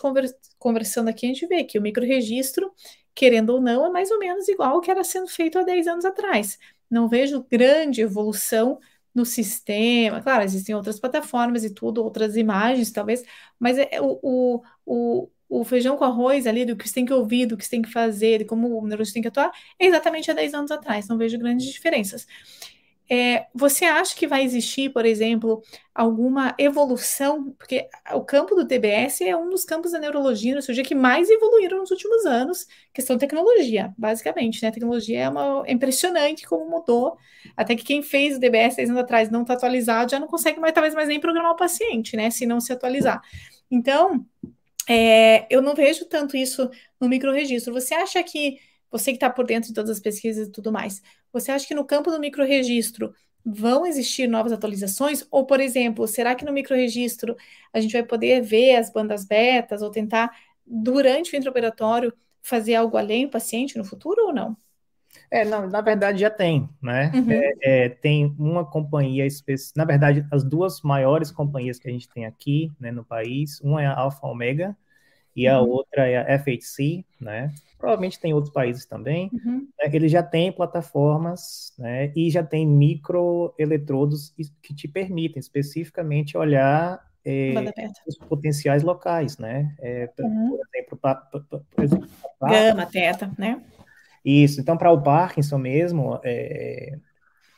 conversando 0.58 1.08
aqui, 1.08 1.26
a 1.26 1.28
gente 1.28 1.46
vê 1.46 1.64
que 1.64 1.78
o 1.78 1.82
microregistro 1.82 2.72
querendo 3.14 3.50
ou 3.50 3.60
não, 3.60 3.86
é 3.86 3.90
mais 3.90 4.10
ou 4.10 4.18
menos 4.18 4.48
igual 4.48 4.74
ao 4.74 4.80
que 4.80 4.90
era 4.90 5.04
sendo 5.04 5.28
feito 5.28 5.58
há 5.58 5.62
10 5.62 5.86
anos 5.86 6.04
atrás. 6.04 6.58
Não 6.90 7.08
vejo 7.08 7.46
grande 7.50 8.02
evolução 8.02 8.78
no 9.14 9.24
sistema. 9.24 10.20
Claro, 10.20 10.42
existem 10.44 10.74
outras 10.74 10.98
plataformas 10.98 11.64
e 11.64 11.70
tudo, 11.70 12.02
outras 12.02 12.36
imagens, 12.36 12.90
talvez, 12.90 13.24
mas 13.58 13.78
é, 13.78 14.00
o, 14.00 14.62
o, 14.84 15.30
o, 15.48 15.64
feijão 15.64 15.96
com 15.96 16.04
arroz 16.04 16.46
ali, 16.46 16.64
do 16.64 16.76
que 16.76 16.88
você 16.88 16.94
tem 16.94 17.06
que 17.06 17.12
ouvir, 17.12 17.46
do 17.46 17.56
que 17.56 17.64
você 17.64 17.70
tem 17.70 17.82
que 17.82 17.92
fazer, 17.92 18.38
de 18.38 18.44
como 18.44 18.66
o 18.68 18.82
neurologista 18.82 19.14
tem 19.14 19.22
que 19.22 19.28
atuar, 19.28 19.52
é 19.78 19.86
exatamente 19.86 20.30
há 20.30 20.34
10 20.34 20.54
anos 20.54 20.70
atrás. 20.70 21.08
Não 21.08 21.16
vejo 21.16 21.38
grandes 21.38 21.66
diferenças. 21.72 22.26
É, 23.10 23.46
você 23.54 23.84
acha 23.84 24.16
que 24.16 24.26
vai 24.26 24.42
existir, 24.44 24.90
por 24.90 25.04
exemplo, 25.04 25.62
alguma 25.94 26.54
evolução? 26.58 27.52
Porque 27.58 27.86
o 28.14 28.22
campo 28.22 28.54
do 28.54 28.66
TBS 28.66 29.20
é 29.20 29.36
um 29.36 29.50
dos 29.50 29.64
campos 29.64 29.92
da 29.92 29.98
neurologia, 29.98 30.56
ou 30.56 30.62
seja, 30.62 30.82
que 30.82 30.94
mais 30.94 31.28
evoluíram 31.28 31.78
nos 31.78 31.90
últimos 31.90 32.24
anos, 32.24 32.66
questão 32.94 33.18
tecnologia, 33.18 33.92
basicamente, 33.98 34.62
né? 34.62 34.68
A 34.68 34.72
tecnologia 34.72 35.20
é, 35.20 35.28
uma, 35.28 35.64
é 35.66 35.72
impressionante 35.72 36.46
como 36.46 36.68
mudou, 36.68 37.18
até 37.56 37.76
que 37.76 37.84
quem 37.84 38.02
fez 38.02 38.36
o 38.36 38.40
TBS 38.40 38.76
10 38.76 38.88
anos 38.90 39.02
atrás 39.02 39.30
não 39.30 39.42
está 39.42 39.52
atualizado, 39.54 40.10
já 40.10 40.18
não 40.18 40.26
consegue 40.26 40.58
mais, 40.58 40.72
talvez, 40.72 40.94
mais 40.94 41.08
nem 41.08 41.20
programar 41.20 41.52
o 41.52 41.56
paciente, 41.56 42.16
né? 42.16 42.30
Se 42.30 42.46
não 42.46 42.58
se 42.58 42.72
atualizar. 42.72 43.20
Então, 43.70 44.24
é, 44.88 45.46
eu 45.50 45.60
não 45.62 45.74
vejo 45.74 46.06
tanto 46.06 46.36
isso 46.36 46.70
no 47.00 47.08
microregistro. 47.08 47.72
Você 47.72 47.94
acha 47.94 48.22
que 48.22 48.58
você 48.94 49.10
que 49.10 49.16
está 49.16 49.28
por 49.28 49.44
dentro 49.44 49.70
de 49.70 49.74
todas 49.74 49.90
as 49.90 49.98
pesquisas 49.98 50.46
e 50.46 50.52
tudo 50.52 50.70
mais, 50.70 51.02
você 51.32 51.50
acha 51.50 51.66
que 51.66 51.74
no 51.74 51.84
campo 51.84 52.12
do 52.12 52.20
microregistro 52.20 53.12
vão 53.44 53.84
existir 53.84 54.28
novas 54.28 54.52
atualizações? 54.52 55.26
Ou, 55.32 55.44
por 55.44 55.58
exemplo, 55.58 56.06
será 56.06 56.32
que 56.36 56.44
no 56.44 56.52
microregistro 56.52 57.36
a 57.72 57.80
gente 57.80 57.92
vai 57.92 58.04
poder 58.04 58.40
ver 58.40 58.76
as 58.76 58.92
bandas 58.92 59.24
betas 59.24 59.82
ou 59.82 59.90
tentar, 59.90 60.30
durante 60.64 61.34
o 61.34 61.36
intraoperatório, 61.36 62.14
fazer 62.40 62.76
algo 62.76 62.96
além 62.96 63.26
do 63.26 63.32
paciente 63.32 63.76
no 63.76 63.84
futuro 63.84 64.26
ou 64.26 64.32
não? 64.32 64.56
É, 65.28 65.44
não, 65.44 65.68
na 65.68 65.80
verdade 65.80 66.20
já 66.20 66.30
tem, 66.30 66.68
né? 66.80 67.10
Uhum. 67.12 67.32
É, 67.32 67.52
é, 67.62 67.88
tem 67.88 68.32
uma 68.38 68.64
companhia 68.64 69.26
específica, 69.26 69.80
na 69.80 69.84
verdade, 69.84 70.24
as 70.30 70.44
duas 70.44 70.82
maiores 70.82 71.32
companhias 71.32 71.80
que 71.80 71.88
a 71.88 71.92
gente 71.92 72.08
tem 72.08 72.26
aqui 72.26 72.70
né, 72.78 72.92
no 72.92 73.04
país, 73.04 73.60
uma 73.60 73.82
é 73.82 73.86
a 73.86 73.98
Alfa 73.98 74.24
Omega 74.24 74.76
e 75.34 75.48
a 75.48 75.60
uhum. 75.60 75.68
outra 75.68 76.06
é 76.06 76.18
a 76.18 76.38
FHC, 76.38 77.04
né? 77.20 77.52
Provavelmente 77.84 78.18
tem 78.18 78.32
outros 78.32 78.52
países 78.52 78.86
também, 78.86 79.30
uhum. 79.32 79.68
né, 79.78 79.90
eles 79.92 80.10
já 80.10 80.22
têm 80.22 80.50
plataformas 80.50 81.74
né, 81.78 82.10
e 82.16 82.30
já 82.30 82.42
tem 82.42 82.66
microeletrodos 82.66 84.34
que 84.62 84.74
te 84.74 84.88
permitem 84.88 85.38
especificamente 85.38 86.36
olhar 86.36 86.98
é, 87.24 87.54
os 88.06 88.18
potenciais 88.18 88.82
locais, 88.82 89.38
né? 89.38 89.74
É, 89.80 90.10
uhum. 90.20 90.50
Por 90.50 90.60
exemplo, 90.74 90.98
pra, 90.98 91.14
pra, 91.14 91.40
por 91.40 91.84
exemplo 91.84 92.08
gama, 92.40 92.84
teta, 92.84 93.30
né? 93.38 93.62
Isso. 94.22 94.60
Então, 94.60 94.76
para 94.76 94.90
o 94.90 95.02
Parkinson 95.02 95.56
mesmo, 95.56 96.20
é, 96.22 96.98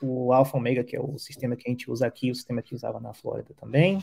o 0.00 0.32
Alpha 0.32 0.56
Omega, 0.56 0.84
que 0.84 0.94
é 0.94 1.00
o 1.00 1.18
sistema 1.18 1.56
que 1.56 1.68
a 1.68 1.70
gente 1.70 1.90
usa 1.90 2.06
aqui, 2.06 2.30
o 2.30 2.34
sistema 2.34 2.62
que 2.62 2.74
usava 2.74 3.00
na 3.00 3.12
Flórida 3.12 3.54
também, 3.58 3.98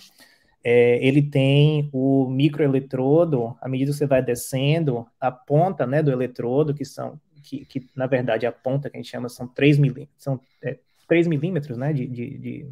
é, 0.64 1.06
ele 1.06 1.22
tem 1.22 1.90
o 1.92 2.30
microeletrodo, 2.30 3.56
à 3.60 3.68
medida 3.68 3.92
que 3.92 3.98
você 3.98 4.06
vai 4.06 4.24
descendo, 4.24 5.06
a 5.20 5.30
ponta 5.30 5.86
né, 5.86 6.02
do 6.02 6.12
eletrodo, 6.12 6.74
que 6.74 6.86
são, 6.86 7.20
que, 7.44 7.66
que 7.66 7.88
na 7.94 8.08
verdade 8.08 8.46
a 8.46 8.52
ponta 8.52 8.90
que 8.90 8.96
a 8.96 9.00
gente 9.00 9.12
chama 9.12 9.28
são 9.28 9.46
3 9.46 9.78
milímetros, 9.78 10.16
são, 10.18 10.40
é, 10.62 10.80
3 11.08 11.28
milímetros 11.28 11.78
né, 11.78 11.92
de, 11.92 12.08
de, 12.08 12.38
de, 12.38 12.70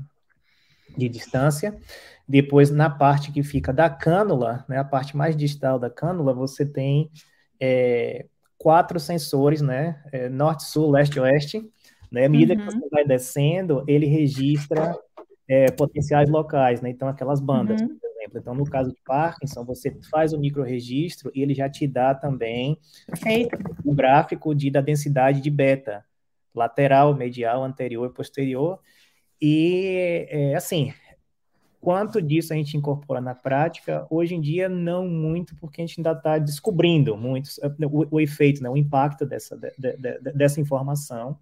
de, 0.98 1.10
distância. 1.10 1.78
Depois, 2.26 2.72
na 2.72 2.90
parte 2.90 3.30
que 3.30 3.44
fica 3.44 3.74
da 3.74 3.90
cânula, 3.90 4.64
né, 4.70 4.78
a 4.78 4.86
parte 4.86 5.18
mais 5.18 5.36
distal 5.36 5.78
da 5.78 5.90
cânula, 5.90 6.34
você 6.34 6.66
tem 6.66 7.12
é, 7.60 8.26
quatro 8.58 9.02
sensores, 9.02 9.62
né, 9.62 10.02
é, 10.14 10.30
norte, 10.30 10.64
sul, 10.64 10.90
leste, 10.90 11.20
oeste. 11.20 11.70
Né, 12.10 12.26
à 12.26 12.30
medida 12.30 12.54
uhum. 12.54 12.60
que 12.60 12.66
você 12.66 12.90
vai 12.90 13.06
descendo, 13.06 13.84
ele 13.86 14.06
registra 14.06 14.98
é, 15.52 15.70
potenciais 15.70 16.30
locais, 16.30 16.82
né? 16.82 16.90
Então, 16.90 17.10
aquelas 17.10 17.42
bandas, 17.42 17.82
uhum. 17.82 17.90
por 17.90 18.10
exemplo. 18.10 18.40
Então, 18.40 18.56
no 18.56 18.64
caso 18.64 18.90
de 18.90 19.02
Parkinson, 19.06 19.66
você 19.66 19.92
faz 20.10 20.32
o 20.32 20.40
microregistro 20.40 21.30
e 21.36 21.42
ele 21.42 21.54
já 21.54 21.70
te 21.70 21.86
dá 21.86 22.16
também 22.16 22.78
Perfeito. 23.06 23.58
um 23.86 23.94
gráfico 23.94 24.56
de, 24.56 24.72
da 24.72 24.80
densidade 24.80 25.42
de 25.42 25.50
beta, 25.50 26.06
lateral, 26.56 27.14
medial, 27.14 27.66
anterior 27.66 28.10
e 28.10 28.14
posterior. 28.14 28.80
E, 29.42 30.26
é, 30.30 30.56
assim, 30.56 30.94
quanto 31.82 32.22
disso 32.22 32.54
a 32.54 32.56
gente 32.56 32.78
incorpora 32.78 33.20
na 33.20 33.36
prática, 33.36 34.08
hoje 34.10 34.36
em 34.36 34.40
dia 34.40 34.70
não 34.70 35.06
muito, 35.06 35.54
porque 35.58 35.82
a 35.82 35.86
gente 35.86 36.00
ainda 36.00 36.14
está 36.14 36.38
descobrindo 36.38 37.18
muito 37.18 37.50
o, 37.92 38.16
o, 38.16 38.22
efeito, 38.22 38.64
né, 38.64 38.70
o 38.70 38.78
impacto 38.78 39.26
dessa, 39.26 39.58
de, 39.58 39.98
de, 39.98 40.32
dessa 40.32 40.62
informação 40.62 41.38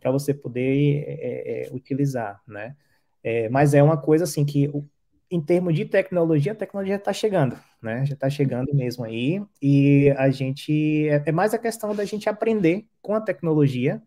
para 0.00 0.10
você 0.10 0.32
poder 0.32 1.04
é, 1.06 1.66
é, 1.66 1.74
utilizar, 1.74 2.40
né? 2.48 2.74
É, 3.22 3.48
mas 3.48 3.74
é 3.74 3.82
uma 3.82 3.96
coisa 3.96 4.24
assim 4.24 4.44
que, 4.44 4.70
em 5.30 5.40
termos 5.40 5.74
de 5.74 5.84
tecnologia, 5.84 6.52
a 6.52 6.54
tecnologia 6.54 6.96
está 6.96 7.12
chegando, 7.12 7.56
né? 7.82 8.04
Já 8.06 8.14
está 8.14 8.30
chegando 8.30 8.74
mesmo 8.74 9.04
aí. 9.04 9.42
E 9.60 10.12
a 10.16 10.30
gente 10.30 11.08
é, 11.08 11.22
é, 11.26 11.32
mais 11.32 11.54
a 11.54 11.58
questão 11.58 11.94
da 11.94 12.04
gente 12.04 12.28
aprender 12.28 12.86
com 13.02 13.14
a 13.14 13.20
tecnologia, 13.20 14.02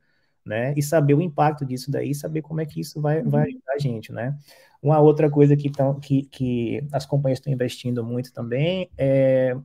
né? 0.45 0.73
E 0.76 0.82
saber 0.82 1.13
o 1.13 1.21
impacto 1.21 1.65
disso 1.65 1.91
daí, 1.91 2.13
saber 2.13 2.41
como 2.41 2.62
é 2.62 2.65
que 2.65 2.82
isso 2.82 3.02
vai, 3.02 3.21
vai 3.21 3.43
uhum. 3.43 3.47
ajudar 3.49 3.73
a 3.73 3.80
gente, 3.80 4.12
né? 4.12 4.36
Uma 4.82 4.99
outra 4.99 5.30
coisa 5.30 5.56
que, 5.56 5.69
tão, 5.69 5.99
que, 5.99 6.23
que 6.23 6.86
as 6.91 7.06
companhias 7.06 7.39
estão 7.39 7.54
investindo 7.54 8.04
muito 8.04 8.34
também 8.34 8.89
é 8.97 9.56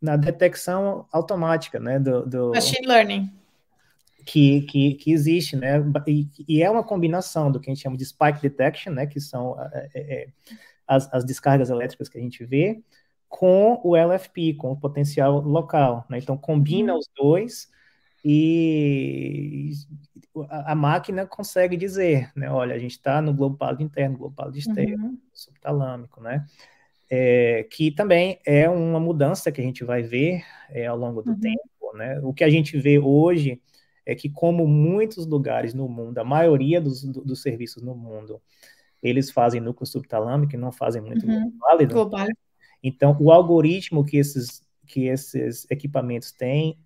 na 0.00 0.14
detecção 0.16 1.06
automática, 1.10 1.80
né? 1.80 1.98
Do, 1.98 2.26
do... 2.26 2.50
Machine 2.50 2.86
learning 2.86 3.30
que, 4.26 4.62
que, 4.62 4.94
que 4.94 5.12
existe, 5.12 5.56
né? 5.56 5.76
E, 6.08 6.28
e, 6.48 6.62
é 6.62 6.68
uma 6.68 6.82
combinação 6.82 7.50
do 7.50 7.60
que 7.60 7.70
a 7.70 7.74
gente 7.74 7.82
chama 7.82 7.96
de 7.96 8.04
spike 8.04 8.42
detection, 8.42 8.92
né? 8.92 9.06
Que 9.06 9.20
são 9.20 9.56
é, 9.72 9.88
é, 9.94 10.28
as, 10.86 11.12
as, 11.14 11.24
descargas 11.24 11.70
elétricas 11.70 12.08
que 12.08 12.18
a 12.18 12.20
gente 12.20 12.44
vê, 12.44 12.82
com 13.28 13.80
o 13.84 13.94
LFP, 13.96 14.54
com 14.54 14.72
o 14.72 14.76
potencial 14.76 15.40
local, 15.40 16.04
né? 16.10 16.18
Então, 16.18 16.36
combina 16.36 16.92
uhum. 16.92 16.98
os 16.98 17.08
dois 17.16 17.70
e 18.24 19.70
a, 20.50 20.72
a, 20.72 20.74
máquina 20.74 21.24
consegue 21.24 21.76
dizer, 21.76 22.32
né? 22.34 22.50
Olha, 22.50 22.74
a 22.74 22.78
gente 22.80 22.92
está 22.92 23.22
no 23.22 23.32
globo 23.32 23.56
pálido 23.56 23.84
interno, 23.84 24.18
globo 24.18 24.34
pálido 24.34 24.58
externo, 24.58 25.06
uhum. 25.06 25.18
subtalâmico, 25.32 26.20
né? 26.20 26.44
É, 27.08 27.64
que 27.70 27.92
também 27.92 28.40
é 28.44 28.68
uma 28.68 28.98
mudança 28.98 29.52
que 29.52 29.60
a 29.60 29.64
gente 29.64 29.84
vai 29.84 30.02
ver 30.02 30.42
é, 30.68 30.86
ao 30.86 30.96
longo 30.96 31.22
do 31.22 31.30
uhum. 31.30 31.38
tempo, 31.38 31.96
né? 31.96 32.18
O 32.24 32.34
que 32.34 32.42
a 32.42 32.50
gente 32.50 32.76
vê 32.76 32.98
hoje 32.98 33.62
é 34.06 34.14
que, 34.14 34.30
como 34.30 34.66
muitos 34.66 35.26
lugares 35.26 35.74
no 35.74 35.88
mundo, 35.88 36.16
a 36.18 36.24
maioria 36.24 36.80
dos, 36.80 37.02
do, 37.02 37.22
dos 37.22 37.42
serviços 37.42 37.82
no 37.82 37.94
mundo, 37.94 38.40
eles 39.02 39.30
fazem 39.30 39.60
núcleo 39.60 39.86
subtalâmico 39.86 40.54
e 40.54 40.58
não 40.58 40.70
fazem 40.70 41.02
muito 41.02 41.26
uhum. 41.26 41.52
válido. 41.58 41.92
Global. 41.92 42.26
Então, 42.82 43.16
o 43.20 43.32
algoritmo 43.32 44.04
que 44.04 44.16
esses, 44.16 44.62
que 44.86 45.06
esses 45.06 45.66
equipamentos 45.68 46.30
têm 46.30 46.78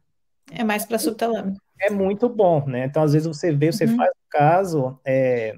é 0.50 0.64
mais 0.64 0.84
para 0.84 0.98
subtalâmico. 0.98 1.60
É 1.78 1.90
muito 1.90 2.28
bom, 2.28 2.66
né? 2.66 2.86
Então, 2.86 3.02
às 3.02 3.12
vezes 3.12 3.28
você 3.28 3.52
vê, 3.52 3.70
você 3.70 3.84
uhum. 3.84 3.96
faz 3.96 4.10
o 4.10 4.28
caso, 4.28 4.98
é, 5.04 5.54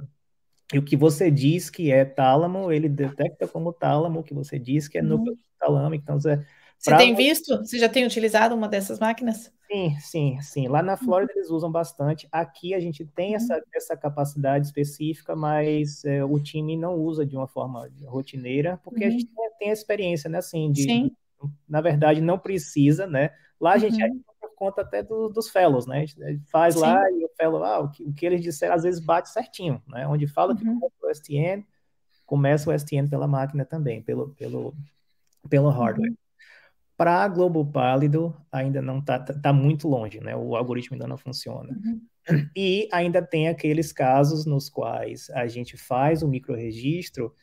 e 0.73 0.79
o 0.79 0.83
que 0.83 0.97
você 0.97 1.31
diz 1.31 1.71
que 1.71 1.91
é 1.91 2.05
tálamo, 2.05 2.71
ele 2.71 2.89
detecta 2.89 3.49
como 3.49 3.73
tálamo, 3.73 4.21
o 4.21 4.23
que 4.23 4.35
você 4.35 4.59
diz 4.59 4.89
que 4.89 4.99
é 4.99 5.03
núcleo 5.03 5.33
uhum. 5.33 5.39
subtalâmico. 5.39 6.03
Então, 6.03 6.21
você, 6.21 6.45
você 6.79 6.97
tem 6.97 7.15
visto? 7.15 7.59
Você 7.59 7.79
já 7.79 7.89
tem 7.89 8.05
utilizado 8.05 8.55
uma 8.55 8.69
dessas 8.69 8.99
máquinas? 8.99 9.53
Sim, 9.73 9.97
sim, 10.01 10.41
sim. 10.43 10.69
Lá 10.69 10.83
na 10.83 10.99
Flórida 10.99 11.33
eles 11.35 11.49
usam 11.49 11.73
bastante. 11.73 12.29
Aqui 12.31 12.75
a 12.75 12.81
gente 12.81 13.07
tem 13.07 13.31
uhum. 13.31 13.37
essa, 13.37 13.63
essa 13.75 13.97
capacidade 13.97 14.67
específica, 14.67 15.35
mas 15.35 16.05
é, 16.05 16.23
o 16.23 16.39
time 16.39 16.77
não 16.77 16.97
usa 16.97 17.25
de 17.25 17.35
uma 17.35 17.49
forma 17.49 17.89
rotineira, 18.05 18.79
porque 18.85 19.03
uhum. 19.03 19.09
a 19.09 19.11
gente 19.11 19.27
tem, 19.59 19.71
a 19.71 19.73
experiência, 19.73 20.29
né? 20.29 20.39
Assim, 20.39 20.71
de, 20.71 20.83
sim. 20.83 21.11
na 21.67 21.81
verdade, 21.81 22.21
não 22.21 22.39
precisa, 22.39 23.07
né? 23.07 23.31
Lá 23.59 23.73
a 23.73 23.79
gente 23.79 24.03
uhum. 24.03 24.21
por 24.39 24.55
conta 24.55 24.83
até 24.83 25.03
do, 25.03 25.31
dos 25.31 25.49
fellows, 25.49 25.87
né? 25.87 25.99
A 25.99 26.01
gente 26.01 26.41
faz 26.51 26.75
sim. 26.75 26.81
lá 26.81 27.01
e 27.11 27.25
o 27.25 27.31
fellow, 27.35 27.65
ah, 27.65 27.81
o 27.81 27.91
que, 27.91 28.05
o 28.05 28.13
que 28.13 28.27
eles 28.27 28.43
disseram, 28.43 28.75
às 28.75 28.83
vezes 28.83 29.01
bate 29.01 29.31
certinho, 29.31 29.83
né? 29.89 30.07
Onde 30.07 30.27
fala 30.27 30.55
que 30.55 30.69
uhum. 30.69 30.81
começa 30.81 31.07
o 31.07 31.11
STN, 31.11 31.65
começa 32.27 32.71
o 32.71 32.79
STN 32.79 33.09
pela 33.09 33.27
máquina 33.27 33.65
também, 33.65 34.03
pelo, 34.03 34.35
pelo, 34.35 34.75
pelo 35.49 35.71
hardware. 35.71 36.13
Para 37.03 37.27
globo 37.27 37.67
pálido 37.67 38.33
ainda 38.53 38.81
não 38.81 39.01
está 39.01 39.19
tá, 39.19 39.53
muito 39.53 39.89
longe, 39.89 40.21
né? 40.21 40.37
O 40.37 40.55
algoritmo 40.55 40.95
ainda 40.95 41.09
não 41.09 41.19
funciona. 41.19 41.69
Uhum. 41.69 42.01
E 42.55 42.89
ainda 42.93 43.21
tem 43.21 43.49
aqueles 43.49 43.93
casos 43.93 44.47
nos 44.47 44.69
quais 44.69 45.29
a 45.31 45.49
gente 45.49 45.77
faz 45.77 46.23
o 46.23 46.29
microregistro 46.29 47.35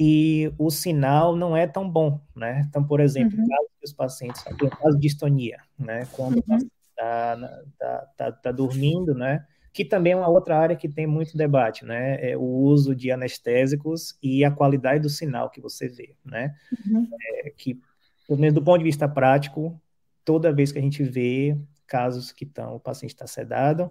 e 0.00 0.50
o 0.56 0.70
sinal 0.70 1.36
não 1.36 1.54
é 1.54 1.66
tão 1.66 1.86
bom, 1.86 2.18
né? 2.34 2.64
Então, 2.66 2.82
por 2.82 2.98
exemplo, 2.98 3.38
uhum. 3.38 3.46
caso 3.46 3.68
os 3.84 3.92
pacientes 3.92 4.42
têm 4.42 4.70
caso 4.70 4.96
de 4.96 5.02
distonia, 5.02 5.58
né? 5.78 6.08
Quando 6.12 6.42
uhum. 6.48 6.56
está 6.56 7.36
tá, 7.78 8.06
tá, 8.16 8.32
tá 8.32 8.52
dormindo, 8.52 9.14
né? 9.14 9.44
que 9.74 9.84
também 9.84 10.12
é 10.12 10.16
uma 10.16 10.28
outra 10.28 10.56
área 10.56 10.76
que 10.76 10.88
tem 10.88 11.04
muito 11.04 11.36
debate, 11.36 11.84
né? 11.84 12.30
É 12.30 12.36
o 12.36 12.42
uso 12.42 12.94
de 12.94 13.10
anestésicos 13.10 14.16
e 14.22 14.44
a 14.44 14.50
qualidade 14.50 15.00
do 15.00 15.10
sinal 15.10 15.50
que 15.50 15.60
você 15.60 15.88
vê, 15.88 16.14
né? 16.24 16.54
Uhum. 16.86 17.08
É, 17.42 17.50
que, 17.50 17.80
pelo 18.26 18.38
menos 18.38 18.54
do 18.54 18.62
ponto 18.62 18.78
de 18.78 18.84
vista 18.84 19.08
prático, 19.08 19.80
toda 20.24 20.52
vez 20.52 20.72
que 20.72 20.78
a 20.78 20.82
gente 20.82 21.02
vê 21.02 21.56
casos 21.86 22.32
que 22.32 22.44
estão, 22.44 22.76
o 22.76 22.80
paciente 22.80 23.12
está 23.12 23.26
sedado, 23.26 23.90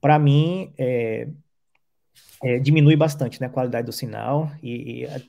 para 0.00 0.18
mim, 0.18 0.72
é, 0.78 1.28
é, 2.42 2.58
diminui 2.58 2.96
bastante 2.96 3.40
né, 3.40 3.46
a 3.46 3.50
qualidade 3.50 3.86
do 3.86 3.92
sinal 3.92 4.50
e, 4.62 5.00
e 5.00 5.06
a, 5.06 5.20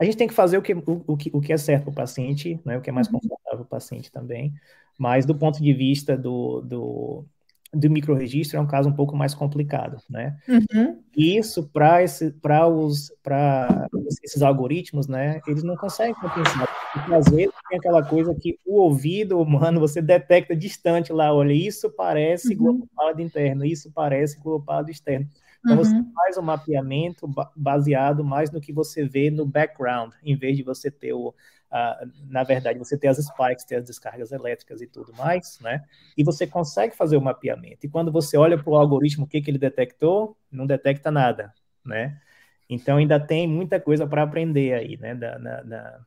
a, 0.00 0.04
gente 0.04 0.16
tem 0.16 0.28
que 0.28 0.34
fazer 0.34 0.58
o 0.58 0.62
que, 0.62 0.74
o, 0.74 1.04
o 1.06 1.16
que, 1.16 1.30
o 1.32 1.40
que 1.40 1.52
é 1.52 1.56
certo 1.56 1.84
para 1.84 1.92
o 1.92 1.94
paciente, 1.94 2.60
né, 2.64 2.78
o 2.78 2.80
que 2.80 2.90
é 2.90 2.92
mais 2.92 3.06
uhum. 3.08 3.14
confortável 3.14 3.58
para 3.58 3.62
o 3.62 3.66
paciente 3.66 4.10
também, 4.10 4.52
mas 4.98 5.24
do 5.24 5.34
ponto 5.34 5.62
de 5.62 5.72
vista 5.72 6.16
do, 6.16 6.60
do 6.60 7.24
do 7.72 7.88
microregistro 7.88 8.58
é 8.58 8.60
um 8.60 8.66
caso 8.66 8.88
um 8.88 8.92
pouco 8.92 9.16
mais 9.16 9.34
complicado, 9.34 9.98
né? 10.08 10.36
Uhum. 10.48 11.00
Isso 11.16 11.68
para 11.68 12.02
esse, 12.02 12.32
para 12.32 12.66
os, 12.66 13.12
para 13.22 13.86
esses 14.24 14.42
algoritmos, 14.42 15.06
né? 15.06 15.40
Eles 15.46 15.62
não 15.62 15.76
conseguem 15.76 16.14
compensar, 16.14 16.68
porque 16.92 17.14
às 17.14 17.28
vezes 17.28 17.54
tem 17.68 17.78
aquela 17.78 18.02
coisa 18.02 18.34
que 18.34 18.58
o 18.64 18.80
ouvido 18.80 19.40
humano 19.40 19.80
você 19.80 20.02
detecta 20.02 20.56
distante 20.56 21.12
lá, 21.12 21.32
olha, 21.32 21.52
isso 21.52 21.90
parece 21.90 22.54
uhum. 22.56 22.86
interno, 23.18 23.64
isso 23.64 23.90
parece 23.92 24.38
global 24.40 24.88
externo. 24.88 25.28
Então 25.60 25.76
uhum. 25.76 25.84
você 25.84 26.02
faz 26.14 26.36
o 26.36 26.40
um 26.40 26.44
mapeamento 26.44 27.30
baseado 27.54 28.24
mais 28.24 28.50
no 28.50 28.60
que 28.60 28.72
você 28.72 29.04
vê 29.04 29.30
no 29.30 29.46
background, 29.46 30.12
em 30.22 30.36
vez 30.36 30.56
de 30.56 30.62
você 30.62 30.90
ter 30.90 31.12
o 31.12 31.34
Uh, 31.70 32.10
na 32.28 32.42
verdade, 32.42 32.80
você 32.80 32.98
tem 32.98 33.08
as 33.08 33.18
spikes, 33.18 33.64
tem 33.64 33.78
as 33.78 33.84
descargas 33.84 34.32
elétricas 34.32 34.82
e 34.82 34.88
tudo 34.88 35.12
mais, 35.14 35.56
né? 35.60 35.84
E 36.16 36.24
você 36.24 36.44
consegue 36.44 36.96
fazer 36.96 37.16
o 37.16 37.20
mapeamento. 37.20 37.86
E 37.86 37.88
quando 37.88 38.10
você 38.10 38.36
olha 38.36 38.58
para 38.58 38.68
o 38.68 38.76
algoritmo, 38.76 39.24
o 39.24 39.28
que, 39.28 39.40
que 39.40 39.52
ele 39.52 39.58
detectou, 39.58 40.36
não 40.50 40.66
detecta 40.66 41.12
nada, 41.12 41.54
né? 41.84 42.20
Então 42.68 42.96
ainda 42.96 43.20
tem 43.20 43.46
muita 43.46 43.78
coisa 43.78 44.04
para 44.04 44.24
aprender 44.24 44.74
aí, 44.74 44.96
né? 44.96 45.14
Da, 45.14 46.00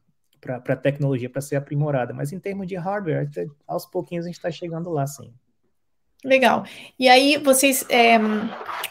para 0.43 0.73
a 0.73 0.75
tecnologia 0.75 1.29
para 1.29 1.41
ser 1.41 1.55
aprimorada. 1.55 2.13
Mas 2.13 2.31
em 2.31 2.39
termos 2.39 2.67
de 2.67 2.75
hardware, 2.75 3.29
aos 3.67 3.85
pouquinhos 3.85 4.25
a 4.25 4.27
gente 4.27 4.37
está 4.37 4.51
chegando 4.51 4.89
lá, 4.89 5.07
sim. 5.07 5.33
Legal. 6.23 6.65
E 6.97 7.09
aí, 7.09 7.37
vocês, 7.37 7.85
é, 7.89 8.17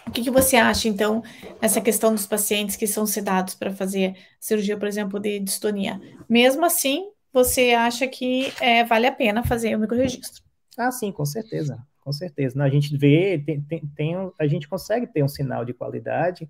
o 0.06 0.10
que, 0.10 0.22
que 0.22 0.30
você 0.30 0.56
acha, 0.56 0.86
então, 0.86 1.22
nessa 1.62 1.80
questão 1.80 2.14
dos 2.14 2.26
pacientes 2.26 2.76
que 2.76 2.86
são 2.86 3.06
sedados 3.06 3.54
para 3.54 3.72
fazer 3.72 4.14
cirurgia, 4.38 4.76
por 4.76 4.86
exemplo, 4.86 5.18
de 5.18 5.40
distonia? 5.40 6.00
Mesmo 6.28 6.64
assim, 6.64 7.08
você 7.32 7.70
acha 7.70 8.06
que 8.06 8.52
é, 8.60 8.84
vale 8.84 9.06
a 9.06 9.12
pena 9.12 9.42
fazer 9.42 9.74
o 9.74 9.78
microregistro? 9.78 10.42
Ah, 10.76 10.90
sim, 10.90 11.10
com 11.10 11.24
certeza, 11.24 11.78
com 12.00 12.12
certeza. 12.12 12.62
A 12.62 12.68
gente 12.68 12.94
vê, 12.96 13.42
tem, 13.44 13.62
tem, 13.62 13.80
tem, 13.96 14.14
a 14.38 14.46
gente 14.46 14.68
consegue 14.68 15.06
ter 15.06 15.22
um 15.22 15.28
sinal 15.28 15.64
de 15.64 15.72
qualidade, 15.72 16.48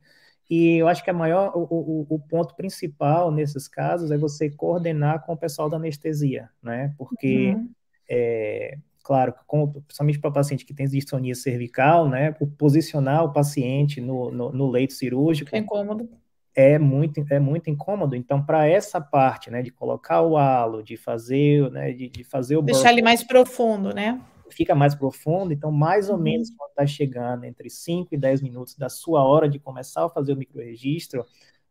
e 0.55 0.77
eu 0.77 0.87
acho 0.87 1.03
que 1.03 1.09
a 1.09 1.15
maior, 1.15 1.51
o, 1.57 1.63
o, 1.63 2.07
o, 2.11 2.19
ponto 2.19 2.55
principal 2.55 3.31
nesses 3.31 3.67
casos 3.67 4.11
é 4.11 4.19
você 4.19 4.51
coordenar 4.51 5.25
com 5.25 5.33
o 5.33 5.37
pessoal 5.37 5.71
da 5.71 5.79
anestesia, 5.79 6.51
né? 6.63 6.93
Porque 6.99 7.55
uhum. 7.55 7.71
é, 8.07 8.77
claro, 9.03 9.33
como, 9.47 9.81
principalmente 9.81 10.19
para 10.19 10.29
o 10.29 10.33
paciente 10.35 10.67
que 10.67 10.75
tem 10.75 10.87
distonia 10.87 11.35
cervical, 11.35 12.07
né, 12.07 12.33
posicionar 12.59 13.25
o 13.25 13.33
paciente 13.33 13.99
no, 13.99 14.31
no, 14.31 14.53
no 14.53 14.71
leito 14.71 14.93
cirúrgico. 14.93 15.57
É 15.57 15.59
incômodo. 15.59 16.07
É 16.55 16.79
muito, 16.79 17.25
é 17.31 17.39
muito 17.39 17.71
incômodo. 17.71 18.15
Então, 18.15 18.45
para 18.45 18.69
essa 18.69 19.01
parte, 19.01 19.51
né, 19.51 19.63
de 19.63 19.71
colocar 19.71 20.21
o 20.21 20.37
halo, 20.37 20.83
de 20.83 20.99
fazer, 20.99 21.71
né, 21.71 21.93
de, 21.93 22.11
de 22.11 22.25
fazer 22.25 22.59
o 22.59 22.63
deixar 22.63 22.93
ele 22.93 23.01
mais 23.01 23.25
profundo, 23.25 23.95
né? 23.95 24.21
Fica 24.53 24.75
mais 24.75 24.95
profundo. 24.95 25.53
Então, 25.53 25.71
mais 25.71 26.09
ou 26.09 26.17
uhum. 26.17 26.23
menos 26.23 26.51
quando 26.51 26.71
está 26.71 26.87
chegando 26.87 27.45
entre 27.45 27.71
5 27.71 28.15
e 28.15 28.19
10 28.19 28.43
minutos 28.43 28.77
da 28.77 28.89
sua 28.89 29.25
hora 29.25 29.49
de 29.49 29.59
começar 29.59 30.05
a 30.05 30.09
fazer 30.09 30.33
o 30.33 30.37
microregistro, 30.37 31.25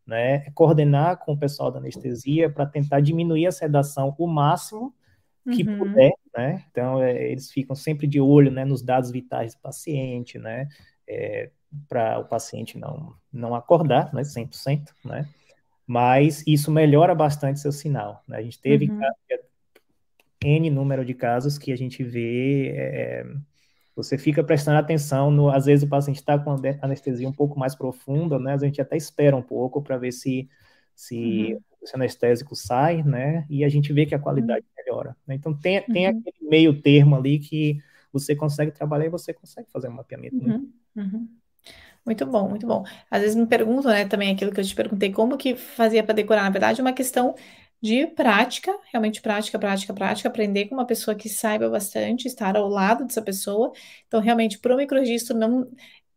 né, 0.05 0.45
é 0.47 0.51
coordenar 0.51 1.17
com 1.17 1.33
o 1.33 1.37
pessoal 1.37 1.71
da 1.71 1.79
anestesia 1.79 2.49
para 2.49 2.65
tentar 2.65 2.99
diminuir 3.01 3.47
a 3.47 3.51
sedação 3.51 4.15
o 4.17 4.27
máximo 4.27 4.93
que 5.49 5.63
uhum. 5.63 5.77
puder, 5.79 6.13
né? 6.35 6.63
Então, 6.69 7.01
é, 7.01 7.31
eles 7.31 7.51
ficam 7.51 7.75
sempre 7.75 8.05
de 8.05 8.19
olho, 8.19 8.51
né, 8.51 8.63
nos 8.63 8.81
dados 8.81 9.09
vitais 9.09 9.55
do 9.55 9.61
paciente, 9.61 10.37
né? 10.37 10.67
É, 11.07 11.49
para 11.87 12.19
o 12.19 12.25
paciente 12.25 12.77
não, 12.77 13.15
não 13.31 13.55
acordar, 13.55 14.13
né, 14.13 14.23
100%, 14.23 14.93
né? 15.03 15.27
Mas 15.87 16.43
isso 16.45 16.71
melhora 16.71 17.15
bastante 17.15 17.59
seu 17.59 17.71
sinal, 17.71 18.23
né? 18.27 18.37
A 18.37 18.41
gente 18.41 18.59
teve 18.59 18.89
uhum. 18.89 18.99
N 20.43 20.69
número 20.69 21.05
de 21.05 21.13
casos 21.13 21.57
que 21.57 21.71
a 21.71 21.75
gente 21.75 22.03
vê, 22.03 22.69
é, 22.75 23.25
você 23.95 24.17
fica 24.17 24.43
prestando 24.43 24.79
atenção, 24.79 25.29
no, 25.29 25.49
às 25.49 25.65
vezes 25.65 25.83
o 25.83 25.89
paciente 25.89 26.17
está 26.17 26.37
com 26.39 26.55
anestesia 26.81 27.27
um 27.27 27.33
pouco 27.33 27.59
mais 27.59 27.75
profunda, 27.75 28.39
né? 28.39 28.53
A 28.53 28.57
gente 28.57 28.81
até 28.81 28.97
espera 28.97 29.35
um 29.35 29.41
pouco 29.41 29.81
para 29.81 29.97
ver 29.97 30.11
se, 30.11 30.49
se 30.95 31.53
uhum 31.53 31.61
esse 31.81 31.95
anestésico 31.95 32.55
sai, 32.55 33.03
né? 33.03 33.45
E 33.49 33.63
a 33.63 33.69
gente 33.69 33.91
vê 33.91 34.05
que 34.05 34.13
a 34.13 34.19
qualidade 34.19 34.65
uhum. 34.65 34.83
melhora. 34.83 35.17
Né? 35.25 35.35
Então 35.35 35.53
tem, 35.53 35.81
tem 35.83 36.07
uhum. 36.07 36.19
aquele 36.19 36.49
meio 36.49 36.81
termo 36.81 37.15
ali 37.15 37.39
que 37.39 37.81
você 38.13 38.35
consegue 38.35 38.71
trabalhar 38.71 39.05
e 39.05 39.09
você 39.09 39.33
consegue 39.33 39.69
fazer 39.71 39.87
um 39.87 39.93
mapeamento. 39.93 40.35
Uhum. 40.35 40.71
Uhum. 40.95 41.27
Muito 42.05 42.25
bom, 42.25 42.49
muito 42.49 42.65
bom. 42.65 42.83
Às 43.09 43.21
vezes 43.21 43.35
me 43.35 43.45
perguntam, 43.45 43.91
né, 43.91 44.05
também 44.05 44.33
aquilo 44.33 44.51
que 44.51 44.59
eu 44.59 44.63
te 44.63 44.75
perguntei, 44.75 45.11
como 45.11 45.37
que 45.37 45.55
fazia 45.55 46.03
para 46.03 46.15
decorar? 46.15 46.43
Na 46.43 46.49
verdade, 46.49 46.81
é 46.81 46.83
uma 46.83 46.93
questão 46.93 47.35
de 47.81 48.07
prática, 48.07 48.77
realmente 48.91 49.21
prática, 49.21 49.57
prática, 49.57 49.93
prática, 49.93 50.29
aprender 50.29 50.67
com 50.67 50.75
uma 50.75 50.85
pessoa 50.85 51.15
que 51.15 51.27
saiba 51.27 51.69
bastante, 51.69 52.27
estar 52.27 52.55
ao 52.55 52.69
lado 52.69 53.05
dessa 53.05 53.21
pessoa. 53.21 53.71
Então, 54.07 54.19
realmente, 54.21 54.59
para 54.59 54.73
o 54.73 54.77
microregistro, 54.77 55.35
não, 55.35 55.67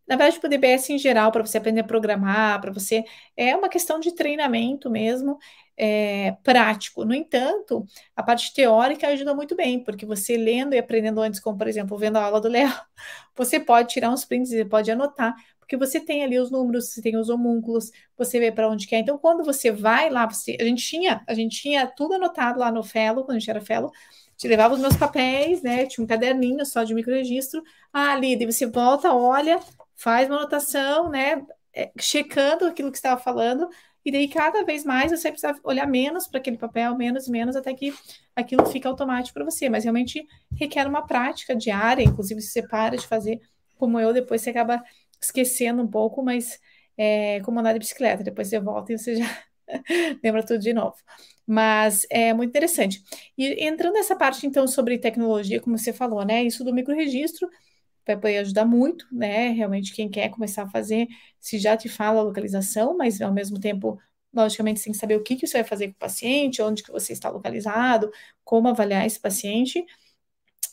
na 0.06 0.16
verdade, 0.16 0.38
para 0.38 0.46
o 0.46 0.50
DBS 0.50 0.92
em 0.92 0.98
geral, 0.98 1.32
para 1.32 1.44
você 1.44 1.56
aprender 1.58 1.80
a 1.80 1.84
programar, 1.84 2.60
para 2.60 2.70
você. 2.72 3.04
É 3.36 3.56
uma 3.56 3.68
questão 3.68 3.98
de 3.98 4.12
treinamento 4.14 4.90
mesmo, 4.90 5.38
é, 5.76 6.32
prático. 6.42 7.04
No 7.04 7.14
entanto, 7.14 7.86
a 8.14 8.22
parte 8.22 8.52
teórica 8.52 9.08
ajuda 9.08 9.34
muito 9.34 9.56
bem, 9.56 9.82
porque 9.82 10.04
você 10.06 10.36
lendo 10.36 10.74
e 10.74 10.78
aprendendo 10.78 11.20
antes, 11.22 11.40
como 11.40 11.56
por 11.58 11.66
exemplo, 11.66 11.96
vendo 11.98 12.16
a 12.16 12.24
aula 12.24 12.40
do 12.40 12.48
Léo, 12.48 12.68
você 13.34 13.58
pode 13.58 13.88
tirar 13.88 14.10
uns 14.10 14.24
prints 14.24 14.52
e 14.52 14.64
pode 14.64 14.90
anotar, 14.90 15.34
porque 15.64 15.78
você 15.78 15.98
tem 15.98 16.22
ali 16.22 16.38
os 16.38 16.50
números, 16.50 16.90
você 16.90 17.00
tem 17.00 17.16
os 17.16 17.30
homúnculos, 17.30 17.90
você 18.16 18.38
vê 18.38 18.52
para 18.52 18.68
onde 18.68 18.86
quer. 18.86 18.98
Então, 18.98 19.16
quando 19.18 19.42
você 19.42 19.70
vai 19.72 20.10
lá, 20.10 20.26
você, 20.26 20.56
a 20.60 20.64
gente 20.64 20.86
tinha, 20.86 21.24
a 21.26 21.32
gente 21.32 21.60
tinha 21.60 21.86
tudo 21.86 22.14
anotado 22.14 22.60
lá 22.60 22.70
no 22.70 22.82
Fellow, 22.82 23.24
quando 23.24 23.36
a 23.36 23.38
gente 23.38 23.50
era 23.50 23.62
Fellow, 23.62 23.90
te 24.36 24.46
levava 24.46 24.74
os 24.74 24.80
meus 24.80 24.96
papéis, 24.96 25.62
né? 25.62 25.86
Tinha 25.86 26.04
um 26.04 26.06
caderninho 26.06 26.64
só 26.66 26.84
de 26.84 26.94
microregistro. 26.94 27.62
Ah, 27.92 28.18
daí 28.20 28.44
você 28.44 28.66
volta, 28.66 29.12
olha, 29.14 29.58
faz 29.96 30.28
uma 30.28 30.36
anotação, 30.36 31.08
né? 31.08 31.42
É, 31.72 31.90
checando 31.98 32.66
aquilo 32.66 32.90
que 32.90 32.98
estava 32.98 33.20
falando, 33.20 33.68
e 34.04 34.12
daí 34.12 34.28
cada 34.28 34.62
vez 34.64 34.84
mais 34.84 35.10
você 35.10 35.30
precisa 35.30 35.58
olhar 35.64 35.86
menos 35.86 36.28
para 36.28 36.38
aquele 36.38 36.58
papel, 36.58 36.94
menos, 36.94 37.26
menos, 37.26 37.56
até 37.56 37.72
que 37.72 37.92
aquilo 38.36 38.66
fica 38.66 38.88
automático 38.88 39.34
para 39.34 39.44
você. 39.44 39.68
Mas 39.70 39.84
realmente 39.84 40.26
requer 40.52 40.86
uma 40.86 41.06
prática 41.06 41.56
diária, 41.56 42.02
inclusive 42.02 42.40
se 42.42 42.48
você 42.48 42.68
para 42.68 42.96
de 42.96 43.06
fazer 43.06 43.40
como 43.76 43.98
eu, 43.98 44.12
depois 44.12 44.40
você 44.40 44.50
acaba 44.50 44.82
esquecendo 45.20 45.82
um 45.82 45.88
pouco, 45.88 46.22
mas 46.22 46.58
é 46.96 47.40
como 47.40 47.60
andar 47.60 47.72
de 47.72 47.78
bicicleta, 47.80 48.22
depois 48.22 48.48
você 48.48 48.60
volta 48.60 48.92
e 48.92 48.98
você 48.98 49.16
já 49.16 49.44
lembra 50.22 50.44
tudo 50.44 50.60
de 50.60 50.72
novo. 50.72 50.96
Mas 51.46 52.06
é 52.10 52.32
muito 52.32 52.50
interessante. 52.50 53.02
E 53.36 53.64
entrando 53.66 53.94
nessa 53.94 54.16
parte, 54.16 54.46
então, 54.46 54.66
sobre 54.66 54.98
tecnologia, 54.98 55.60
como 55.60 55.76
você 55.78 55.92
falou, 55.92 56.24
né? 56.24 56.42
Isso 56.44 56.64
do 56.64 56.72
microregistro 56.72 57.48
vai 58.06 58.16
poder 58.16 58.38
ajudar 58.38 58.64
muito, 58.64 59.06
né? 59.12 59.48
Realmente, 59.50 59.94
quem 59.94 60.08
quer 60.10 60.30
começar 60.30 60.64
a 60.64 60.70
fazer, 60.70 61.06
se 61.40 61.58
já 61.58 61.76
te 61.76 61.88
fala 61.88 62.20
a 62.20 62.24
localização, 62.24 62.96
mas 62.96 63.20
ao 63.20 63.32
mesmo 63.32 63.58
tempo, 63.60 63.98
logicamente, 64.32 64.80
você 64.80 64.84
tem 64.86 64.92
que 64.92 64.98
saber 64.98 65.16
o 65.16 65.22
que, 65.22 65.36
que 65.36 65.46
você 65.46 65.58
vai 65.58 65.64
fazer 65.64 65.88
com 65.88 65.94
o 65.94 65.98
paciente, 65.98 66.62
onde 66.62 66.82
que 66.82 66.92
você 66.92 67.12
está 67.12 67.28
localizado, 67.30 68.10
como 68.44 68.68
avaliar 68.68 69.06
esse 69.06 69.20
paciente. 69.20 69.84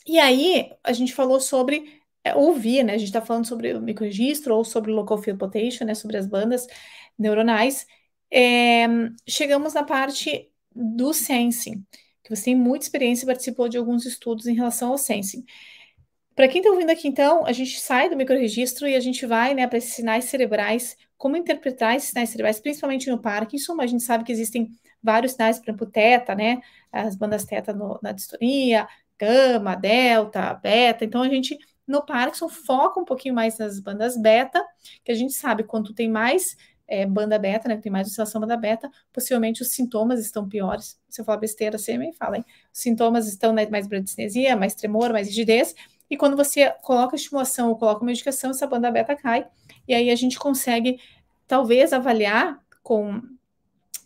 E 0.06 0.18
aí, 0.18 0.70
a 0.82 0.92
gente 0.92 1.14
falou 1.14 1.40
sobre 1.40 2.01
é, 2.24 2.34
ouvir, 2.34 2.82
né? 2.84 2.94
A 2.94 2.98
gente 2.98 3.08
está 3.08 3.20
falando 3.20 3.46
sobre 3.46 3.74
o 3.74 3.80
microregistro 3.80 4.54
ou 4.54 4.64
sobre 4.64 4.90
o 4.90 4.94
local 4.94 5.18
field 5.18 5.38
potential, 5.38 5.86
né? 5.86 5.94
Sobre 5.94 6.16
as 6.16 6.26
bandas 6.26 6.66
neuronais. 7.18 7.86
É, 8.30 8.86
chegamos 9.28 9.74
na 9.74 9.84
parte 9.84 10.50
do 10.74 11.12
sensing, 11.12 11.84
que 12.22 12.34
você 12.34 12.44
tem 12.46 12.56
muita 12.56 12.86
experiência 12.86 13.24
e 13.24 13.26
participou 13.26 13.68
de 13.68 13.76
alguns 13.76 14.06
estudos 14.06 14.46
em 14.46 14.54
relação 14.54 14.90
ao 14.90 14.98
sensing. 14.98 15.44
Para 16.34 16.48
quem 16.48 16.60
está 16.60 16.70
ouvindo 16.70 16.90
aqui, 16.90 17.06
então, 17.06 17.44
a 17.44 17.52
gente 17.52 17.78
sai 17.78 18.08
do 18.08 18.16
microregistro 18.16 18.88
e 18.88 18.96
a 18.96 19.00
gente 19.00 19.26
vai 19.26 19.52
né, 19.54 19.66
para 19.66 19.76
esses 19.78 19.92
sinais 19.92 20.24
cerebrais, 20.24 20.96
como 21.18 21.36
interpretar 21.36 21.94
esses 21.94 22.08
sinais 22.08 22.30
cerebrais, 22.30 22.58
principalmente 22.58 23.10
no 23.10 23.20
Parkinson, 23.20 23.74
mas 23.74 23.90
a 23.90 23.92
gente 23.92 24.02
sabe 24.02 24.24
que 24.24 24.32
existem 24.32 24.70
vários 25.02 25.32
sinais, 25.32 25.58
por 25.58 25.66
exemplo, 25.66 25.86
teta, 25.86 26.34
né? 26.34 26.62
As 26.90 27.16
bandas 27.16 27.44
teta 27.44 27.74
no, 27.74 27.98
na 28.02 28.12
distonia, 28.12 28.88
gama, 29.18 29.74
delta, 29.74 30.54
beta. 30.54 31.04
Então, 31.04 31.22
a 31.22 31.28
gente, 31.28 31.58
no 31.92 32.04
Parkinson, 32.04 32.48
foca 32.48 32.98
um 32.98 33.04
pouquinho 33.04 33.34
mais 33.34 33.58
nas 33.58 33.78
bandas 33.78 34.16
beta, 34.16 34.64
que 35.04 35.12
a 35.12 35.14
gente 35.14 35.34
sabe 35.34 35.62
quanto 35.62 35.94
tem 35.94 36.10
mais 36.10 36.56
é, 36.88 37.06
banda 37.06 37.38
beta, 37.38 37.68
né? 37.68 37.76
Tem 37.76 37.92
mais 37.92 38.08
oscilação 38.08 38.40
banda 38.40 38.56
beta, 38.56 38.90
possivelmente 39.12 39.62
os 39.62 39.70
sintomas 39.70 40.18
estão 40.20 40.48
piores. 40.48 40.98
Se 41.08 41.20
eu 41.20 41.24
falar 41.24 41.38
besteira, 41.38 41.78
você 41.78 41.96
me 41.96 42.12
fala, 42.12 42.38
hein? 42.38 42.44
Os 42.72 42.80
sintomas 42.80 43.28
estão 43.28 43.52
né, 43.52 43.66
mais 43.66 43.86
bradicinesia, 43.86 44.56
mais 44.56 44.74
tremor, 44.74 45.12
mais 45.12 45.28
rigidez. 45.28 45.74
E 46.10 46.16
quando 46.16 46.36
você 46.36 46.70
coloca 46.82 47.14
estimulação 47.14 47.68
ou 47.68 47.76
coloca 47.76 48.04
medicação, 48.04 48.50
essa 48.50 48.66
banda 48.66 48.90
beta 48.90 49.14
cai. 49.14 49.46
E 49.86 49.94
aí 49.94 50.10
a 50.10 50.16
gente 50.16 50.38
consegue, 50.38 50.98
talvez, 51.46 51.92
avaliar 51.92 52.58
com 52.82 53.22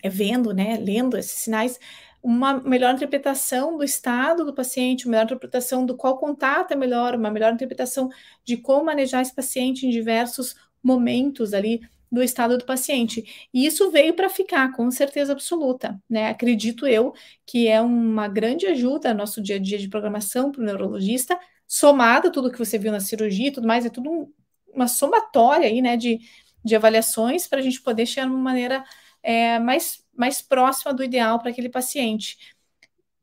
é, 0.02 0.08
vendo, 0.08 0.52
né, 0.52 0.76
lendo 0.76 1.16
esses 1.16 1.38
sinais, 1.38 1.78
uma 2.26 2.60
melhor 2.60 2.92
interpretação 2.92 3.76
do 3.78 3.84
estado 3.84 4.44
do 4.44 4.52
paciente, 4.52 5.06
uma 5.06 5.12
melhor 5.12 5.26
interpretação 5.26 5.86
do 5.86 5.96
qual 5.96 6.18
contato 6.18 6.72
é 6.72 6.76
melhor, 6.76 7.14
uma 7.14 7.30
melhor 7.30 7.52
interpretação 7.52 8.10
de 8.44 8.56
como 8.56 8.84
manejar 8.84 9.22
esse 9.22 9.32
paciente 9.32 9.86
em 9.86 9.90
diversos 9.90 10.56
momentos 10.82 11.54
ali 11.54 11.80
do 12.10 12.20
estado 12.20 12.58
do 12.58 12.64
paciente. 12.64 13.48
E 13.54 13.64
isso 13.64 13.92
veio 13.92 14.12
para 14.12 14.28
ficar, 14.28 14.72
com 14.72 14.90
certeza 14.90 15.32
absoluta, 15.32 16.02
né? 16.10 16.28
Acredito 16.28 16.84
eu 16.84 17.14
que 17.46 17.68
é 17.68 17.80
uma 17.80 18.26
grande 18.26 18.66
ajuda 18.66 19.12
no 19.12 19.18
nosso 19.18 19.40
dia 19.40 19.54
a 19.54 19.60
dia 19.60 19.78
de 19.78 19.88
programação 19.88 20.50
para 20.50 20.62
o 20.62 20.64
neurologista, 20.64 21.38
somado 21.64 22.32
tudo 22.32 22.50
que 22.50 22.58
você 22.58 22.76
viu 22.76 22.90
na 22.90 22.98
cirurgia 22.98 23.48
e 23.48 23.52
tudo 23.52 23.68
mais, 23.68 23.86
é 23.86 23.88
tudo 23.88 24.10
um, 24.10 24.32
uma 24.74 24.88
somatória 24.88 25.68
aí, 25.68 25.80
né, 25.80 25.96
de, 25.96 26.18
de 26.64 26.74
avaliações 26.74 27.46
para 27.46 27.60
a 27.60 27.62
gente 27.62 27.80
poder 27.80 28.04
chegar 28.04 28.26
de 28.26 28.32
uma 28.32 28.42
maneira 28.42 28.84
é, 29.26 29.58
mais, 29.58 30.04
mais 30.16 30.40
próxima 30.40 30.94
do 30.94 31.02
ideal 31.02 31.40
para 31.40 31.50
aquele 31.50 31.68
paciente. 31.68 32.38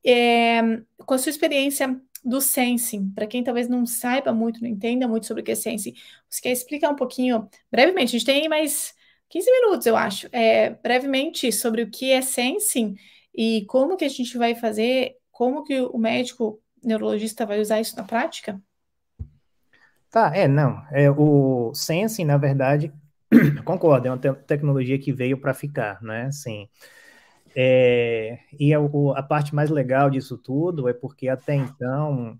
É, 0.06 0.62
com 0.98 1.14
a 1.14 1.18
sua 1.18 1.30
experiência 1.30 1.98
do 2.26 2.42
sensing, 2.42 3.10
para 3.12 3.26
quem 3.26 3.42
talvez 3.42 3.70
não 3.70 3.86
saiba 3.86 4.34
muito, 4.34 4.62
não 4.62 4.68
entenda 4.68 5.08
muito 5.08 5.26
sobre 5.26 5.42
o 5.42 5.46
que 5.46 5.52
é 5.52 5.56
sensing, 5.56 5.94
você 6.30 6.42
quer 6.42 6.52
explicar 6.52 6.90
um 6.90 6.96
pouquinho, 6.96 7.48
brevemente, 7.72 8.10
a 8.10 8.20
gente 8.20 8.26
tem 8.26 8.50
mais 8.50 8.94
15 9.30 9.50
minutos, 9.50 9.86
eu 9.88 9.96
acho, 9.96 10.28
é, 10.34 10.72
brevemente 10.72 11.52
sobre 11.54 11.84
o 11.84 11.90
que 11.90 12.12
é 12.12 12.22
sensing 12.22 12.96
e 13.34 13.66
como 13.68 13.96
que 13.96 14.06
a 14.06 14.10
gente 14.10 14.38
vai 14.38 14.56
fazer, 14.56 15.16
como 15.32 15.64
que 15.64 15.80
o 15.80 15.98
médico 15.98 16.62
neurologista 16.84 17.46
vai 17.46 17.62
usar 17.62 17.80
isso 17.80 17.96
na 17.96 18.04
prática? 18.04 18.62
Tá, 20.10 20.36
é, 20.36 20.48
não. 20.48 20.86
É, 20.92 21.10
o 21.10 21.74
sensing, 21.74 22.26
na 22.26 22.38
verdade, 22.38 22.94
concordo, 23.64 24.08
é 24.08 24.12
uma 24.12 24.18
te 24.18 24.32
tecnologia 24.34 24.98
que 25.00 25.12
veio 25.12 25.38
para 25.38 25.54
ficar, 25.54 26.02
né? 26.02 26.32
Sim. 26.32 26.68
É, 27.56 28.40
e 28.60 28.74
a, 28.74 28.80
a, 29.16 29.24
parte 29.24 29.54
mais 29.54 29.70
legal 29.70 30.10
disso 30.10 30.38
tudo 30.38 30.90
é 30.90 30.94
porque 30.94 31.28
até 31.28 31.54
então, 31.54 32.40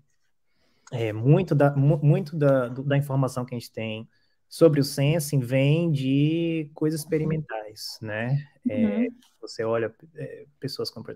é, 0.90 1.12
muito, 1.12 1.54
da, 1.54 1.70
muito 1.74 2.36
da, 2.36 2.68
da 2.68 2.96
informação 2.96 3.44
que 3.44 3.54
a 3.54 3.58
gente 3.58 3.72
tem 3.72 4.08
sobre 4.48 4.80
o 4.80 4.84
sensing 4.84 5.40
vem 5.40 5.90
de 5.90 6.70
coisas 6.74 7.00
experimentais, 7.00 7.98
né? 8.00 8.44
É, 8.68 8.86
uhum. 8.86 9.08
Você 9.40 9.64
olha 9.64 9.92
é, 10.16 10.46
pessoas 10.60 10.90
como 10.90 11.06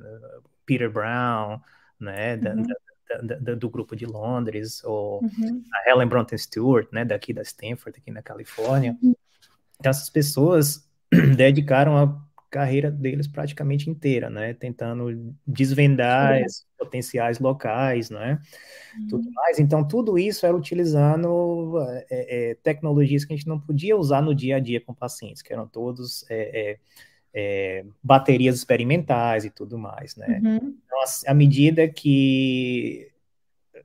Peter 0.66 0.90
Brown, 0.90 1.60
né, 1.98 2.36
da, 2.36 2.54
uhum. 2.54 2.66
da, 3.08 3.36
da, 3.36 3.54
do 3.54 3.70
grupo 3.70 3.96
de 3.96 4.06
Londres, 4.06 4.82
ou 4.84 5.22
uhum. 5.22 5.64
a 5.72 5.90
Helen 5.90 6.08
Bronte 6.08 6.36
Stewart, 6.36 6.88
né, 6.92 7.04
daqui 7.04 7.32
da 7.32 7.42
Stanford, 7.42 7.98
aqui 7.98 8.10
na 8.10 8.22
Califórnia. 8.22 8.96
Uhum. 9.02 9.14
Então, 9.78 9.90
essas 9.90 10.10
pessoas 10.10 10.88
dedicaram 11.36 11.96
a 11.96 12.28
carreira 12.50 12.90
deles 12.90 13.28
praticamente 13.28 13.90
inteira, 13.90 14.30
né? 14.30 14.54
Tentando 14.54 15.34
desvendar 15.46 16.40
esses 16.40 16.66
potenciais 16.78 17.38
locais, 17.38 18.10
né? 18.10 18.40
Uhum. 18.98 19.06
Tudo 19.08 19.30
mais. 19.32 19.58
Então, 19.58 19.86
tudo 19.86 20.18
isso 20.18 20.46
era 20.46 20.56
utilizando 20.56 21.78
é, 22.10 22.50
é, 22.50 22.54
tecnologias 22.56 23.24
que 23.24 23.32
a 23.32 23.36
gente 23.36 23.48
não 23.48 23.60
podia 23.60 23.96
usar 23.96 24.22
no 24.22 24.34
dia 24.34 24.56
a 24.56 24.60
dia 24.60 24.80
com 24.80 24.94
pacientes, 24.94 25.42
que 25.42 25.52
eram 25.52 25.66
todos 25.66 26.24
baterias 28.02 28.56
experimentais 28.56 29.44
e 29.44 29.50
tudo 29.50 29.78
mais, 29.78 30.16
né? 30.16 30.40
Uhum. 30.42 30.76
Então, 30.84 30.98
à 31.26 31.34
medida 31.34 31.86
que 31.86 33.12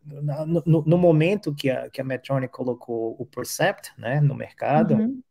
no, 0.04 0.64
no, 0.66 0.84
no, 0.86 0.98
momento 0.98 1.54
que 1.54 1.70
a, 1.70 1.90
que 1.90 2.02
a 2.02 2.04
Medtronic 2.04 2.52
colocou 2.52 3.16
o 3.20 3.26
Percept, 3.26 3.92
né, 3.98 4.20
no 4.20 4.34
mercado, 4.34 4.96
uhum 4.96 5.22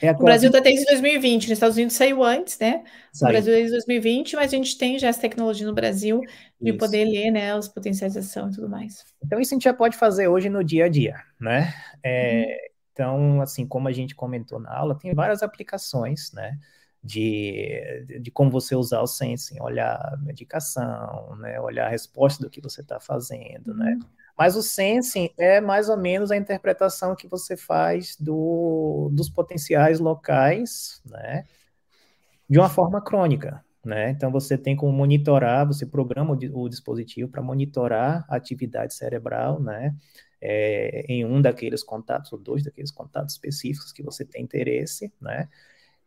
é 0.00 0.10
o 0.10 0.18
Brasil 0.18 0.48
está 0.48 0.60
desde 0.60 0.84
2020, 0.86 1.44
nos 1.44 1.52
Estados 1.52 1.76
Unidos 1.76 1.94
saiu 1.94 2.22
antes, 2.22 2.58
né? 2.58 2.84
Saiu. 3.12 3.28
O 3.28 3.32
Brasil 3.32 3.54
desde 3.54 3.72
2020, 3.72 4.36
mas 4.36 4.52
a 4.52 4.56
gente 4.56 4.76
tem 4.76 4.98
já 4.98 5.08
essa 5.08 5.20
tecnologia 5.20 5.66
no 5.66 5.74
Brasil 5.74 6.20
de 6.60 6.70
isso. 6.70 6.78
poder 6.78 7.04
ler, 7.04 7.30
né, 7.30 7.56
os 7.56 7.68
potenciais 7.68 8.12
de 8.12 8.18
ação 8.18 8.50
e 8.50 8.54
tudo 8.54 8.68
mais. 8.68 9.04
Então 9.24 9.40
isso 9.40 9.54
a 9.54 9.56
gente 9.56 9.64
já 9.64 9.72
pode 9.72 9.96
fazer 9.96 10.28
hoje 10.28 10.48
no 10.48 10.62
dia 10.62 10.86
a 10.86 10.88
dia, 10.88 11.16
né? 11.40 11.72
É, 12.02 12.42
uhum. 12.42 12.76
Então, 12.92 13.40
assim, 13.42 13.66
como 13.66 13.88
a 13.88 13.92
gente 13.92 14.14
comentou 14.14 14.58
na 14.58 14.74
aula, 14.74 14.98
tem 14.98 15.14
várias 15.14 15.42
aplicações, 15.42 16.32
né? 16.32 16.58
De, 17.02 18.04
de 18.20 18.30
como 18.30 18.50
você 18.50 18.74
usar 18.74 19.00
o 19.00 19.06
sensing, 19.06 19.60
olhar 19.60 19.94
a 19.94 20.16
medicação, 20.16 21.36
né? 21.36 21.60
Olhar 21.60 21.86
a 21.86 21.90
resposta 21.90 22.42
do 22.42 22.50
que 22.50 22.60
você 22.60 22.80
está 22.80 22.98
fazendo, 22.98 23.74
né? 23.74 23.92
uhum. 23.92 24.08
Mas 24.36 24.54
o 24.56 24.62
sensing 24.62 25.30
é 25.38 25.60
mais 25.60 25.88
ou 25.88 25.96
menos 25.96 26.30
a 26.30 26.36
interpretação 26.36 27.16
que 27.16 27.26
você 27.26 27.56
faz 27.56 28.16
do, 28.20 29.08
dos 29.12 29.30
potenciais 29.30 29.98
locais, 29.98 31.00
né? 31.04 31.44
De 32.48 32.58
uma 32.58 32.68
forma 32.68 33.00
crônica, 33.00 33.64
né? 33.84 34.10
Então 34.10 34.30
você 34.30 34.58
tem 34.58 34.76
como 34.76 34.92
monitorar, 34.92 35.66
você 35.66 35.86
programa 35.86 36.34
o, 36.34 36.64
o 36.64 36.68
dispositivo 36.68 37.30
para 37.30 37.42
monitorar 37.42 38.24
a 38.28 38.36
atividade 38.36 38.94
cerebral, 38.94 39.60
né? 39.60 39.94
É, 40.40 41.06
em 41.08 41.24
um 41.24 41.40
daqueles 41.40 41.82
contatos, 41.82 42.30
ou 42.32 42.38
dois 42.38 42.62
daqueles 42.62 42.90
contatos 42.90 43.34
específicos 43.34 43.90
que 43.90 44.02
você 44.02 44.24
tem 44.24 44.42
interesse, 44.42 45.10
né? 45.20 45.48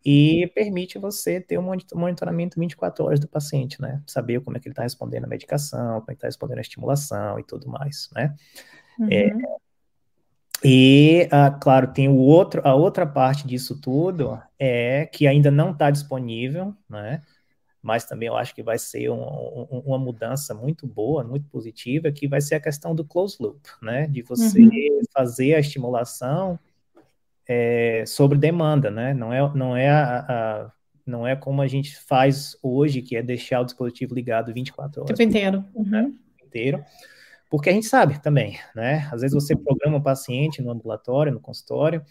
E 0.04 0.50
permite 0.56 0.97
você 0.97 1.41
ter 1.41 1.60
um 1.60 1.76
monitoramento 1.95 2.60
24 2.60 3.04
horas 3.04 3.20
do 3.20 3.28
paciente, 3.28 3.82
né? 3.82 4.02
Saber 4.08 4.41
como 4.41 4.56
é 4.56 4.60
que 4.60 4.68
ele 4.68 4.74
está 4.74 4.84
respondendo 4.84 5.26
à 5.26 5.28
medicação, 5.28 6.00
como 6.00 6.12
é 6.12 6.14
que 6.14 6.18
está 6.18 6.28
respondendo 6.28 6.60
à 6.60 6.62
estimulação 6.62 7.39
e 7.39 7.43
tudo 7.43 7.68
mais, 7.70 8.10
né? 8.16 8.36
É, 9.10 9.34
uhum. 9.34 9.41
É, 9.41 9.60
e, 10.64 11.28
ah, 11.32 11.52
claro, 11.52 11.93
tem 11.93 12.10
o 12.10 12.18
outro, 12.18 12.62
a 12.66 12.76
outra 12.76 13.06
parte 13.06 13.47
disso 13.47 13.80
tudo 13.80 14.41
é 14.58 15.06
que 15.06 15.26
ainda 15.26 15.50
não 15.50 15.72
está 15.72 15.89
disponível, 15.89 16.76
né? 16.89 17.22
Mas 17.82 18.04
também 18.04 18.28
eu 18.28 18.36
acho 18.36 18.54
que 18.54 18.62
vai 18.62 18.78
ser 18.78 19.10
um, 19.10 19.22
um, 19.22 19.84
uma 19.86 19.97
mudança 19.97 20.54
muito 20.54 20.86
boa, 20.86 21.24
muito 21.24 21.47
positiva, 21.47 22.12
que 22.12 22.28
vai 22.28 22.41
ser 22.41 22.56
a 22.56 22.60
questão 22.60 22.93
do 22.93 23.06
close 23.06 23.38
loop, 23.39 23.62
né? 23.82 24.06
De 24.08 24.22
você 24.22 24.60
uhum. 24.60 25.02
fazer 25.14 25.56
a 25.56 25.60
estimulação 25.60 26.60
é, 27.52 28.04
sobre 28.06 28.38
demanda, 28.38 28.91
né? 28.91 29.12
Não 29.12 29.34
é, 29.34 29.52
não 29.56 29.76
é 29.76 29.89
a, 29.89 30.20
a, 30.20 30.72
não 31.04 31.26
é 31.26 31.36
como 31.36 31.64
a 31.64 31.68
gente 31.68 31.97
faz 31.97 32.56
hoje, 32.62 33.02
que 33.02 33.16
é 33.16 33.24
deixar 33.24 33.62
o 33.62 33.66
dispositivo 33.66 34.14
ligado 34.14 34.54
24 34.54 35.02
horas. 35.02 35.10
O 35.10 35.18
tempo 35.18 35.28
inteiro. 35.28 35.66
Uhum. 35.74 36.16
inteiro. 36.45 36.84
Porque 37.50 37.72
a 37.72 37.74
gente 37.74 37.88
sabe 37.88 38.22
também, 38.22 38.60
né? 38.76 39.10
Às 39.12 39.22
vezes 39.22 39.34
você 39.34 39.56
programa 39.56 39.97
um 39.97 40.02
paciente 40.02 40.62
no 40.62 40.70
ambulatório, 40.70 41.34
no 41.34 41.39
consultório, 41.39 42.04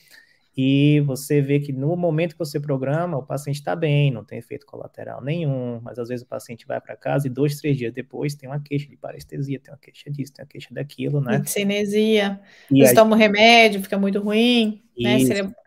e 0.60 1.00
você 1.02 1.40
vê 1.40 1.60
que 1.60 1.72
no 1.72 1.96
momento 1.96 2.32
que 2.32 2.38
você 2.40 2.58
programa, 2.58 3.16
o 3.16 3.22
paciente 3.22 3.60
está 3.60 3.76
bem, 3.76 4.10
não 4.10 4.24
tem 4.24 4.40
efeito 4.40 4.66
colateral 4.66 5.22
nenhum, 5.22 5.80
mas 5.80 6.00
às 6.00 6.08
vezes 6.08 6.26
o 6.26 6.28
paciente 6.28 6.66
vai 6.66 6.80
para 6.80 6.96
casa 6.96 7.28
e 7.28 7.30
dois, 7.30 7.60
três 7.60 7.76
dias 7.76 7.92
depois 7.92 8.34
tem 8.34 8.48
uma 8.48 8.58
queixa 8.58 8.88
de 8.88 8.96
parestesia, 8.96 9.60
tem 9.60 9.72
uma 9.72 9.78
queixa 9.78 10.10
disso, 10.10 10.32
tem 10.32 10.44
uma 10.44 10.48
queixa 10.48 10.74
daquilo, 10.74 11.20
né? 11.20 11.40
Cinesia. 11.46 12.40
Você 12.68 12.92
toma 12.92 13.14
um 13.14 13.18
remédio, 13.18 13.80
fica 13.80 13.96
muito 13.96 14.18
ruim, 14.18 14.82
né? 14.98 15.18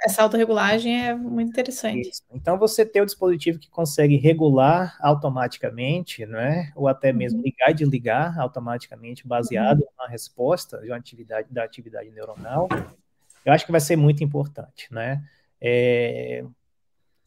Essa 0.03 0.23
autorregulagem 0.23 1.05
é 1.05 1.15
muito 1.15 1.51
interessante. 1.51 2.09
Isso. 2.09 2.23
Então, 2.33 2.59
você 2.59 2.85
ter 2.85 3.01
o 3.01 3.05
dispositivo 3.05 3.59
que 3.59 3.69
consegue 3.69 4.17
regular 4.17 4.97
automaticamente, 4.99 6.25
né? 6.25 6.69
Ou 6.75 6.89
até 6.89 7.13
mesmo 7.13 7.39
uhum. 7.39 7.45
ligar 7.45 7.71
e 7.71 7.75
desligar 7.75 8.37
automaticamente, 8.37 9.25
baseado 9.25 9.79
uhum. 9.79 9.87
na 9.99 10.07
resposta 10.07 10.79
de 10.79 10.87
uma 10.87 10.97
atividade, 10.97 11.47
da 11.49 11.63
atividade 11.63 12.11
neuronal, 12.11 12.67
eu 13.45 13.53
acho 13.53 13.65
que 13.65 13.71
vai 13.71 13.81
ser 13.81 13.95
muito 13.95 14.23
importante, 14.23 14.87
né? 14.91 15.23
É, 15.59 16.43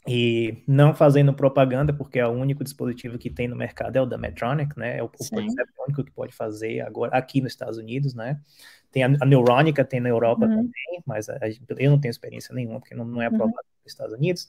e 0.07 0.63
não 0.67 0.95
fazendo 0.95 1.33
propaganda, 1.33 1.93
porque 1.93 2.19
é 2.19 2.27
o 2.27 2.33
único 2.33 2.63
dispositivo 2.63 3.19
que 3.19 3.31
tem 3.31 3.49
no 3.49 3.57
mercado 3.57 3.97
é 3.97 4.03
o 4.03 4.07
da 4.07 4.19
Medtronic, 4.19 4.79
né? 4.79 4.99
É 4.99 5.03
o, 5.03 5.07
o 5.07 5.85
único 5.85 6.05
que 6.05 6.11
pode 6.13 6.35
fazer 6.35 6.81
agora 6.83 7.17
aqui 7.17 7.41
nos 7.41 7.53
Estados 7.53 7.79
Unidos, 7.79 8.15
né? 8.15 8.39
Tem 8.93 9.03
a, 9.03 9.07
a 9.07 9.25
Neuronica, 9.25 9.85
tem 9.85 10.01
na 10.01 10.11
Europa 10.11 10.45
uhum. 10.45 10.57
também, 10.57 11.03
mas 11.07 11.29
a, 11.31 11.39
eu 11.79 11.91
não 11.91 11.99
tenho 11.99 12.11
experiência 12.11 12.55
nenhuma, 12.55 12.81
porque 12.81 12.95
não, 12.95 13.05
não 13.05 13.23
é 13.23 13.27
aprovado 13.27 13.57
uhum. 13.57 13.83
nos 13.83 13.93
Estados 13.93 14.15
Unidos. 14.15 14.49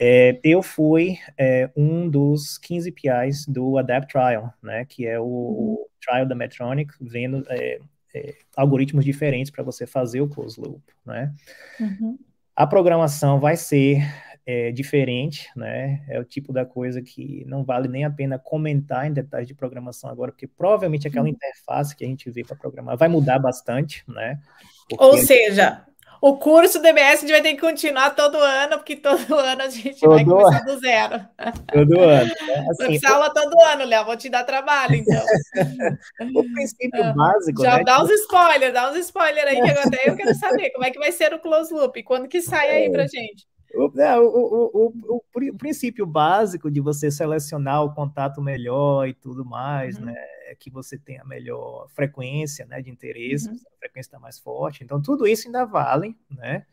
É, 0.00 0.38
eu 0.42 0.62
fui 0.62 1.18
é, 1.36 1.70
um 1.76 2.08
dos 2.08 2.58
15 2.58 2.90
PIs 2.92 3.46
do 3.46 3.78
Adapt 3.78 4.12
Trial, 4.12 4.52
né? 4.60 4.84
Que 4.84 5.06
é 5.06 5.18
o, 5.20 5.24
uhum. 5.24 5.74
o 5.74 5.88
trial 6.00 6.26
da 6.26 6.34
Medtronic, 6.34 6.92
vendo 7.00 7.44
é, 7.48 7.78
é, 8.14 8.34
algoritmos 8.56 9.04
diferentes 9.04 9.50
para 9.50 9.64
você 9.64 9.86
fazer 9.86 10.20
o 10.20 10.28
close 10.28 10.60
loop, 10.60 10.82
né? 11.04 11.32
Uhum. 11.80 12.18
A 12.54 12.66
programação 12.66 13.38
vai 13.38 13.56
ser 13.56 14.02
é, 14.46 14.72
diferente, 14.72 15.48
né? 15.54 16.02
É 16.08 16.18
o 16.18 16.24
tipo 16.24 16.52
da 16.52 16.64
coisa 16.64 17.02
que 17.02 17.44
não 17.46 17.64
vale 17.64 17.86
nem 17.86 18.04
a 18.04 18.10
pena 18.10 18.38
comentar 18.38 19.06
em 19.06 19.12
detalhes 19.12 19.46
de 19.46 19.54
programação 19.54 20.08
agora, 20.08 20.32
porque 20.32 20.46
provavelmente 20.46 21.06
aquela 21.06 21.26
uhum. 21.26 21.32
interface 21.32 21.94
que 21.94 22.04
a 22.04 22.08
gente 22.08 22.30
vê 22.30 22.42
para 22.42 22.56
programar 22.56 22.96
vai 22.96 23.08
mudar 23.08 23.38
bastante, 23.38 24.02
né? 24.08 24.40
Porque... 24.88 25.04
Ou 25.04 25.18
seja, 25.18 25.84
o 26.20 26.36
curso 26.36 26.80
DBS 26.80 27.18
a 27.18 27.20
gente 27.20 27.30
vai 27.30 27.42
ter 27.42 27.54
que 27.54 27.60
continuar 27.60 28.10
todo 28.10 28.36
ano, 28.36 28.76
porque 28.78 28.96
todo 28.96 29.18
ano 29.34 29.62
a 29.62 29.68
gente 29.68 30.00
todo 30.00 30.14
vai 30.14 30.24
começar 30.24 30.64
do 30.64 30.78
zero. 30.78 31.26
Todo 31.72 32.00
ano. 32.00 32.34
Né? 32.46 32.66
Assim, 32.70 33.06
aula 33.06 33.30
todo 33.30 33.60
ano, 33.62 33.84
Léo. 33.84 34.04
Vou 34.04 34.16
te 34.16 34.28
dar 34.28 34.44
trabalho, 34.44 34.94
então. 34.96 35.22
o 36.34 36.52
princípio 36.52 37.04
ah, 37.04 37.12
básico. 37.12 37.62
Já 37.62 37.78
né? 37.78 37.84
dá 37.84 38.02
uns 38.02 38.10
spoilers, 38.10 38.72
dá 38.72 38.90
uns 38.90 38.96
spoilers 38.98 39.46
aí, 39.46 39.60
que 39.60 39.70
até 39.70 40.10
eu 40.10 40.16
quero 40.16 40.34
saber 40.34 40.70
como 40.70 40.84
é 40.84 40.90
que 40.90 40.98
vai 40.98 41.12
ser 41.12 41.32
o 41.32 41.38
close 41.38 41.72
loop. 41.72 42.02
Quando 42.02 42.28
que 42.28 42.42
sai 42.42 42.70
aí 42.70 42.90
pra 42.90 43.06
gente? 43.06 43.46
É, 43.70 44.18
o, 44.18 44.24
o, 44.24 44.86
o, 44.86 45.22
o, 45.34 45.54
princípio 45.58 46.06
básico 46.06 46.70
de 46.70 46.80
você 46.80 47.10
selecionar 47.10 47.84
o 47.84 47.94
contato 47.94 48.40
melhor 48.40 49.06
e 49.06 49.12
tudo 49.12 49.44
mais, 49.44 49.98
uhum. 49.98 50.06
né? 50.06 50.14
É 50.46 50.54
que 50.54 50.70
você 50.70 50.96
tenha 50.98 51.22
melhor 51.24 51.86
frequência 51.90 52.64
né, 52.64 52.80
de 52.80 52.90
interesse, 52.90 53.50
uhum. 53.50 53.54
a 53.54 53.78
frequência 53.78 54.08
está 54.08 54.18
mais 54.18 54.38
forte. 54.38 54.82
Então, 54.82 55.00
tudo 55.00 55.26
isso 55.26 55.46
ainda 55.46 55.66
vale, 55.66 56.16
né? 56.30 56.64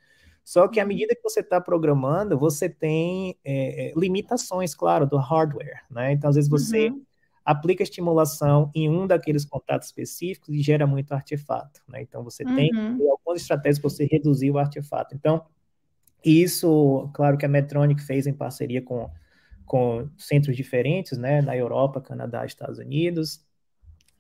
Só 0.46 0.68
que 0.68 0.80
à 0.80 0.84
uhum. 0.84 0.90
medida 0.90 1.14
que 1.14 1.22
você 1.22 1.42
está 1.42 1.60
programando, 1.60 2.38
você 2.38 2.70
tem 2.70 3.38
é, 3.44 3.88
é, 3.88 3.94
limitações, 3.98 4.74
claro, 4.74 5.06
do 5.06 5.18
hardware, 5.18 5.84
né? 5.90 6.14
Então, 6.14 6.30
às 6.30 6.36
vezes 6.36 6.50
você 6.50 6.90
uhum. 6.90 7.04
aplica 7.44 7.84
estimulação 7.84 8.72
em 8.74 8.90
um 8.90 9.06
daqueles 9.06 9.44
contatos 9.44 9.90
específicos 9.90 10.56
e 10.56 10.62
gera 10.62 10.88
muito 10.88 11.12
artefato, 11.12 11.82
né? 11.90 12.02
Então, 12.02 12.24
você 12.24 12.46
tem 12.46 12.74
uhum. 12.74 13.12
algumas 13.12 13.42
estratégias 13.42 13.80
para 13.80 13.90
você 13.90 14.06
reduzir 14.10 14.52
o 14.52 14.58
artefato. 14.58 15.14
Então, 15.14 15.44
isso, 16.26 17.08
claro 17.14 17.38
que 17.38 17.46
a 17.46 17.50
Medtronic 17.50 18.02
fez 18.02 18.26
em 18.26 18.34
parceria 18.34 18.82
com, 18.82 19.10
com 19.64 20.10
centros 20.18 20.58
diferentes, 20.58 21.18
né, 21.18 21.40
na 21.40 21.56
Europa, 21.56 22.02
Canadá, 22.02 22.44
Estados 22.44 22.80
Unidos, 22.80 23.46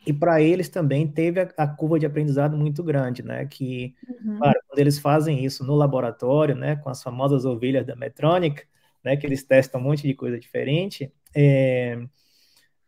e 0.06 0.14
para 0.14 0.40
eles 0.40 0.70
também 0.70 1.08
teve 1.08 1.40
a, 1.42 1.50
a, 1.58 1.68
curva 1.68 1.98
de 1.98 2.06
aprendizado 2.06 2.56
muito 2.56 2.84
grande, 2.84 3.24
né, 3.24 3.48
que, 3.48 3.96
uhum. 4.24 4.38
claro, 4.38 4.60
quando 4.68 4.80
eles 4.80 5.00
fazem 5.00 5.44
isso 5.44 5.66
no 5.66 5.74
laboratório, 5.74 6.54
né, 6.56 6.76
com 6.76 6.90
as 6.90 7.02
famosas 7.02 7.44
ovelhas 7.44 7.88
da 7.88 7.96
Medtronic, 7.96 8.62
né, 9.04 9.18
que 9.18 9.26
eles 9.26 9.44
testam 9.44 9.82
um 9.82 9.84
monte 9.84 10.04
de 10.04 10.14
coisa 10.14 10.40
diferente, 10.40 11.12
é, 11.36 12.00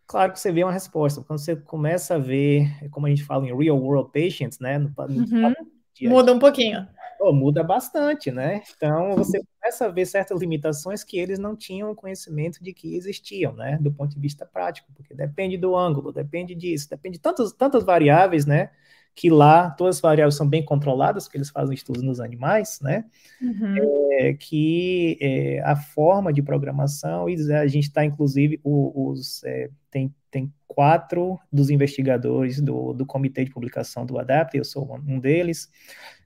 claro 0.05 0.31
que 0.31 0.39
você 0.39 0.51
vê 0.51 0.63
uma 0.63 0.71
resposta. 0.71 1.21
Quando 1.23 1.39
você 1.39 1.55
começa 1.55 2.15
a 2.15 2.19
ver, 2.19 2.87
como 2.91 3.07
a 3.07 3.09
gente 3.09 3.23
fala 3.23 3.47
em 3.47 3.57
real 3.57 3.77
world 3.77 4.11
patients, 4.13 4.59
né, 4.59 4.77
no, 4.77 4.93
no 4.95 5.47
uhum. 5.47 5.55
muda 6.03 6.31
um 6.31 6.39
pouquinho 6.39 6.87
oh, 7.19 7.33
muda 7.33 7.63
bastante, 7.63 8.31
né? 8.31 8.61
Então 8.75 9.15
você 9.15 9.41
começa 9.59 9.85
a 9.85 9.89
ver 9.89 10.05
certas 10.05 10.39
limitações 10.39 11.03
que 11.03 11.17
eles 11.17 11.39
não 11.39 11.55
tinham 11.55 11.93
conhecimento 11.95 12.63
de 12.63 12.73
que 12.73 12.95
existiam, 12.95 13.53
né? 13.53 13.77
Do 13.81 13.91
ponto 13.91 14.13
de 14.13 14.19
vista 14.19 14.45
prático, 14.45 14.91
porque 14.95 15.13
depende 15.13 15.57
do 15.57 15.75
ângulo, 15.75 16.11
depende 16.11 16.55
disso, 16.55 16.89
depende 16.89 17.17
de 17.17 17.21
tantas, 17.21 17.51
tantas 17.51 17.83
variáveis, 17.83 18.45
né? 18.45 18.71
Que 19.15 19.29
lá 19.29 19.71
todas 19.71 19.95
as 19.95 20.01
variáveis 20.01 20.35
são 20.35 20.47
bem 20.47 20.63
controladas, 20.63 21.25
porque 21.25 21.37
eles 21.37 21.49
fazem 21.49 21.73
estudos 21.73 22.03
nos 22.03 22.19
animais, 22.19 22.79
né? 22.81 23.05
Uhum. 23.41 24.07
É, 24.19 24.33
que 24.33 25.17
é, 25.19 25.61
a 25.61 25.75
forma 25.75 26.31
de 26.31 26.41
programação, 26.41 27.27
e 27.27 27.51
a 27.51 27.67
gente 27.67 27.87
está, 27.87 28.05
inclusive, 28.05 28.59
os, 28.63 29.43
é, 29.43 29.69
tem, 29.89 30.13
tem 30.29 30.53
quatro 30.67 31.39
dos 31.51 31.71
investigadores 31.71 32.61
do, 32.61 32.93
do 32.93 33.05
comitê 33.05 33.43
de 33.43 33.51
publicação 33.51 34.05
do 34.05 34.19
ADAPT, 34.19 34.57
eu 34.57 34.63
sou 34.63 34.95
um 35.07 35.19
deles, 35.19 35.69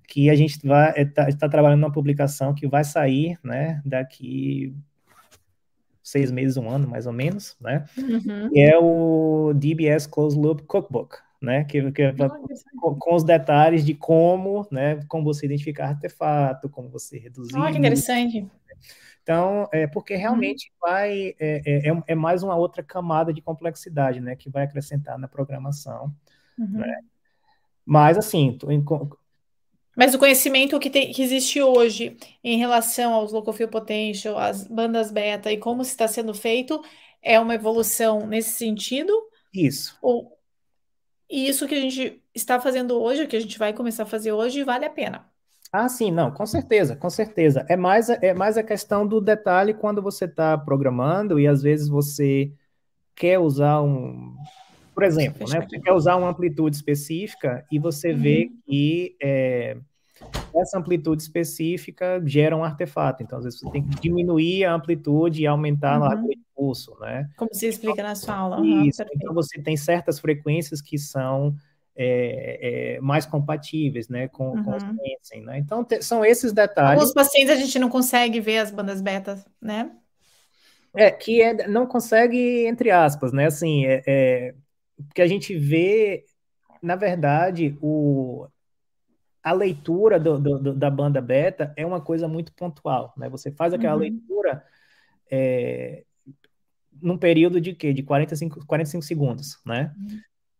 que 0.07 0.29
a 0.29 0.35
gente 0.35 0.65
vai 0.65 0.91
está 1.01 1.23
é, 1.23 1.31
tá 1.31 1.49
trabalhando 1.49 1.81
numa 1.81 1.91
publicação 1.91 2.53
que 2.53 2.67
vai 2.67 2.83
sair, 2.83 3.39
né, 3.43 3.81
daqui 3.85 4.75
seis 6.03 6.31
meses, 6.31 6.57
um 6.57 6.69
ano, 6.69 6.87
mais 6.87 7.07
ou 7.07 7.13
menos, 7.13 7.55
né, 7.59 7.85
uhum. 7.97 8.49
que 8.49 8.59
é 8.59 8.77
o 8.77 9.53
DBS 9.55 10.07
Closed 10.07 10.39
Loop 10.39 10.63
Cookbook, 10.63 11.17
né, 11.41 11.63
que, 11.63 11.91
que 11.91 12.01
é 12.01 12.11
pra, 12.11 12.29
com, 12.29 12.95
com, 12.95 13.15
os 13.15 13.23
detalhes 13.23 13.85
de 13.85 13.93
como, 13.93 14.67
né, 14.71 14.99
como 15.07 15.23
você 15.23 15.45
identificar 15.45 15.87
artefato, 15.89 16.69
como 16.69 16.89
você 16.89 17.17
reduzir. 17.17 17.55
Olha 17.55 17.71
que 17.71 17.77
interessante. 17.77 18.47
Então, 19.23 19.69
é 19.71 19.85
porque 19.85 20.15
realmente 20.15 20.71
uhum. 20.71 20.89
vai 20.89 21.35
é, 21.39 21.89
é, 21.89 22.03
é, 22.07 22.15
mais 22.15 22.41
uma 22.43 22.55
outra 22.55 22.83
camada 22.83 23.31
de 23.31 23.41
complexidade, 23.41 24.19
né, 24.19 24.35
que 24.35 24.49
vai 24.49 24.63
acrescentar 24.63 25.17
na 25.17 25.27
programação, 25.27 26.13
uhum. 26.57 26.79
né? 26.79 26.97
Mas 27.85 28.17
assim, 28.17 28.57
mas 29.95 30.13
o 30.13 30.19
conhecimento 30.19 30.79
que, 30.79 30.89
tem, 30.89 31.11
que 31.11 31.21
existe 31.21 31.61
hoje 31.61 32.17
em 32.43 32.57
relação 32.57 33.13
aos 33.13 33.31
local 33.31 33.53
field 33.53 33.71
potential, 33.71 34.37
as 34.37 34.67
bandas 34.67 35.11
beta 35.11 35.51
e 35.51 35.57
como 35.57 35.81
está 35.81 36.07
sendo 36.07 36.33
feito, 36.33 36.81
é 37.21 37.39
uma 37.39 37.55
evolução 37.55 38.25
nesse 38.25 38.57
sentido? 38.57 39.13
Isso. 39.53 39.97
Ou 40.01 40.37
e 41.31 41.47
isso 41.47 41.65
que 41.65 41.75
a 41.75 41.79
gente 41.79 42.21
está 42.35 42.59
fazendo 42.59 43.01
hoje, 43.01 43.25
que 43.25 43.37
a 43.37 43.39
gente 43.39 43.57
vai 43.57 43.71
começar 43.71 44.03
a 44.03 44.05
fazer 44.05 44.33
hoje, 44.33 44.65
vale 44.65 44.83
a 44.83 44.89
pena? 44.89 45.25
Ah, 45.71 45.87
sim, 45.87 46.11
não, 46.11 46.29
com 46.29 46.45
certeza, 46.45 46.93
com 46.97 47.09
certeza. 47.09 47.65
É 47.69 47.77
mais, 47.77 48.09
é 48.09 48.33
mais 48.33 48.57
a 48.57 48.63
questão 48.63 49.07
do 49.07 49.21
detalhe 49.21 49.73
quando 49.73 50.01
você 50.01 50.25
está 50.25 50.57
programando 50.57 51.39
e 51.39 51.47
às 51.47 51.61
vezes 51.61 51.87
você 51.87 52.51
quer 53.15 53.39
usar 53.39 53.81
um, 53.81 54.35
por 55.01 55.07
exemplo, 55.07 55.49
né, 55.49 55.65
você 55.67 55.79
quer 55.79 55.93
usar 55.93 56.15
uma 56.15 56.29
amplitude 56.29 56.75
específica 56.75 57.65
e 57.71 57.79
você 57.79 58.11
uhum. 58.11 58.19
vê 58.19 58.51
que 58.67 59.15
é, 59.19 59.75
essa 60.55 60.77
amplitude 60.77 61.23
específica 61.23 62.21
gera 62.23 62.55
um 62.55 62.63
artefato. 62.63 63.23
Então, 63.23 63.39
às 63.39 63.45
vezes, 63.45 63.59
você 63.59 63.71
tem 63.71 63.83
que 63.83 63.99
diminuir 63.99 64.63
a 64.63 64.75
amplitude 64.75 65.41
e 65.41 65.47
aumentar 65.47 65.97
uhum. 65.97 66.05
a 66.05 66.07
largura 66.09 66.35
de 66.35 66.45
pulso, 66.55 66.95
né? 67.01 67.27
Como 67.35 67.51
se 67.51 67.65
explica 67.65 68.03
na 68.03 68.13
sua 68.13 68.35
aula. 68.35 68.59
Uhum, 68.59 68.83
Isso. 68.83 69.03
Então, 69.15 69.33
você 69.33 69.59
tem 69.59 69.75
certas 69.75 70.19
frequências 70.19 70.83
que 70.83 70.99
são 70.99 71.55
é, 71.95 72.97
é, 72.97 73.01
mais 73.01 73.25
compatíveis, 73.25 74.07
né, 74.07 74.27
com, 74.27 74.51
uhum. 74.51 74.63
com 74.63 74.75
os 74.75 74.83
Hansen, 74.83 75.41
né? 75.41 75.57
Então, 75.57 75.83
te, 75.83 76.03
são 76.03 76.23
esses 76.23 76.53
detalhes. 76.53 77.01
Alguns 77.01 77.15
pacientes 77.15 77.49
a 77.49 77.55
gente 77.55 77.79
não 77.79 77.89
consegue 77.89 78.39
ver 78.39 78.59
as 78.59 78.69
bandas 78.69 79.01
betas, 79.01 79.43
né? 79.59 79.89
É, 80.93 81.09
que 81.09 81.41
é, 81.41 81.67
não 81.67 81.87
consegue, 81.87 82.67
entre 82.67 82.91
aspas, 82.91 83.31
né? 83.31 83.47
Assim, 83.47 83.87
é, 83.87 84.03
é, 84.05 84.53
porque 85.07 85.21
a 85.21 85.27
gente 85.27 85.55
vê, 85.55 86.25
na 86.81 86.95
verdade, 86.95 87.77
o, 87.81 88.47
a 89.43 89.51
leitura 89.51 90.19
do, 90.19 90.39
do, 90.39 90.73
da 90.73 90.89
banda 90.89 91.21
beta 91.21 91.73
é 91.75 91.85
uma 91.85 92.01
coisa 92.01 92.27
muito 92.27 92.53
pontual, 92.53 93.13
né? 93.17 93.29
Você 93.29 93.51
faz 93.51 93.73
aquela 93.73 93.95
uhum. 93.95 94.01
leitura 94.01 94.63
é, 95.29 96.03
num 97.01 97.17
período 97.17 97.59
de 97.59 97.73
quê? 97.73 97.93
De 97.93 98.03
45, 98.03 98.65
45 98.65 99.03
segundos, 99.03 99.59
né? 99.65 99.93
Uhum. 99.97 100.19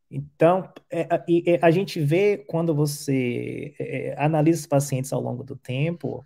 Então, 0.09 0.69
é, 0.89 1.01
a, 1.03 1.23
é, 1.45 1.59
a, 1.61 1.71
gente 1.71 1.99
vê 1.99 2.37
quando 2.37 2.75
você 2.75 3.73
é, 3.79 4.15
analisa 4.17 4.59
os 4.59 4.67
pacientes 4.67 5.13
ao 5.13 5.21
longo 5.21 5.43
do 5.43 5.55
tempo, 5.55 6.25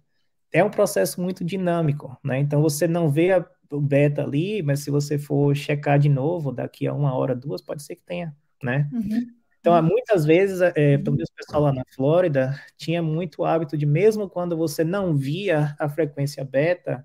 é 0.51 0.63
um 0.63 0.71
processo 0.71 1.21
muito 1.21 1.43
dinâmico, 1.43 2.17
né? 2.23 2.39
Então, 2.39 2.61
você 2.61 2.87
não 2.87 3.11
vê 3.11 3.33
a, 3.33 3.45
o 3.71 3.81
beta 3.81 4.23
ali, 4.23 4.61
mas 4.61 4.81
se 4.81 4.91
você 4.91 5.17
for 5.17 5.55
checar 5.55 5.99
de 5.99 6.09
novo, 6.09 6.51
daqui 6.51 6.87
a 6.87 6.93
uma 6.93 7.13
hora, 7.15 7.35
duas, 7.35 7.61
pode 7.61 7.83
ser 7.83 7.95
que 7.95 8.03
tenha, 8.03 8.35
né? 8.61 8.89
Uhum. 8.93 9.27
Então, 9.59 9.81
muitas 9.81 10.25
vezes, 10.25 10.61
é, 10.61 10.97
pelo 10.99 11.15
menos 11.15 11.29
o 11.29 11.35
pessoal 11.35 11.63
lá 11.63 11.73
na 11.73 11.83
Flórida, 11.95 12.55
tinha 12.77 13.01
muito 13.01 13.43
hábito 13.43 13.75
de, 13.75 13.85
mesmo 13.85 14.29
quando 14.29 14.55
você 14.55 14.83
não 14.83 15.15
via 15.15 15.75
a 15.79 15.89
frequência 15.89 16.45
beta, 16.45 17.03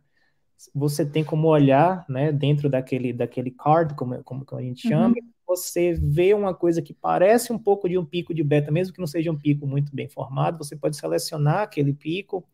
você 0.74 1.06
tem 1.06 1.24
como 1.24 1.48
olhar, 1.48 2.04
né, 2.06 2.30
dentro 2.30 2.68
daquele, 2.68 3.14
daquele 3.14 3.50
card, 3.50 3.94
como, 3.94 4.22
como 4.22 4.44
a 4.52 4.61
gente 4.61 4.86
chama, 4.86 5.14
uhum. 5.16 5.30
você 5.46 5.94
vê 5.94 6.34
uma 6.34 6.52
coisa 6.52 6.82
que 6.82 6.92
parece 6.92 7.50
um 7.50 7.58
pouco 7.58 7.88
de 7.88 7.96
um 7.96 8.04
pico 8.04 8.34
de 8.34 8.44
beta, 8.44 8.70
mesmo 8.70 8.92
que 8.92 9.00
não 9.00 9.06
seja 9.06 9.32
um 9.32 9.38
pico 9.38 9.66
muito 9.66 9.94
bem 9.96 10.08
formado, 10.08 10.58
você 10.58 10.76
pode 10.76 10.98
selecionar 10.98 11.62
aquele 11.62 11.94
pico, 11.94 12.46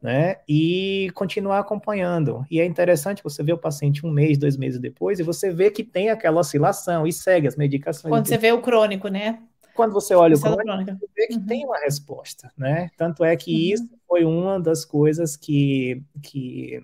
né? 0.00 0.36
E 0.48 1.10
continuar 1.14 1.58
acompanhando. 1.58 2.44
E 2.50 2.60
é 2.60 2.64
interessante 2.64 3.22
você 3.22 3.42
ver 3.42 3.52
o 3.52 3.58
paciente 3.58 4.06
um 4.06 4.10
mês, 4.10 4.38
dois 4.38 4.56
meses 4.56 4.80
depois, 4.80 5.18
e 5.18 5.22
você 5.22 5.52
vê 5.52 5.70
que 5.70 5.84
tem 5.84 6.08
aquela 6.08 6.40
oscilação 6.40 7.06
e 7.06 7.12
segue 7.12 7.46
as 7.46 7.56
medicações. 7.56 8.10
Quando 8.10 8.26
você 8.26 8.38
vê 8.38 8.50
o 8.52 8.62
crônico, 8.62 9.08
né? 9.08 9.40
Quando 9.74 9.92
você 9.92 10.14
olha 10.14 10.36
o 10.36 10.40
crônico, 10.40 10.98
você 10.98 11.06
vê 11.14 11.26
que 11.26 11.34
uhum. 11.34 11.46
tem 11.46 11.64
uma 11.64 11.78
resposta, 11.78 12.50
né? 12.56 12.90
Tanto 12.96 13.24
é 13.24 13.36
que 13.36 13.52
uhum. 13.52 13.74
isso 13.74 13.90
foi 14.08 14.24
uma 14.24 14.58
das 14.58 14.84
coisas 14.84 15.36
que, 15.36 16.02
que, 16.22 16.82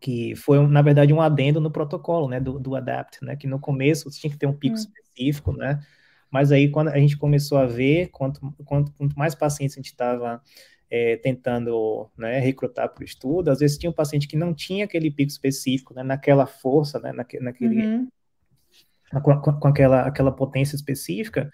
que 0.00 0.34
foi, 0.34 0.66
na 0.66 0.82
verdade, 0.82 1.12
um 1.12 1.20
adendo 1.20 1.60
no 1.60 1.70
protocolo, 1.70 2.28
né, 2.28 2.40
do, 2.40 2.58
do 2.58 2.74
ADAPT, 2.74 3.24
né? 3.24 3.36
Que 3.36 3.46
no 3.46 3.58
começo 3.58 4.10
você 4.10 4.20
tinha 4.20 4.30
que 4.30 4.38
ter 4.38 4.46
um 4.46 4.54
pico 4.54 4.76
uhum. 4.76 4.80
específico, 4.80 5.52
né? 5.52 5.80
Mas 6.30 6.50
aí, 6.50 6.70
quando 6.70 6.88
a 6.88 6.98
gente 6.98 7.18
começou 7.18 7.58
a 7.58 7.66
ver, 7.66 8.08
quanto, 8.08 8.40
quanto, 8.64 8.90
quanto 8.92 9.18
mais 9.18 9.34
pacientes 9.34 9.76
a 9.76 9.80
gente 9.80 9.90
estava 9.90 10.40
é, 10.94 11.16
tentando 11.16 12.06
né, 12.18 12.38
recrutar 12.38 12.86
para 12.90 13.00
o 13.00 13.04
estudo, 13.04 13.50
às 13.50 13.60
vezes 13.60 13.78
tinha 13.78 13.88
um 13.88 13.94
paciente 13.94 14.28
que 14.28 14.36
não 14.36 14.52
tinha 14.52 14.84
aquele 14.84 15.10
pico 15.10 15.30
específico, 15.30 15.94
né, 15.94 16.02
naquela 16.02 16.44
força, 16.44 17.00
né, 17.00 17.12
naque, 17.12 17.40
naquele, 17.40 17.82
uhum. 17.82 18.08
com, 19.22 19.40
com, 19.58 19.68
aquela, 19.68 20.02
aquela 20.02 20.30
potência 20.30 20.76
específica, 20.76 21.50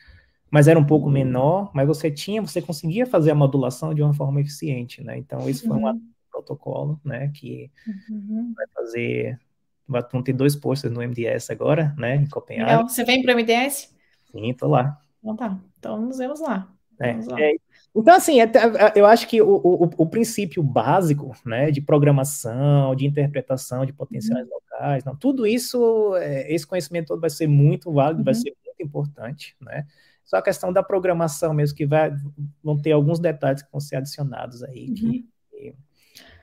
mas 0.50 0.66
era 0.66 0.76
um 0.76 0.84
pouco 0.84 1.08
menor, 1.08 1.70
mas 1.72 1.86
você 1.86 2.10
tinha, 2.10 2.42
você 2.42 2.60
conseguia 2.60 3.06
fazer 3.06 3.30
a 3.30 3.34
modulação 3.34 3.94
de 3.94 4.02
uma 4.02 4.12
forma 4.12 4.40
eficiente, 4.40 5.04
né? 5.04 5.16
Então, 5.16 5.48
isso 5.48 5.68
foi 5.68 5.76
um 5.76 5.86
uhum. 5.86 6.00
protocolo, 6.32 7.00
né, 7.04 7.30
que 7.32 7.70
uhum. 8.10 8.52
vai 8.56 8.66
fazer, 8.74 9.38
vão 9.86 10.20
ter 10.20 10.32
dois 10.32 10.56
postos 10.56 10.90
no 10.90 11.00
MDS 11.00 11.48
agora, 11.50 11.94
né, 11.96 12.16
em 12.16 12.26
Copenhague. 12.28 12.72
Então, 12.72 12.88
você 12.88 13.04
vem 13.04 13.22
para 13.22 13.36
o 13.36 13.38
MDS? 13.38 13.94
Sim, 14.32 14.52
tô 14.54 14.66
lá. 14.66 15.00
Então 15.22 15.36
tá, 15.36 15.60
então 15.78 16.00
nos 16.00 16.18
vemos 16.18 16.40
lá. 16.40 16.68
É, 17.00 17.10
é, 17.10 17.56
então, 18.00 18.14
assim, 18.14 18.40
é, 18.40 18.44
é, 18.44 18.92
eu 18.94 19.06
acho 19.06 19.26
que 19.26 19.42
o, 19.42 19.48
o, 19.48 19.90
o, 19.98 20.06
princípio 20.06 20.62
básico 20.62 21.36
né, 21.44 21.70
de 21.70 21.80
programação, 21.80 22.94
de 22.94 23.06
interpretação 23.06 23.84
de 23.84 23.92
potenciais 23.92 24.46
uhum. 24.46 24.54
locais, 24.54 25.04
não, 25.04 25.16
tudo 25.16 25.46
isso, 25.46 26.14
é, 26.16 26.52
esse 26.52 26.66
conhecimento 26.66 27.08
todo 27.08 27.20
vai 27.20 27.30
ser 27.30 27.46
muito 27.46 27.92
válido, 27.92 28.20
uhum. 28.20 28.24
vai 28.24 28.34
ser 28.34 28.54
muito 28.64 28.82
importante, 28.82 29.56
né? 29.60 29.86
Só 30.24 30.36
a 30.36 30.42
questão 30.42 30.72
da 30.72 30.82
programação 30.82 31.54
mesmo, 31.54 31.76
que 31.76 31.86
vai, 31.86 32.14
vão 32.62 32.76
ter 32.80 32.92
alguns 32.92 33.18
detalhes 33.18 33.62
que 33.62 33.72
vão 33.72 33.80
ser 33.80 33.96
adicionados 33.96 34.62
aí, 34.62 34.92
uhum. 35.02 35.72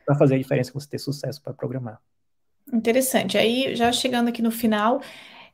para 0.05 0.15
fazer 0.15 0.35
a 0.35 0.37
diferença 0.39 0.73
você 0.73 0.89
ter 0.89 0.99
sucesso 0.99 1.41
para 1.41 1.53
programar. 1.53 2.01
Interessante. 2.73 3.37
Aí, 3.37 3.75
já 3.75 3.91
chegando 3.91 4.29
aqui 4.29 4.41
no 4.41 4.49
final, 4.49 5.01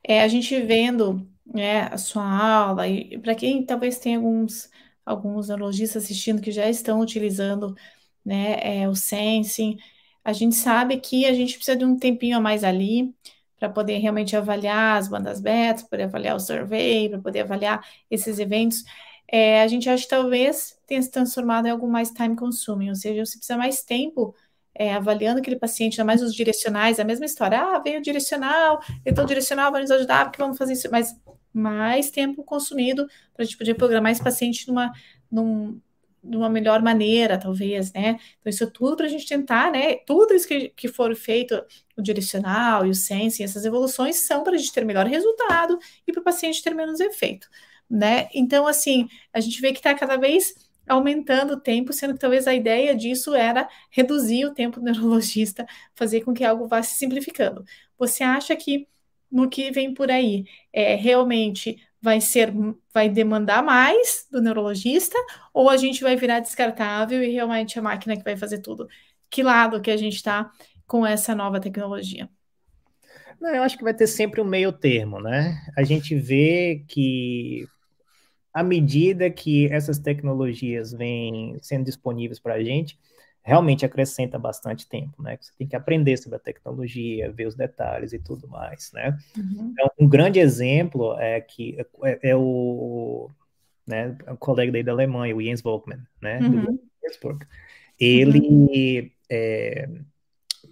é, 0.02 0.22
a 0.22 0.28
gente 0.28 0.58
vendo 0.62 1.28
né, 1.44 1.82
a 1.82 1.98
sua 1.98 2.24
aula, 2.24 2.88
e 2.88 3.18
para 3.18 3.34
quem 3.34 3.64
talvez 3.64 3.98
tenha 3.98 4.16
alguns 4.16 4.70
alguns 5.04 5.48
neurologistas 5.48 6.04
assistindo 6.04 6.42
que 6.42 6.50
já 6.50 6.68
estão 6.68 7.00
utilizando 7.00 7.74
né, 8.24 8.82
é, 8.82 8.88
o 8.88 8.94
sensing. 8.94 9.76
A 10.24 10.32
gente 10.32 10.54
sabe 10.54 10.98
que 10.98 11.26
a 11.26 11.32
gente 11.34 11.54
precisa 11.56 11.76
de 11.76 11.84
um 11.84 11.98
tempinho 11.98 12.36
a 12.36 12.40
mais 12.40 12.64
ali 12.64 13.14
para 13.58 13.68
poder 13.68 13.98
realmente 13.98 14.36
avaliar 14.36 14.98
as 14.98 15.08
bandas 15.08 15.40
beta, 15.40 15.86
poder 15.88 16.04
avaliar 16.04 16.36
o 16.36 16.40
survey, 16.40 17.08
para 17.08 17.20
poder 17.20 17.40
avaliar 17.40 17.84
esses 18.10 18.38
eventos. 18.38 18.84
É, 19.28 19.62
a 19.62 19.68
gente 19.68 19.88
acha 19.88 20.02
que 20.04 20.10
talvez 20.10 20.78
tenha 20.86 21.00
se 21.00 21.10
transformado 21.10 21.66
em 21.66 21.70
algo 21.70 21.88
mais 21.88 22.10
time 22.10 22.36
consuming, 22.36 22.90
ou 22.90 22.94
seja, 22.96 23.24
você 23.24 23.38
precisa 23.38 23.56
mais 23.56 23.82
tempo 23.82 24.34
é, 24.74 24.94
avaliando 24.94 25.40
aquele 25.40 25.56
paciente, 25.58 26.00
ainda 26.00 26.06
mais 26.06 26.22
os 26.22 26.34
direcionais, 26.34 26.98
a 26.98 27.04
mesma 27.04 27.24
história. 27.24 27.60
Ah, 27.60 27.78
veio 27.78 27.98
o 27.98 28.02
direcional, 28.02 28.80
então 29.06 29.24
o 29.24 29.26
direcional 29.26 29.70
vai 29.70 29.82
nos 29.82 29.90
ajudar, 29.90 30.24
porque 30.26 30.42
vamos 30.42 30.58
fazer 30.58 30.72
isso, 30.74 30.88
mas 30.90 31.14
mais 31.52 32.10
tempo 32.10 32.42
consumido 32.44 33.06
para 33.34 33.42
a 33.42 33.44
gente 33.44 33.56
poder 33.56 33.74
programar 33.74 34.12
esse 34.12 34.22
paciente 34.22 34.66
numa, 34.68 34.92
num, 35.30 35.80
numa 36.22 36.48
melhor 36.48 36.82
maneira, 36.82 37.38
talvez, 37.38 37.92
né? 37.92 38.18
Então, 38.40 38.50
isso 38.50 38.64
é 38.64 38.66
tudo 38.66 38.96
para 38.96 39.06
a 39.06 39.08
gente 39.08 39.26
tentar, 39.26 39.72
né? 39.72 39.96
Tudo 40.06 40.34
isso 40.34 40.46
que, 40.46 40.68
que 40.70 40.88
for 40.88 41.14
feito, 41.16 41.62
o 41.96 42.02
direcional 42.02 42.86
e 42.86 42.90
o 42.90 42.94
sensing, 42.94 43.42
essas 43.42 43.64
evoluções 43.64 44.16
são 44.16 44.44
para 44.44 44.54
a 44.54 44.56
gente 44.56 44.72
ter 44.72 44.84
melhor 44.84 45.06
resultado 45.06 45.78
e 46.06 46.12
para 46.12 46.20
o 46.20 46.24
paciente 46.24 46.62
ter 46.62 46.74
menos 46.74 47.00
efeito, 47.00 47.48
né? 47.90 48.28
Então, 48.32 48.66
assim, 48.66 49.08
a 49.32 49.40
gente 49.40 49.60
vê 49.60 49.72
que 49.72 49.78
está 49.78 49.94
cada 49.94 50.16
vez 50.16 50.54
aumentando 50.88 51.54
o 51.54 51.60
tempo, 51.60 51.92
sendo 51.92 52.14
que 52.14 52.20
talvez 52.20 52.46
a 52.46 52.54
ideia 52.54 52.94
disso 52.94 53.34
era 53.34 53.68
reduzir 53.90 54.44
o 54.46 54.54
tempo 54.54 54.80
do 54.80 54.84
neurologista, 54.86 55.66
fazer 55.94 56.22
com 56.22 56.32
que 56.32 56.44
algo 56.44 56.66
vá 56.66 56.82
se 56.82 56.96
simplificando. 56.96 57.64
Você 57.98 58.22
acha 58.24 58.54
que 58.56 58.88
no 59.32 59.48
que 59.48 59.70
vem 59.70 59.94
por 59.94 60.10
aí. 60.10 60.44
É, 60.72 60.94
realmente 60.94 61.82
vai 62.00 62.20
ser, 62.20 62.52
vai 62.92 63.08
demandar 63.08 63.62
mais 63.62 64.26
do 64.30 64.42
neurologista, 64.42 65.16
ou 65.54 65.70
a 65.70 65.76
gente 65.76 66.02
vai 66.02 66.16
virar 66.16 66.40
descartável 66.40 67.22
e 67.22 67.32
realmente 67.32 67.78
a 67.78 67.82
máquina 67.82 68.16
que 68.16 68.24
vai 68.24 68.36
fazer 68.36 68.58
tudo? 68.58 68.88
Que 69.30 69.42
lado 69.42 69.80
que 69.80 69.90
a 69.90 69.96
gente 69.96 70.16
está 70.16 70.50
com 70.86 71.06
essa 71.06 71.34
nova 71.34 71.60
tecnologia? 71.60 72.28
Não, 73.40 73.50
eu 73.54 73.62
acho 73.62 73.78
que 73.78 73.84
vai 73.84 73.94
ter 73.94 74.06
sempre 74.06 74.40
um 74.40 74.44
meio 74.44 74.72
termo, 74.72 75.20
né? 75.20 75.60
A 75.76 75.82
gente 75.82 76.14
vê 76.14 76.84
que 76.86 77.66
à 78.52 78.62
medida 78.62 79.30
que 79.30 79.66
essas 79.72 79.98
tecnologias 79.98 80.92
vêm 80.92 81.56
sendo 81.62 81.84
disponíveis 81.84 82.38
para 82.38 82.54
a 82.54 82.62
gente, 82.62 82.98
realmente 83.42 83.84
acrescenta 83.84 84.38
bastante 84.38 84.88
tempo, 84.88 85.20
né? 85.20 85.36
Você 85.40 85.52
tem 85.58 85.66
que 85.66 85.74
aprender 85.74 86.16
sobre 86.16 86.36
a 86.36 86.40
tecnologia, 86.40 87.32
ver 87.32 87.46
os 87.46 87.56
detalhes 87.56 88.12
e 88.12 88.18
tudo 88.18 88.48
mais, 88.48 88.92
né? 88.92 89.18
Uhum. 89.36 89.72
Então, 89.72 89.90
um 89.98 90.08
grande 90.08 90.38
exemplo 90.38 91.18
é 91.18 91.40
que 91.40 91.76
é, 92.04 92.30
é 92.30 92.36
o, 92.36 93.28
né, 93.86 94.16
o 94.28 94.36
colega 94.36 94.70
daí 94.70 94.84
da 94.84 94.92
Alemanha, 94.92 95.36
o 95.36 95.42
Jens 95.42 95.60
Volkmann, 95.60 96.00
né? 96.20 96.38
Uhum. 96.38 96.64
Do. 96.64 97.38
Ele, 97.98 99.00
uhum. 99.00 99.10
é, 99.28 99.88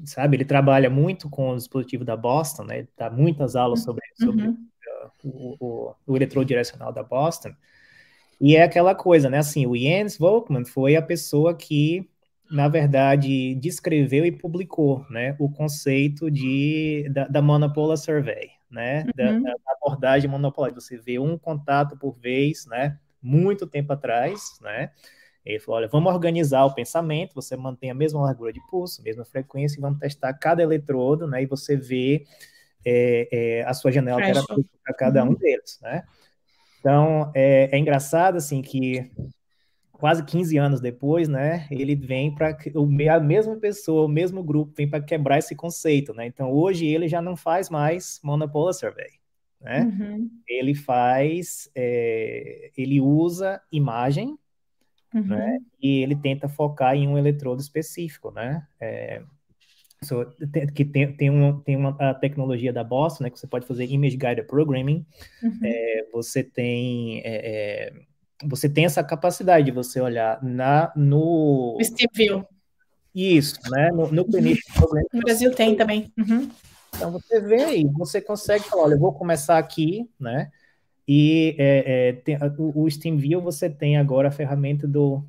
sabe, 0.04 0.36
ele 0.36 0.44
trabalha 0.44 0.88
muito 0.88 1.28
com 1.28 1.50
o 1.50 1.56
dispositivo 1.56 2.04
da 2.04 2.16
Boston, 2.16 2.64
né? 2.64 2.78
Ele 2.78 2.88
dá 2.96 3.10
muitas 3.10 3.56
aulas 3.56 3.82
sobre, 3.82 4.04
sobre 4.14 4.48
uh, 4.48 4.58
o, 5.24 5.56
o, 5.60 5.94
o 6.06 6.16
eletrodo 6.16 6.46
direcional 6.46 6.92
da 6.92 7.02
Boston. 7.02 7.50
E 8.40 8.56
é 8.56 8.62
aquela 8.62 8.94
coisa, 8.94 9.28
né? 9.28 9.38
Assim, 9.38 9.66
o 9.66 9.76
Jens 9.76 10.16
Volkmann 10.16 10.64
foi 10.64 10.96
a 10.96 11.02
pessoa 11.02 11.54
que 11.54 12.08
na 12.50 12.66
verdade, 12.66 13.54
descreveu 13.54 14.26
e 14.26 14.32
publicou 14.32 15.06
né, 15.08 15.36
o 15.38 15.48
conceito 15.48 16.30
de, 16.30 17.08
da, 17.10 17.28
da 17.28 17.40
monopolar 17.40 17.96
survey, 17.96 18.50
né, 18.68 19.04
uhum. 19.04 19.42
da, 19.42 19.50
da, 19.50 19.72
abordagem 19.80 20.28
monopolar. 20.28 20.74
Você 20.74 20.96
vê 20.98 21.18
um 21.18 21.38
contato 21.38 21.96
por 21.96 22.18
vez, 22.18 22.66
né, 22.66 22.98
muito 23.22 23.66
tempo 23.66 23.92
atrás, 23.92 24.58
né, 24.60 24.90
ele 25.44 25.60
falou, 25.60 25.78
olha, 25.78 25.88
vamos 25.88 26.12
organizar 26.12 26.64
o 26.64 26.74
pensamento, 26.74 27.34
você 27.34 27.56
mantém 27.56 27.90
a 27.90 27.94
mesma 27.94 28.20
largura 28.20 28.52
de 28.52 28.60
pulso, 28.68 29.02
mesma 29.02 29.24
frequência, 29.24 29.78
e 29.78 29.80
vamos 29.80 30.00
testar 30.00 30.34
cada 30.34 30.62
eletrodo, 30.62 31.28
né, 31.28 31.42
e 31.42 31.46
você 31.46 31.76
vê 31.76 32.24
é, 32.84 33.28
é, 33.30 33.62
a 33.62 33.72
sua 33.72 33.92
janela 33.92 34.20
terapêutica 34.20 34.78
para 34.84 34.94
cada 34.94 35.24
uhum. 35.24 35.30
um 35.30 35.34
deles, 35.34 35.78
né. 35.80 36.02
Então, 36.80 37.30
é, 37.34 37.68
é 37.72 37.78
engraçado, 37.78 38.36
assim, 38.36 38.60
que 38.60 39.10
quase 40.00 40.24
15 40.24 40.56
anos 40.56 40.80
depois, 40.80 41.28
né, 41.28 41.66
ele 41.70 41.94
vem 41.94 42.34
para 42.34 42.56
a 43.14 43.20
mesma 43.20 43.54
pessoa, 43.56 44.06
o 44.06 44.08
mesmo 44.08 44.42
grupo 44.42 44.72
vem 44.74 44.88
para 44.88 45.02
quebrar 45.02 45.38
esse 45.38 45.54
conceito, 45.54 46.14
né? 46.14 46.26
Então 46.26 46.50
hoje 46.50 46.86
ele 46.86 47.06
já 47.06 47.20
não 47.20 47.36
faz 47.36 47.68
mais 47.68 48.18
monopolar 48.24 48.72
survey, 48.72 49.10
né? 49.60 49.82
Uhum. 49.82 50.30
Ele 50.48 50.74
faz, 50.74 51.70
é, 51.74 52.70
ele 52.76 52.98
usa 52.98 53.60
imagem, 53.70 54.38
uhum. 55.14 55.26
né? 55.26 55.58
E 55.82 56.02
ele 56.02 56.16
tenta 56.16 56.48
focar 56.48 56.96
em 56.96 57.06
um 57.06 57.18
eletrodo 57.18 57.60
específico, 57.60 58.30
né? 58.30 58.66
É, 58.80 59.22
so, 60.02 60.24
que 60.74 60.84
tem, 60.84 61.12
tem, 61.12 61.28
uma, 61.28 61.60
tem 61.62 61.76
uma 61.76 61.94
a 62.00 62.14
tecnologia 62.14 62.72
da 62.72 62.82
Boston, 62.82 63.24
né? 63.24 63.30
Que 63.30 63.38
você 63.38 63.46
pode 63.46 63.66
fazer 63.66 63.84
image 63.84 64.16
guided 64.16 64.46
programming. 64.46 65.04
Uhum. 65.42 65.60
É, 65.62 66.06
você 66.10 66.42
tem 66.42 67.20
é, 67.20 67.90
é 67.90 68.09
você 68.44 68.68
tem 68.68 68.84
essa 68.84 69.02
capacidade 69.02 69.66
de 69.66 69.70
você 69.70 70.00
olhar 70.00 70.42
na, 70.42 70.92
no. 70.96 71.76
View. 72.14 72.46
Isso, 73.14 73.58
né? 73.70 73.90
No, 73.90 74.10
no 74.10 74.24
No 75.12 75.20
Brasil 75.20 75.54
tem 75.54 75.76
também. 75.76 76.12
Uhum. 76.16 76.48
Então 76.94 77.10
você 77.10 77.40
vê 77.40 77.76
e 77.76 77.84
você 77.86 78.20
consegue 78.20 78.64
falar, 78.64 78.84
olha, 78.84 78.94
eu 78.94 78.98
vou 78.98 79.12
começar 79.12 79.58
aqui, 79.58 80.08
né? 80.18 80.50
E 81.06 81.56
é, 81.58 82.08
é, 82.08 82.12
tem, 82.12 82.38
o, 82.58 82.84
o 82.84 82.90
Steam 82.90 83.16
View 83.16 83.40
você 83.40 83.68
tem 83.68 83.96
agora 83.96 84.28
a 84.28 84.32
ferramenta 84.32 84.86
do 84.86 85.24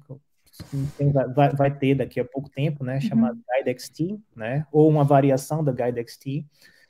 tem, 0.97 1.11
vai, 1.11 1.49
vai, 1.49 1.75
ter 1.75 1.95
daqui 1.95 2.19
a 2.19 2.25
pouco 2.25 2.49
tempo, 2.49 2.83
né? 2.83 2.99
Chamada 2.99 3.33
uhum. 3.33 3.41
GuideXT, 3.47 4.19
né? 4.35 4.65
Ou 4.71 4.87
uma 4.89 5.03
variação 5.03 5.63
da 5.63 5.71
GuideXT, 5.71 6.45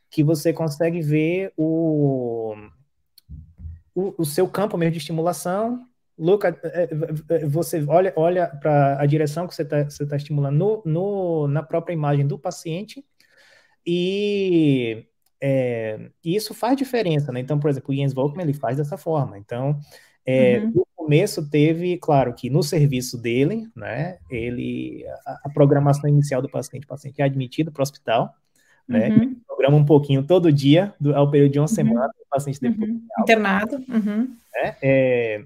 que 0.09 0.23
você 0.23 0.51
consegue 0.51 0.99
ver 1.01 1.53
o, 1.55 2.55
o, 3.95 4.15
o 4.17 4.25
seu 4.25 4.47
campo 4.47 4.77
mesmo 4.77 4.93
de 4.93 4.97
estimulação 4.97 5.87
Luca, 6.21 6.55
é, 6.63 6.83
é, 6.83 6.89
é, 7.29 7.45
você 7.47 7.83
olha, 7.87 8.13
olha 8.15 8.45
para 8.45 9.01
a 9.01 9.05
direção 9.07 9.47
que 9.47 9.55
você 9.55 9.63
está 9.63 9.83
tá 10.07 10.15
estimulando 10.15 10.55
no, 10.55 10.83
no, 10.85 11.47
na 11.47 11.63
própria 11.63 11.95
imagem 11.95 12.27
do 12.27 12.37
paciente 12.37 13.03
e 13.83 15.07
é, 15.41 16.11
isso 16.23 16.53
faz 16.53 16.77
diferença, 16.77 17.31
né? 17.31 17.39
Então, 17.39 17.59
por 17.59 17.71
exemplo, 17.71 17.91
o 17.91 17.97
Jens 17.97 18.13
Volkmann, 18.13 18.43
ele 18.43 18.53
faz 18.53 18.77
dessa 18.77 18.97
forma. 18.97 19.35
Então, 19.39 19.79
é, 20.23 20.59
uhum. 20.59 20.71
no 20.75 20.87
começo 20.95 21.49
teve, 21.49 21.97
claro, 21.97 22.35
que 22.35 22.51
no 22.51 22.61
serviço 22.61 23.17
dele, 23.17 23.67
né, 23.75 24.19
ele, 24.29 25.03
a, 25.25 25.41
a 25.45 25.49
programação 25.49 26.07
inicial 26.07 26.39
do 26.39 26.49
paciente, 26.49 26.83
o 26.83 26.87
paciente 26.87 27.19
é 27.19 27.25
admitido 27.25 27.71
para 27.71 27.81
o 27.81 27.83
hospital, 27.83 28.35
né, 28.87 29.09
uhum. 29.09 29.35
programa 29.47 29.75
um 29.75 29.85
pouquinho 29.85 30.21
todo 30.21 30.53
dia, 30.53 30.93
do, 30.99 31.15
ao 31.15 31.31
período 31.31 31.53
de 31.53 31.57
uma 31.57 31.63
uhum. 31.63 31.67
semana, 31.67 32.11
o 32.23 32.29
paciente 32.29 32.61
depois... 32.61 32.91
Uhum. 32.91 33.01
Internado. 33.21 33.83
Uhum. 33.89 34.35
Né, 34.53 34.75
é, 34.83 35.45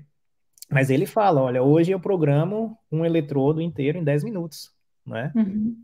mas 0.69 0.89
ele 0.89 1.05
fala, 1.05 1.41
olha, 1.41 1.61
hoje 1.61 1.91
eu 1.91 1.99
programo 1.99 2.77
um 2.91 3.05
eletrodo 3.05 3.61
inteiro 3.61 3.97
em 3.97 4.03
10 4.03 4.23
minutos, 4.23 4.71
né? 5.05 5.31
Uhum. 5.35 5.75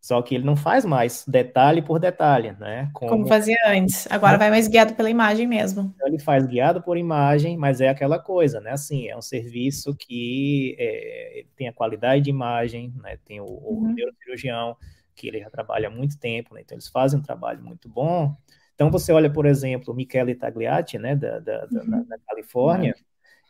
Só 0.00 0.22
que 0.22 0.34
ele 0.34 0.44
não 0.44 0.56
faz 0.56 0.84
mais 0.84 1.26
detalhe 1.28 1.82
por 1.82 1.98
detalhe, 1.98 2.52
né? 2.58 2.90
Como, 2.94 3.10
Como 3.10 3.28
fazia 3.28 3.58
antes. 3.66 4.10
Agora 4.10 4.38
vai 4.38 4.48
mais 4.48 4.66
guiado 4.66 4.94
pela 4.94 5.10
imagem 5.10 5.46
mesmo. 5.46 5.94
Ele 6.02 6.18
faz 6.18 6.46
guiado 6.46 6.80
por 6.80 6.96
imagem, 6.96 7.58
mas 7.58 7.82
é 7.82 7.88
aquela 7.90 8.18
coisa, 8.18 8.60
né? 8.60 8.70
Assim, 8.70 9.08
é 9.08 9.16
um 9.16 9.20
serviço 9.20 9.94
que 9.94 10.74
é, 10.78 11.44
tem 11.54 11.68
a 11.68 11.72
qualidade 11.72 12.22
de 12.22 12.30
imagem, 12.30 12.94
né? 13.02 13.18
Tem 13.26 13.40
o, 13.40 13.44
o 13.44 13.74
uhum. 13.74 13.92
neurocirurgião, 13.92 14.74
que 15.14 15.28
ele 15.28 15.40
já 15.40 15.50
trabalha 15.50 15.88
há 15.88 15.90
muito 15.90 16.18
tempo, 16.18 16.54
né? 16.54 16.62
Então 16.62 16.74
eles 16.74 16.88
fazem 16.88 17.18
um 17.18 17.22
trabalho 17.22 17.62
muito 17.62 17.86
bom. 17.86 18.34
Então 18.74 18.90
você 18.90 19.12
olha, 19.12 19.30
por 19.30 19.44
exemplo, 19.44 19.92
o 19.92 19.96
Michele 19.96 20.34
Tagliati, 20.34 20.98
né? 20.98 21.14
Da, 21.14 21.40
da, 21.40 21.68
uhum. 21.70 21.90
da, 21.90 21.98
da 22.04 22.18
Califórnia, 22.26 22.94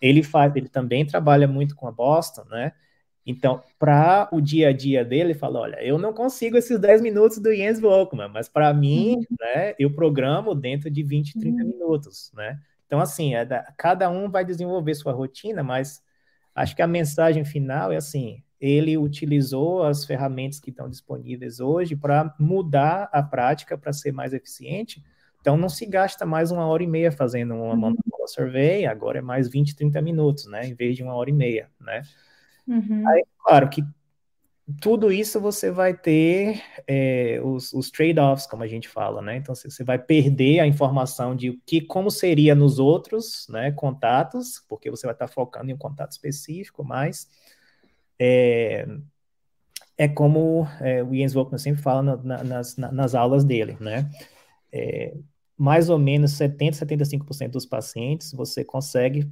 ele 0.01 0.23
faz, 0.23 0.55
ele 0.57 0.69
também 0.69 1.07
trabalha 1.07 1.47
muito 1.47 1.75
com 1.75 1.87
a 1.87 1.93
Boston, 1.93 2.45
né? 2.51 2.73
Então, 3.27 3.63
para 3.79 4.29
o 4.33 4.41
dia 4.41 4.69
a 4.69 4.73
dia 4.73 5.05
dele, 5.05 5.31
ele 5.31 5.39
fala: 5.39 5.61
olha, 5.61 5.83
eu 5.83 5.99
não 5.99 6.13
consigo 6.13 6.57
esses 6.57 6.79
10 6.79 7.01
minutos 7.01 7.39
do 7.39 7.55
Jens 7.55 7.79
Volkmann, 7.79 8.29
mas 8.29 8.49
para 8.49 8.73
mim, 8.73 9.17
uhum. 9.17 9.37
né, 9.41 9.75
eu 9.79 9.95
programo 9.95 10.55
dentro 10.55 10.91
de 10.91 11.03
20, 11.03 11.39
30 11.39 11.63
uhum. 11.63 11.69
minutos, 11.69 12.33
né? 12.35 12.59
Então, 12.87 13.01
assim, 13.01 13.35
é 13.35 13.45
da, 13.45 13.63
cada 13.77 14.11
um 14.11 14.29
vai 14.29 14.45
desenvolver 14.45 14.95
sua 14.95 15.13
rotina, 15.13 15.63
mas 15.63 16.03
acho 16.55 16.75
que 16.75 16.83
a 16.83 16.87
mensagem 16.87 17.45
final 17.45 17.93
é 17.93 17.97
assim: 17.97 18.43
ele 18.61 18.99
utilizou 18.99 19.85
as 19.85 20.05
ferramentas 20.05 20.59
que 20.59 20.71
estão 20.71 20.89
disponíveis 20.89 21.61
hoje 21.61 21.95
para 21.95 22.35
mudar 22.39 23.09
a 23.13 23.23
prática 23.23 23.79
para 23.79 23.93
ser 23.93 24.13
mais 24.13 24.33
eficiente. 24.33 25.03
Então, 25.41 25.57
não 25.57 25.69
se 25.69 25.87
gasta 25.87 26.27
mais 26.27 26.51
uma 26.51 26.67
hora 26.67 26.83
e 26.83 26.87
meia 26.87 27.11
fazendo 27.11 27.55
uma 27.55 27.89
uhum. 27.89 27.97
survey, 28.27 28.87
agora 28.87 29.19
é 29.19 29.23
mais 29.23 29.49
20, 29.49 29.75
30 29.75 30.03
minutos, 30.03 30.47
né? 30.47 30.67
Em 30.67 30.75
vez 30.75 30.97
de 30.97 31.03
uma 31.03 31.15
hora 31.15 31.31
e 31.31 31.33
meia, 31.33 31.71
né? 31.81 32.03
Uhum. 32.69 33.09
Aí, 33.09 33.25
claro 33.43 33.69
que 33.69 33.83
tudo 34.81 35.11
isso 35.11 35.41
você 35.41 35.71
vai 35.71 35.95
ter 35.97 36.63
é, 36.87 37.41
os, 37.43 37.73
os 37.73 37.91
trade-offs, 37.91 38.47
como 38.47 38.63
a 38.63 38.67
gente 38.67 38.89
fala, 38.89 39.21
né? 39.23 39.37
Então 39.37 39.55
você 39.55 39.83
vai 39.83 39.99
perder 39.99 40.61
a 40.61 40.67
informação 40.67 41.35
de 41.35 41.59
que 41.67 41.81
como 41.81 42.11
seria 42.11 42.55
nos 42.55 42.79
outros, 42.79 43.47
né, 43.49 43.73
contatos, 43.73 44.63
porque 44.69 44.91
você 44.91 45.07
vai 45.07 45.15
estar 45.15 45.29
focando 45.29 45.71
em 45.71 45.75
um 45.75 45.79
contato 45.79 46.13
específico, 46.13 46.85
mas 46.85 47.29
é, 48.19 48.87
é 49.97 50.09
como 50.09 50.67
é, 50.81 51.03
o 51.03 51.15
Jens 51.15 51.33
Volkmann 51.33 51.59
sempre 51.59 51.83
fala 51.83 52.03
na, 52.23 52.45
nas, 52.45 52.77
nas 52.77 53.15
aulas 53.15 53.45
dele, 53.45 53.77
né? 53.81 54.09
É, 54.73 55.15
mais 55.57 55.91
ou 55.91 55.99
menos 55.99 56.33
70, 56.33 56.77
75% 56.87 57.51
dos 57.51 57.67
pacientes 57.67 58.33
você 58.33 58.65
consegue 58.65 59.31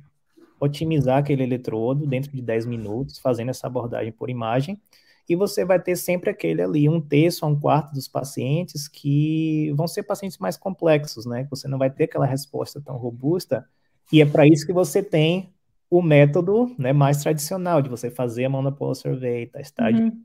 otimizar 0.60 1.18
aquele 1.18 1.42
eletrodo 1.42 2.06
dentro 2.06 2.30
de 2.32 2.42
10 2.42 2.66
minutos, 2.66 3.18
fazendo 3.18 3.50
essa 3.50 3.66
abordagem 3.66 4.12
por 4.12 4.28
imagem, 4.28 4.80
e 5.28 5.36
você 5.36 5.64
vai 5.64 5.80
ter 5.80 5.94
sempre 5.96 6.30
aquele 6.30 6.62
ali, 6.62 6.88
um 6.88 7.00
terço 7.00 7.44
a 7.44 7.48
um 7.48 7.58
quarto 7.58 7.92
dos 7.92 8.08
pacientes 8.08 8.88
que 8.88 9.72
vão 9.76 9.86
ser 9.86 10.02
pacientes 10.02 10.38
mais 10.38 10.56
complexos, 10.56 11.26
né? 11.26 11.46
Você 11.50 11.68
não 11.68 11.78
vai 11.78 11.90
ter 11.90 12.04
aquela 12.04 12.26
resposta 12.26 12.80
tão 12.80 12.96
robusta, 12.96 13.66
e 14.12 14.20
é 14.20 14.26
para 14.26 14.46
isso 14.46 14.66
que 14.66 14.72
você 14.72 15.02
tem 15.02 15.52
o 15.90 16.02
método 16.02 16.74
né, 16.78 16.92
mais 16.92 17.22
tradicional 17.22 17.80
de 17.80 17.88
você 17.88 18.10
fazer 18.10 18.44
a 18.44 18.50
monopolar 18.50 18.94
survey, 18.94 19.46
testar, 19.46 19.92
uhum. 19.92 20.22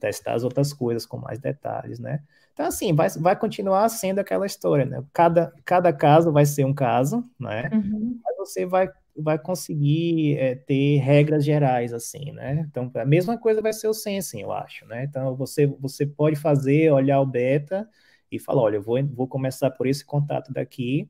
Testar 0.00 0.34
as 0.34 0.44
outras 0.44 0.72
coisas 0.72 1.06
com 1.06 1.16
mais 1.16 1.38
detalhes, 1.38 1.98
né? 1.98 2.20
Então, 2.52 2.66
assim, 2.66 2.92
vai, 2.94 3.08
vai 3.10 3.36
continuar 3.36 3.88
sendo 3.88 4.20
aquela 4.20 4.46
história, 4.46 4.84
né? 4.84 5.02
Cada, 5.12 5.52
cada 5.64 5.92
caso 5.92 6.32
vai 6.32 6.46
ser 6.46 6.64
um 6.64 6.74
caso, 6.74 7.22
né? 7.38 7.68
Uhum. 7.72 8.18
Mas 8.24 8.36
você 8.36 8.64
vai 8.64 8.88
vai 9.16 9.38
conseguir 9.38 10.36
é, 10.38 10.54
ter 10.56 10.98
regras 10.98 11.44
gerais, 11.44 11.92
assim, 11.92 12.32
né? 12.32 12.66
Então, 12.68 12.90
a 12.96 13.04
mesma 13.04 13.38
coisa 13.38 13.62
vai 13.62 13.72
ser 13.72 13.86
o 13.86 13.94
sensing, 13.94 14.40
eu 14.40 14.52
acho, 14.52 14.84
né? 14.86 15.04
Então, 15.04 15.36
você, 15.36 15.66
você 15.66 16.04
pode 16.04 16.36
fazer, 16.36 16.92
olhar 16.92 17.20
o 17.20 17.26
beta 17.26 17.88
e 18.30 18.38
falar, 18.38 18.62
olha, 18.62 18.76
eu 18.76 18.82
vou, 18.82 18.98
vou 19.06 19.28
começar 19.28 19.70
por 19.70 19.86
esse 19.86 20.04
contato 20.04 20.52
daqui, 20.52 21.08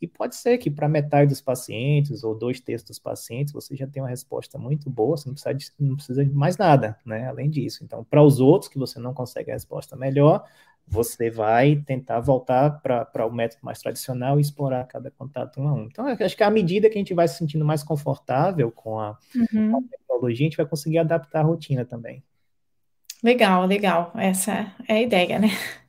e 0.00 0.06
pode 0.06 0.36
ser 0.36 0.58
que 0.58 0.70
para 0.70 0.88
metade 0.88 1.30
dos 1.30 1.40
pacientes, 1.40 2.22
ou 2.22 2.34
dois 2.34 2.60
terços 2.60 2.86
dos 2.88 2.98
pacientes, 2.98 3.52
você 3.52 3.74
já 3.74 3.86
tem 3.86 4.02
uma 4.02 4.08
resposta 4.08 4.58
muito 4.58 4.90
boa, 4.90 5.16
você 5.16 5.28
não 5.28 5.34
precisa 5.34 5.54
de, 5.54 5.72
não 5.80 5.96
precisa 5.96 6.24
de 6.24 6.32
mais 6.32 6.56
nada, 6.56 6.98
né? 7.04 7.26
Além 7.26 7.48
disso. 7.48 7.82
Então, 7.82 8.04
para 8.04 8.22
os 8.22 8.38
outros 8.38 8.68
que 8.70 8.78
você 8.78 8.98
não 8.98 9.14
consegue 9.14 9.50
a 9.50 9.54
resposta 9.54 9.96
melhor, 9.96 10.44
você 10.86 11.30
vai 11.30 11.76
tentar 11.76 12.20
voltar 12.20 12.80
para 12.80 13.26
o 13.26 13.32
método 13.32 13.64
mais 13.64 13.80
tradicional 13.80 14.38
e 14.38 14.42
explorar 14.42 14.84
cada 14.84 15.10
contato 15.10 15.60
um 15.60 15.68
a 15.68 15.72
um. 15.74 15.84
Então, 15.84 16.06
acho 16.06 16.36
que 16.36 16.44
à 16.44 16.50
medida 16.50 16.88
que 16.88 16.96
a 16.96 17.00
gente 17.00 17.14
vai 17.14 17.26
se 17.26 17.38
sentindo 17.38 17.64
mais 17.64 17.82
confortável 17.82 18.70
com 18.70 19.00
a, 19.00 19.18
uhum. 19.34 19.70
com 19.72 19.78
a 19.78 19.82
tecnologia, 19.82 20.46
a 20.46 20.48
gente 20.48 20.56
vai 20.56 20.66
conseguir 20.66 20.98
adaptar 20.98 21.40
a 21.40 21.44
rotina 21.44 21.84
também. 21.84 22.22
Legal, 23.22 23.66
legal. 23.66 24.12
Essa 24.14 24.72
é 24.86 24.94
a 24.94 25.02
ideia, 25.02 25.38
né? 25.38 25.48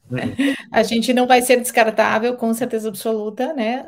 Uhum. 0.09 0.53
A 0.71 0.83
gente 0.83 1.13
não 1.13 1.27
vai 1.27 1.41
ser 1.41 1.57
descartável, 1.57 2.35
com 2.35 2.53
certeza 2.53 2.89
absoluta, 2.89 3.53
né? 3.53 3.85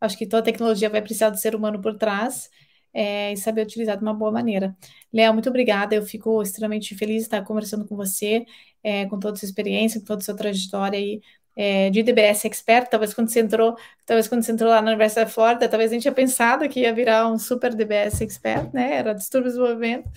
Acho 0.00 0.16
que 0.16 0.26
toda 0.26 0.42
tecnologia 0.42 0.88
vai 0.90 1.02
precisar 1.02 1.30
do 1.30 1.38
ser 1.38 1.54
humano 1.54 1.80
por 1.80 1.96
trás 1.96 2.50
é, 2.92 3.32
e 3.32 3.36
saber 3.36 3.62
utilizar 3.62 3.96
de 3.96 4.02
uma 4.02 4.14
boa 4.14 4.32
maneira. 4.32 4.76
Léo, 5.12 5.32
muito 5.32 5.48
obrigada. 5.48 5.94
Eu 5.94 6.02
fico 6.02 6.42
extremamente 6.42 6.94
feliz 6.94 7.18
de 7.18 7.22
estar 7.22 7.42
conversando 7.44 7.86
com 7.86 7.96
você 7.96 8.44
é, 8.82 9.06
com 9.06 9.18
toda 9.18 9.34
a 9.34 9.36
sua 9.36 9.46
experiência, 9.46 10.00
com 10.00 10.06
toda 10.06 10.20
a 10.22 10.24
sua 10.24 10.36
trajetória 10.36 10.98
aí 10.98 11.20
é, 11.56 11.90
de 11.90 12.02
DBS 12.02 12.46
Expert, 12.46 12.88
talvez 12.90 13.12
quando 13.12 13.28
você 13.28 13.40
entrou, 13.40 13.76
talvez 14.06 14.28
quando 14.28 14.42
você 14.42 14.52
entrou 14.52 14.70
lá 14.70 14.80
na 14.80 14.90
Universidade 14.92 15.26
da 15.26 15.32
Flórida, 15.32 15.68
talvez 15.68 15.90
a 15.90 15.94
gente 15.94 16.02
tinha 16.02 16.14
pensado 16.14 16.68
que 16.68 16.80
ia 16.80 16.94
virar 16.94 17.28
um 17.30 17.38
super 17.38 17.74
DBS 17.74 18.22
Expert, 18.22 18.72
né? 18.72 18.96
Era 18.96 19.12
distúrbio 19.12 19.50
de 19.50 19.56
desenvolvimento, 19.56 20.10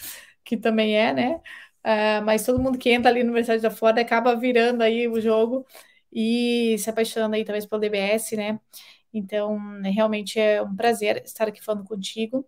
que 0.43 0.57
também 0.57 0.95
é, 0.95 1.13
né? 1.13 1.41
Uh, 1.85 2.23
mas 2.23 2.45
todo 2.45 2.59
mundo 2.61 2.77
que 2.77 2.89
entra 2.89 3.11
ali 3.11 3.23
na 3.23 3.29
Universidade 3.29 3.61
da 3.61 3.71
Flórida 3.71 4.01
acaba 4.01 4.35
virando 4.35 4.81
aí 4.81 5.07
o 5.07 5.19
jogo 5.19 5.65
e 6.11 6.77
se 6.79 6.89
apaixonando 6.89 7.35
aí 7.35 7.43
talvez 7.43 7.65
pelo 7.65 7.81
DBS, 7.81 8.35
né? 8.37 8.59
Então, 9.13 9.57
realmente 9.83 10.39
é 10.39 10.61
um 10.61 10.75
prazer 10.75 11.23
estar 11.25 11.47
aqui 11.47 11.63
falando 11.63 11.85
contigo. 11.85 12.45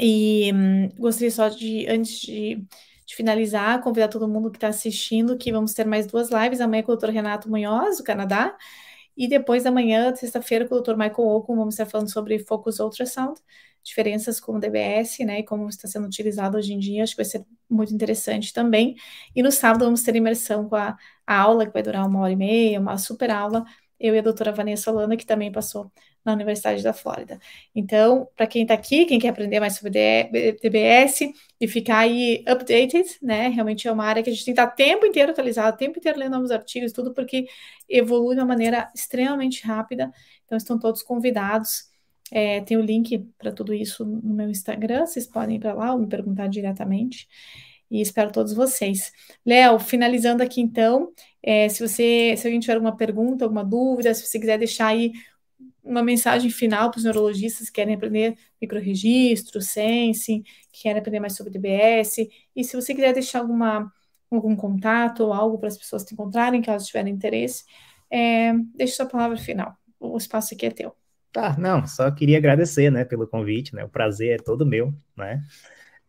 E 0.00 0.50
hum, 0.52 0.88
gostaria 0.98 1.30
só 1.30 1.48
de, 1.48 1.86
antes 1.88 2.20
de 2.20 2.66
de 3.06 3.14
finalizar, 3.14 3.82
convidar 3.82 4.08
todo 4.08 4.28
mundo 4.28 4.50
que 4.50 4.56
está 4.56 4.68
assistindo 4.68 5.36
que 5.36 5.52
vamos 5.52 5.74
ter 5.74 5.86
mais 5.86 6.06
duas 6.06 6.30
lives, 6.30 6.60
amanhã 6.60 6.82
com 6.82 6.92
o 6.92 6.96
Dr. 6.96 7.10
Renato 7.10 7.50
Munhoz, 7.50 7.98
do 7.98 8.04
Canadá, 8.04 8.56
e 9.16 9.28
depois 9.28 9.62
da 9.62 9.70
manhã, 9.70 10.14
sexta-feira, 10.14 10.66
com 10.66 10.74
o 10.74 10.80
Dr. 10.80 10.96
Michael 10.96 11.28
Ocon, 11.28 11.56
vamos 11.56 11.74
estar 11.74 11.86
falando 11.86 12.10
sobre 12.10 12.38
Focus 12.38 12.80
Ultrasound, 12.80 13.40
diferenças 13.84 14.40
com 14.40 14.56
o 14.56 14.58
DBS, 14.58 15.24
né, 15.24 15.40
e 15.40 15.42
como 15.44 15.68
está 15.68 15.86
sendo 15.86 16.06
utilizado 16.06 16.56
hoje 16.56 16.72
em 16.72 16.78
dia, 16.78 17.02
acho 17.02 17.12
que 17.12 17.22
vai 17.22 17.24
ser 17.24 17.44
muito 17.68 17.94
interessante 17.94 18.52
também. 18.52 18.96
E 19.36 19.42
no 19.42 19.52
sábado 19.52 19.84
vamos 19.84 20.02
ter 20.02 20.16
imersão 20.16 20.68
com 20.68 20.76
a, 20.76 20.96
a 21.26 21.38
aula, 21.38 21.66
que 21.66 21.72
vai 21.72 21.82
durar 21.82 22.06
uma 22.06 22.20
hora 22.20 22.32
e 22.32 22.36
meia, 22.36 22.80
uma 22.80 22.98
super 22.98 23.30
aula, 23.30 23.64
eu 24.00 24.14
e 24.14 24.18
a 24.18 24.22
doutora 24.22 24.52
Vanessa 24.52 24.90
Holanda, 24.90 25.16
que 25.16 25.26
também 25.26 25.52
passou 25.52 25.90
na 26.24 26.32
Universidade 26.32 26.82
da 26.82 26.92
Flórida. 26.92 27.38
Então, 27.74 28.28
para 28.34 28.46
quem 28.46 28.62
está 28.62 28.74
aqui, 28.74 29.04
quem 29.04 29.18
quer 29.18 29.28
aprender 29.28 29.60
mais 29.60 29.76
sobre 29.76 29.90
DBS 30.62 31.32
e 31.60 31.68
ficar 31.68 31.98
aí 31.98 32.42
updated, 32.48 33.04
né? 33.22 33.48
Realmente 33.48 33.86
é 33.86 33.92
uma 33.92 34.04
área 34.04 34.22
que 34.22 34.30
a 34.30 34.32
gente 34.32 34.44
tem 34.44 34.54
que 34.54 34.60
estar 34.60 34.72
o 34.72 34.74
tempo 34.74 35.06
inteiro 35.06 35.32
atualizado, 35.32 35.74
o 35.74 35.78
tempo 35.78 35.98
inteiro 35.98 36.18
lendo 36.18 36.32
novos 36.32 36.50
artigos, 36.50 36.92
tudo 36.92 37.12
porque 37.12 37.46
evolui 37.88 38.34
de 38.34 38.40
uma 38.40 38.46
maneira 38.46 38.90
extremamente 38.94 39.66
rápida. 39.66 40.10
Então, 40.44 40.56
estão 40.56 40.78
todos 40.78 41.02
convidados. 41.02 41.93
É, 42.34 42.60
tem 42.62 42.76
o 42.76 42.80
link 42.80 43.16
para 43.38 43.52
tudo 43.52 43.72
isso 43.72 44.04
no 44.04 44.34
meu 44.34 44.50
Instagram, 44.50 45.06
vocês 45.06 45.24
podem 45.24 45.54
ir 45.54 45.60
para 45.60 45.72
lá 45.72 45.92
ou 45.92 46.00
me 46.00 46.08
perguntar 46.08 46.48
diretamente. 46.48 47.28
E 47.88 48.00
espero 48.00 48.32
todos 48.32 48.52
vocês. 48.52 49.12
Léo, 49.46 49.78
finalizando 49.78 50.42
aqui 50.42 50.60
então, 50.60 51.12
é, 51.40 51.68
se 51.68 51.86
você, 51.86 52.34
se 52.36 52.44
alguém 52.44 52.58
tiver 52.58 52.74
alguma 52.74 52.96
pergunta, 52.96 53.44
alguma 53.44 53.64
dúvida, 53.64 54.12
se 54.12 54.26
você 54.26 54.40
quiser 54.40 54.58
deixar 54.58 54.88
aí 54.88 55.12
uma 55.82 56.02
mensagem 56.02 56.50
final 56.50 56.90
para 56.90 56.98
os 56.98 57.04
neurologistas 57.04 57.68
que 57.68 57.74
querem 57.74 57.94
aprender 57.94 58.36
microregistro, 58.60 59.60
sensing, 59.62 60.42
que 60.72 60.82
querem 60.82 60.98
aprender 60.98 61.20
mais 61.20 61.36
sobre 61.36 61.52
DBS. 61.52 62.28
E 62.56 62.64
se 62.64 62.74
você 62.74 62.94
quiser 62.94 63.12
deixar 63.12 63.40
alguma, 63.40 63.92
algum 64.28 64.56
contato 64.56 65.20
ou 65.20 65.32
algo 65.32 65.58
para 65.58 65.68
as 65.68 65.78
pessoas 65.78 66.02
te 66.04 66.14
encontrarem, 66.14 66.60
caso 66.62 66.86
tiverem 66.86 67.14
interesse, 67.14 67.64
é, 68.10 68.52
deixe 68.74 68.94
sua 68.96 69.06
palavra 69.06 69.36
final. 69.36 69.76
O 70.00 70.16
espaço 70.16 70.54
aqui 70.54 70.66
é 70.66 70.70
teu. 70.70 71.03
Tá, 71.34 71.56
não, 71.58 71.84
só 71.84 72.10
queria 72.12 72.38
agradecer, 72.38 72.90
né, 72.90 73.04
pelo 73.04 73.26
convite, 73.26 73.74
né, 73.74 73.84
o 73.84 73.88
prazer 73.88 74.36
é 74.38 74.42
todo 74.42 74.64
meu, 74.64 74.94
né, 75.16 75.42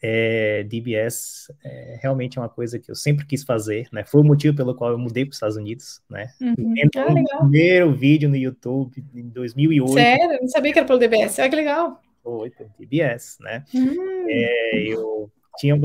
é, 0.08 0.64
DBS 0.64 1.52
é, 1.64 1.98
realmente 2.00 2.38
é 2.38 2.42
uma 2.42 2.48
coisa 2.48 2.78
que 2.78 2.92
eu 2.92 2.96
sempre 2.96 3.26
quis 3.26 3.44
fazer, 3.44 3.88
né? 3.92 4.04
Foi 4.04 4.22
o 4.22 4.24
motivo 4.24 4.56
pelo 4.56 4.76
qual 4.76 4.92
eu 4.92 5.00
mudei 5.00 5.26
para 5.26 5.32
os 5.32 5.38
Estados 5.38 5.56
Unidos, 5.56 6.00
né? 6.08 6.32
Uhum. 6.40 6.76
Ah, 6.96 7.12
o 7.12 7.40
primeiro 7.40 7.92
vídeo 7.92 8.30
no 8.30 8.36
YouTube 8.36 9.04
em 9.16 9.28
2008. 9.30 9.94
Sério? 9.94 10.34
Eu 10.34 10.42
não 10.42 10.48
sabia 10.48 10.74
que 10.74 10.78
era 10.78 10.88
pelo 10.88 11.00
DBS. 11.00 11.40
Olha 11.40 11.50
que 11.50 11.56
legal. 11.56 12.02
Foi 12.22 12.52
pelo 12.52 12.70
DBS, 12.78 13.38
né? 13.40 13.64
Uhum. 13.74 14.26
É, 14.30 14.84
eu 14.90 15.32
tinha 15.58 15.76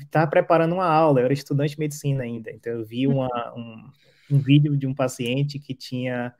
estava 0.00 0.30
preparando 0.30 0.74
uma 0.74 0.86
aula, 0.86 1.20
eu 1.20 1.24
era 1.24 1.34
estudante 1.34 1.74
de 1.74 1.80
medicina 1.80 2.22
ainda, 2.22 2.50
então 2.50 2.72
eu 2.72 2.84
vi 2.84 3.06
uma, 3.06 3.28
um, 3.54 3.90
um 4.30 4.38
vídeo 4.38 4.76
de 4.76 4.86
um 4.86 4.94
paciente 4.94 5.58
que 5.58 5.74
tinha 5.74 6.32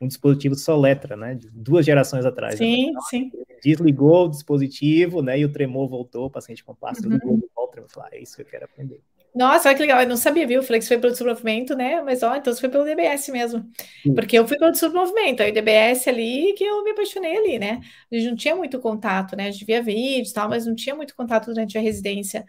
um 0.00 0.06
dispositivo 0.08 0.54
Soletra, 0.54 1.16
né? 1.16 1.38
Duas 1.52 1.86
gerações 1.86 2.24
atrás. 2.24 2.58
Né? 2.58 2.66
Sim, 2.66 2.92
né? 2.92 3.00
sim. 3.08 3.32
Desligou 3.62 4.26
o 4.26 4.30
dispositivo, 4.30 5.22
né? 5.22 5.38
E 5.38 5.44
o 5.44 5.52
tremor 5.52 5.88
voltou, 5.88 6.26
o 6.26 6.30
paciente 6.30 6.64
com 6.64 6.74
plástico 6.74 7.08
uhum. 7.08 7.14
ligou, 7.14 7.50
volta, 7.54 7.80
eu 7.80 7.88
falei, 7.88 8.10
ah, 8.12 8.16
é 8.16 8.22
isso 8.22 8.36
que 8.36 8.42
eu 8.42 8.46
quero 8.46 8.64
aprender. 8.64 9.00
Nossa, 9.34 9.68
olha 9.68 9.76
que 9.76 9.82
legal, 9.82 10.00
eu 10.00 10.08
não 10.08 10.16
sabia, 10.16 10.46
viu? 10.46 10.60
Eu 10.60 10.62
falei 10.62 10.80
que 10.80 10.86
foi 10.86 10.96
pelo 10.96 11.12
desenvolvimento, 11.12 11.74
né? 11.74 12.00
Mas 12.02 12.22
ó, 12.22 12.36
então 12.36 12.54
foi 12.54 12.68
pelo 12.68 12.84
DBS 12.84 13.32
mesmo. 13.32 13.68
Sim. 14.00 14.14
Porque 14.14 14.38
eu 14.38 14.46
fui 14.46 14.56
pelo 14.56 14.70
desenvolvimento, 14.70 15.42
aí 15.42 15.50
o 15.50 15.54
DBS 15.54 16.06
ali 16.06 16.52
que 16.56 16.62
eu 16.62 16.84
me 16.84 16.90
apaixonei 16.92 17.36
ali, 17.36 17.58
né? 17.58 17.80
A 18.12 18.14
gente 18.14 18.28
não 18.28 18.36
tinha 18.36 18.54
muito 18.54 18.78
contato, 18.78 19.34
né? 19.36 19.48
A 19.48 19.50
gente 19.50 19.64
via 19.64 19.82
vídeos 19.82 20.30
e 20.30 20.34
tal, 20.34 20.48
mas 20.48 20.66
não 20.66 20.74
tinha 20.76 20.94
muito 20.94 21.16
contato 21.16 21.46
durante 21.46 21.76
a 21.76 21.80
residência 21.80 22.44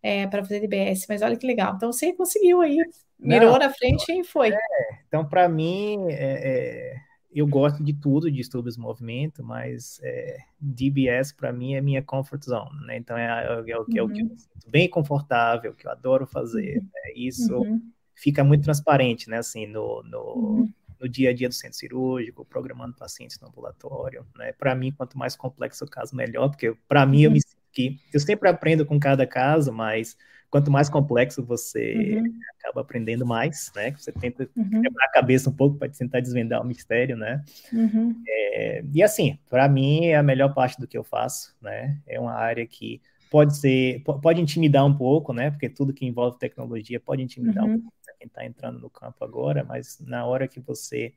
é, 0.00 0.28
para 0.28 0.44
fazer 0.44 0.60
DBS. 0.60 1.06
Mas 1.08 1.22
olha 1.22 1.36
que 1.36 1.44
legal. 1.46 1.74
Então 1.74 1.90
você 1.92 2.12
conseguiu 2.12 2.60
aí, 2.60 2.78
mirou 3.18 3.52
não, 3.52 3.58
na 3.58 3.70
frente 3.70 4.10
e 4.12 4.24
foi. 4.24 4.50
É, 4.50 4.58
então, 5.06 5.28
para 5.28 5.48
mim, 5.48 6.06
é, 6.08 6.94
é 6.94 7.08
eu 7.30 7.46
gosto 7.46 7.82
de 7.84 7.92
tudo, 7.92 8.30
de 8.30 8.48
do 8.48 8.80
movimento, 8.80 9.44
mas 9.44 10.00
é, 10.02 10.38
DBS 10.58 11.32
para 11.32 11.52
mim 11.52 11.74
é 11.74 11.80
minha 11.80 12.02
comfort 12.02 12.42
zone, 12.42 12.86
né? 12.86 12.96
Então 12.96 13.16
é, 13.16 13.26
é, 13.26 13.70
é, 13.70 13.78
o, 13.78 13.84
que, 13.84 14.00
uhum. 14.00 14.06
o 14.06 14.12
que 14.12 14.20
eu 14.20 14.24
uhum. 14.24 14.36
sinto 14.36 14.70
bem 14.70 14.88
confortável, 14.88 15.74
que 15.74 15.86
eu 15.86 15.90
adoro 15.90 16.26
fazer. 16.26 16.78
Uhum. 16.78 16.84
Né? 16.84 17.12
Isso 17.14 17.54
uhum. 17.54 17.82
fica 18.14 18.42
muito 18.42 18.64
transparente, 18.64 19.28
né? 19.28 19.38
Assim, 19.38 19.66
no, 19.66 20.02
no, 20.04 20.20
uhum. 20.20 20.72
no, 20.98 21.08
dia 21.08 21.30
a 21.30 21.34
dia 21.34 21.48
do 21.48 21.54
centro 21.54 21.76
cirúrgico, 21.76 22.44
programando 22.46 22.96
pacientes 22.96 23.38
no 23.40 23.48
ambulatório, 23.48 24.26
né? 24.36 24.52
Para 24.52 24.74
mim, 24.74 24.90
quanto 24.90 25.18
mais 25.18 25.36
complexo 25.36 25.84
o 25.84 25.90
caso, 25.90 26.16
melhor, 26.16 26.48
porque 26.48 26.74
para 26.88 27.04
mim 27.04 27.22
eu 27.22 27.30
me 27.30 27.38
uhum. 27.38 27.42
sinto 27.42 27.58
que 27.70 28.00
eu 28.12 28.20
sempre 28.20 28.48
aprendo 28.48 28.86
com 28.86 28.98
cada 28.98 29.26
caso, 29.26 29.70
mas 29.70 30.16
quanto 30.50 30.70
mais 30.70 30.88
complexo 30.88 31.44
você 31.44 32.20
uhum. 32.20 32.38
acaba 32.58 32.80
aprendendo 32.80 33.26
mais, 33.26 33.70
né? 33.74 33.92
Você 33.92 34.12
tenta 34.12 34.48
uhum. 34.56 34.82
quebrar 34.82 35.06
a 35.06 35.12
cabeça 35.12 35.50
um 35.50 35.52
pouco 35.52 35.76
para 35.76 35.88
tentar 35.88 36.20
desvendar 36.20 36.62
o 36.62 36.66
mistério, 36.66 37.16
né? 37.16 37.44
Uhum. 37.72 38.22
É, 38.26 38.82
e 38.92 39.02
assim, 39.02 39.38
para 39.48 39.68
mim 39.68 40.06
é 40.06 40.16
a 40.16 40.22
melhor 40.22 40.54
parte 40.54 40.80
do 40.80 40.86
que 40.86 40.96
eu 40.96 41.04
faço, 41.04 41.54
né? 41.60 41.98
É 42.06 42.18
uma 42.18 42.32
área 42.32 42.66
que 42.66 43.00
pode 43.30 43.56
ser, 43.58 44.02
pode 44.22 44.40
intimidar 44.40 44.86
um 44.86 44.96
pouco, 44.96 45.32
né? 45.32 45.50
Porque 45.50 45.68
tudo 45.68 45.92
que 45.92 46.06
envolve 46.06 46.38
tecnologia 46.38 46.98
pode 46.98 47.22
intimidar 47.22 47.64
um 47.64 47.68
uhum. 47.68 47.80
pouco 47.80 47.96
para 48.04 48.14
quem 48.14 48.26
está 48.26 48.44
entrando 48.44 48.80
no 48.80 48.88
campo 48.88 49.22
agora, 49.24 49.64
mas 49.64 49.98
na 50.00 50.24
hora 50.24 50.48
que 50.48 50.60
você 50.60 51.12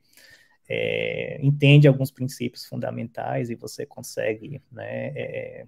é, 0.68 1.38
entende 1.42 1.88
alguns 1.88 2.10
princípios 2.10 2.66
fundamentais 2.66 3.48
e 3.50 3.54
você 3.54 3.86
consegue, 3.86 4.62
né? 4.70 5.06
É, 5.16 5.66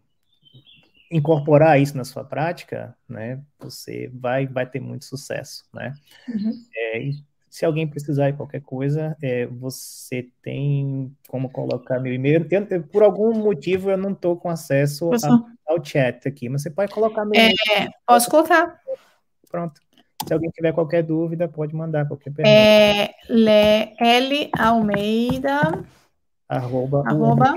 incorporar 1.10 1.80
isso 1.80 1.96
na 1.96 2.04
sua 2.04 2.24
prática, 2.24 2.96
né, 3.08 3.40
você 3.58 4.10
vai, 4.12 4.46
vai 4.46 4.66
ter 4.66 4.80
muito 4.80 5.04
sucesso, 5.04 5.64
né? 5.72 5.94
Uhum. 6.28 6.52
É, 6.76 7.10
se 7.48 7.64
alguém 7.64 7.86
precisar 7.86 8.30
de 8.30 8.36
qualquer 8.36 8.62
coisa, 8.62 9.16
é, 9.22 9.46
você 9.46 10.28
tem 10.42 11.14
como 11.28 11.48
colocar 11.48 12.00
meu 12.00 12.12
e-mail. 12.12 12.44
Eu, 12.50 12.66
eu, 12.68 12.82
por 12.82 13.04
algum 13.04 13.32
motivo 13.32 13.90
eu 13.90 13.96
não 13.96 14.10
estou 14.10 14.36
com 14.36 14.48
acesso 14.48 15.10
a, 15.12 15.72
ao 15.72 15.84
chat 15.84 16.26
aqui, 16.26 16.48
mas 16.48 16.62
você 16.62 16.70
pode 16.70 16.92
colocar 16.92 17.24
meu 17.24 17.34
e-mail. 17.34 17.54
É, 17.76 17.88
posso 18.04 18.28
colocar. 18.28 18.80
Pronto. 19.48 19.80
Se 20.26 20.32
alguém 20.32 20.50
tiver 20.50 20.72
qualquer 20.72 21.04
dúvida, 21.04 21.46
pode 21.46 21.76
mandar 21.76 22.08
qualquer 22.08 22.32
pergunta. 22.32 22.48
É 22.48 23.14
L 24.00 24.50
Almeida 24.58 25.84
arroba, 26.48 27.04
arroba 27.06 27.54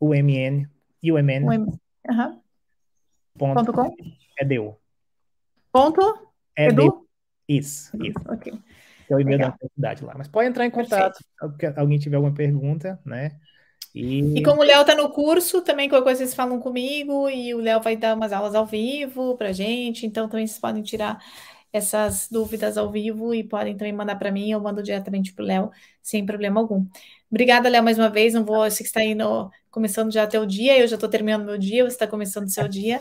UMN 0.00 0.66
UMN. 1.02 1.44
UM, 1.44 1.78
uhum. 2.08 2.41
Ponto, 3.38 3.72
com? 3.72 3.94
Edu. 4.40 4.76
Ponto? 5.72 6.00
Edu? 6.56 6.82
Edu? 6.82 7.08
Isso, 7.48 7.90
isso. 8.02 8.18
Ok. 8.28 8.52
Que 9.06 9.12
é 9.12 9.16
o 9.16 9.20
e-mail 9.20 9.38
da 9.38 9.48
universidade 9.48 10.04
lá. 10.04 10.14
Mas 10.16 10.28
pode 10.28 10.48
entrar 10.48 10.66
em 10.66 10.70
contato 10.70 11.16
se 11.16 11.66
alguém 11.76 11.98
tiver 11.98 12.16
alguma 12.16 12.34
pergunta, 12.34 13.00
né? 13.04 13.38
E, 13.94 14.38
e 14.38 14.42
como 14.42 14.62
o 14.62 14.64
Léo 14.64 14.80
está 14.80 14.94
no 14.94 15.10
curso, 15.10 15.60
também 15.60 15.88
qualquer 15.88 16.04
coisa 16.04 16.18
vocês 16.18 16.34
falam 16.34 16.58
comigo 16.58 17.28
e 17.28 17.54
o 17.54 17.60
Léo 17.60 17.80
vai 17.80 17.94
dar 17.94 18.16
umas 18.16 18.32
aulas 18.32 18.54
ao 18.54 18.64
vivo 18.64 19.36
para 19.36 19.52
gente, 19.52 20.06
então 20.06 20.28
também 20.28 20.46
vocês 20.46 20.58
podem 20.58 20.82
tirar 20.82 21.22
essas 21.72 22.28
dúvidas 22.30 22.76
ao 22.76 22.90
vivo 22.90 23.34
e 23.34 23.42
podem 23.42 23.76
também 23.76 23.92
mandar 23.92 24.16
para 24.16 24.30
mim, 24.30 24.50
eu 24.50 24.60
mando 24.60 24.82
diretamente 24.82 25.32
para 25.32 25.42
o 25.42 25.46
Léo, 25.46 25.70
sem 26.02 26.24
problema 26.26 26.60
algum. 26.60 26.84
Obrigada, 27.30 27.68
Léo, 27.70 27.82
mais 27.82 27.98
uma 27.98 28.10
vez. 28.10 28.34
Não 28.34 28.44
vou, 28.44 28.64
eu 28.64 28.70
sei 28.70 28.84
que 28.84 28.88
está 28.88 29.02
indo, 29.02 29.50
começando 29.70 30.12
já 30.12 30.24
até 30.24 30.38
o 30.38 30.44
dia, 30.44 30.78
eu 30.78 30.86
já 30.86 30.96
estou 30.96 31.08
terminando 31.08 31.46
meu 31.46 31.56
dia, 31.56 31.82
você 31.82 31.94
está 31.94 32.06
começando 32.06 32.44
o 32.44 32.50
seu 32.50 32.68
dia. 32.68 33.00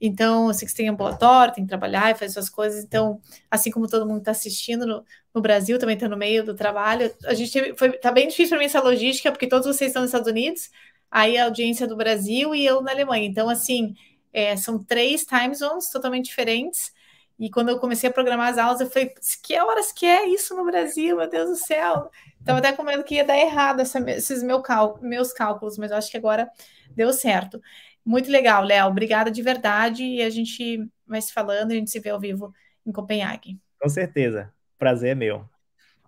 Então, 0.00 0.48
eu 0.48 0.54
sei 0.54 0.64
que 0.64 0.72
você 0.72 0.78
tem 0.78 0.88
ambulatório, 0.88 1.52
tem 1.54 1.64
que 1.64 1.68
trabalhar 1.68 2.10
e 2.10 2.14
fazer 2.14 2.32
suas 2.32 2.48
coisas. 2.48 2.82
Então, 2.82 3.20
assim 3.50 3.70
como 3.70 3.86
todo 3.86 4.06
mundo 4.06 4.20
está 4.20 4.30
assistindo 4.30 4.86
no, 4.86 5.04
no, 5.34 5.42
Brasil, 5.42 5.78
também 5.78 5.94
está 5.94 6.08
no 6.08 6.16
meio 6.16 6.42
do 6.42 6.54
trabalho. 6.54 7.14
A 7.26 7.34
gente 7.34 7.74
foi, 7.74 7.92
tá 7.92 8.10
bem 8.10 8.28
difícil 8.28 8.48
para 8.48 8.58
mim 8.58 8.64
essa 8.64 8.80
logística, 8.80 9.30
porque 9.30 9.46
todos 9.46 9.66
vocês 9.66 9.90
estão 9.90 10.00
nos 10.00 10.08
Estados 10.08 10.30
Unidos, 10.30 10.70
aí 11.10 11.36
a 11.36 11.44
audiência 11.44 11.86
do 11.86 11.96
Brasil 11.96 12.54
e 12.54 12.64
eu 12.64 12.80
na 12.80 12.92
Alemanha. 12.92 13.26
Então, 13.26 13.50
assim, 13.50 13.94
é, 14.32 14.56
são 14.56 14.82
três 14.82 15.26
time 15.26 15.54
zones 15.54 15.90
totalmente 15.90 16.24
diferentes. 16.24 16.92
E 17.38 17.50
quando 17.50 17.68
eu 17.68 17.78
comecei 17.78 18.08
a 18.08 18.12
programar 18.12 18.48
as 18.48 18.58
aulas, 18.58 18.80
eu 18.80 18.90
falei, 18.90 19.12
que 19.42 19.58
horas 19.60 19.92
que 19.92 20.06
é 20.06 20.26
isso 20.28 20.56
no 20.56 20.64
Brasil? 20.64 21.16
Meu 21.16 21.28
Deus 21.28 21.50
do 21.50 21.56
céu! 21.56 22.10
Estava 22.38 22.58
até 22.58 22.72
com 22.72 22.82
medo 22.82 23.04
que 23.04 23.16
ia 23.16 23.24
dar 23.24 23.36
errado 23.36 23.80
essa, 23.80 23.98
esses 24.10 24.42
meu 24.42 24.62
cal, 24.62 24.98
meus 25.02 25.32
cálculos, 25.32 25.76
mas 25.76 25.90
eu 25.90 25.96
acho 25.96 26.10
que 26.10 26.16
agora 26.16 26.48
deu 26.94 27.12
certo. 27.12 27.60
Muito 28.04 28.30
legal, 28.30 28.62
Léo. 28.62 28.86
Obrigada 28.86 29.30
de 29.30 29.42
verdade. 29.42 30.04
E 30.04 30.22
a 30.22 30.30
gente 30.30 30.88
vai 31.06 31.20
se 31.20 31.32
falando, 31.32 31.72
a 31.72 31.74
gente 31.74 31.90
se 31.90 31.98
vê 31.98 32.10
ao 32.10 32.20
vivo 32.20 32.54
em 32.86 32.92
Copenhague. 32.92 33.60
Com 33.80 33.88
certeza. 33.88 34.52
Prazer 34.78 35.10
é 35.10 35.14
meu. 35.14 35.44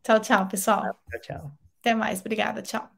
Tchau, 0.02 0.20
tchau, 0.20 0.48
pessoal. 0.48 0.82
Tchau, 1.10 1.20
tchau. 1.20 1.52
Até 1.80 1.94
mais. 1.94 2.20
Obrigada. 2.20 2.62
Tchau. 2.62 2.97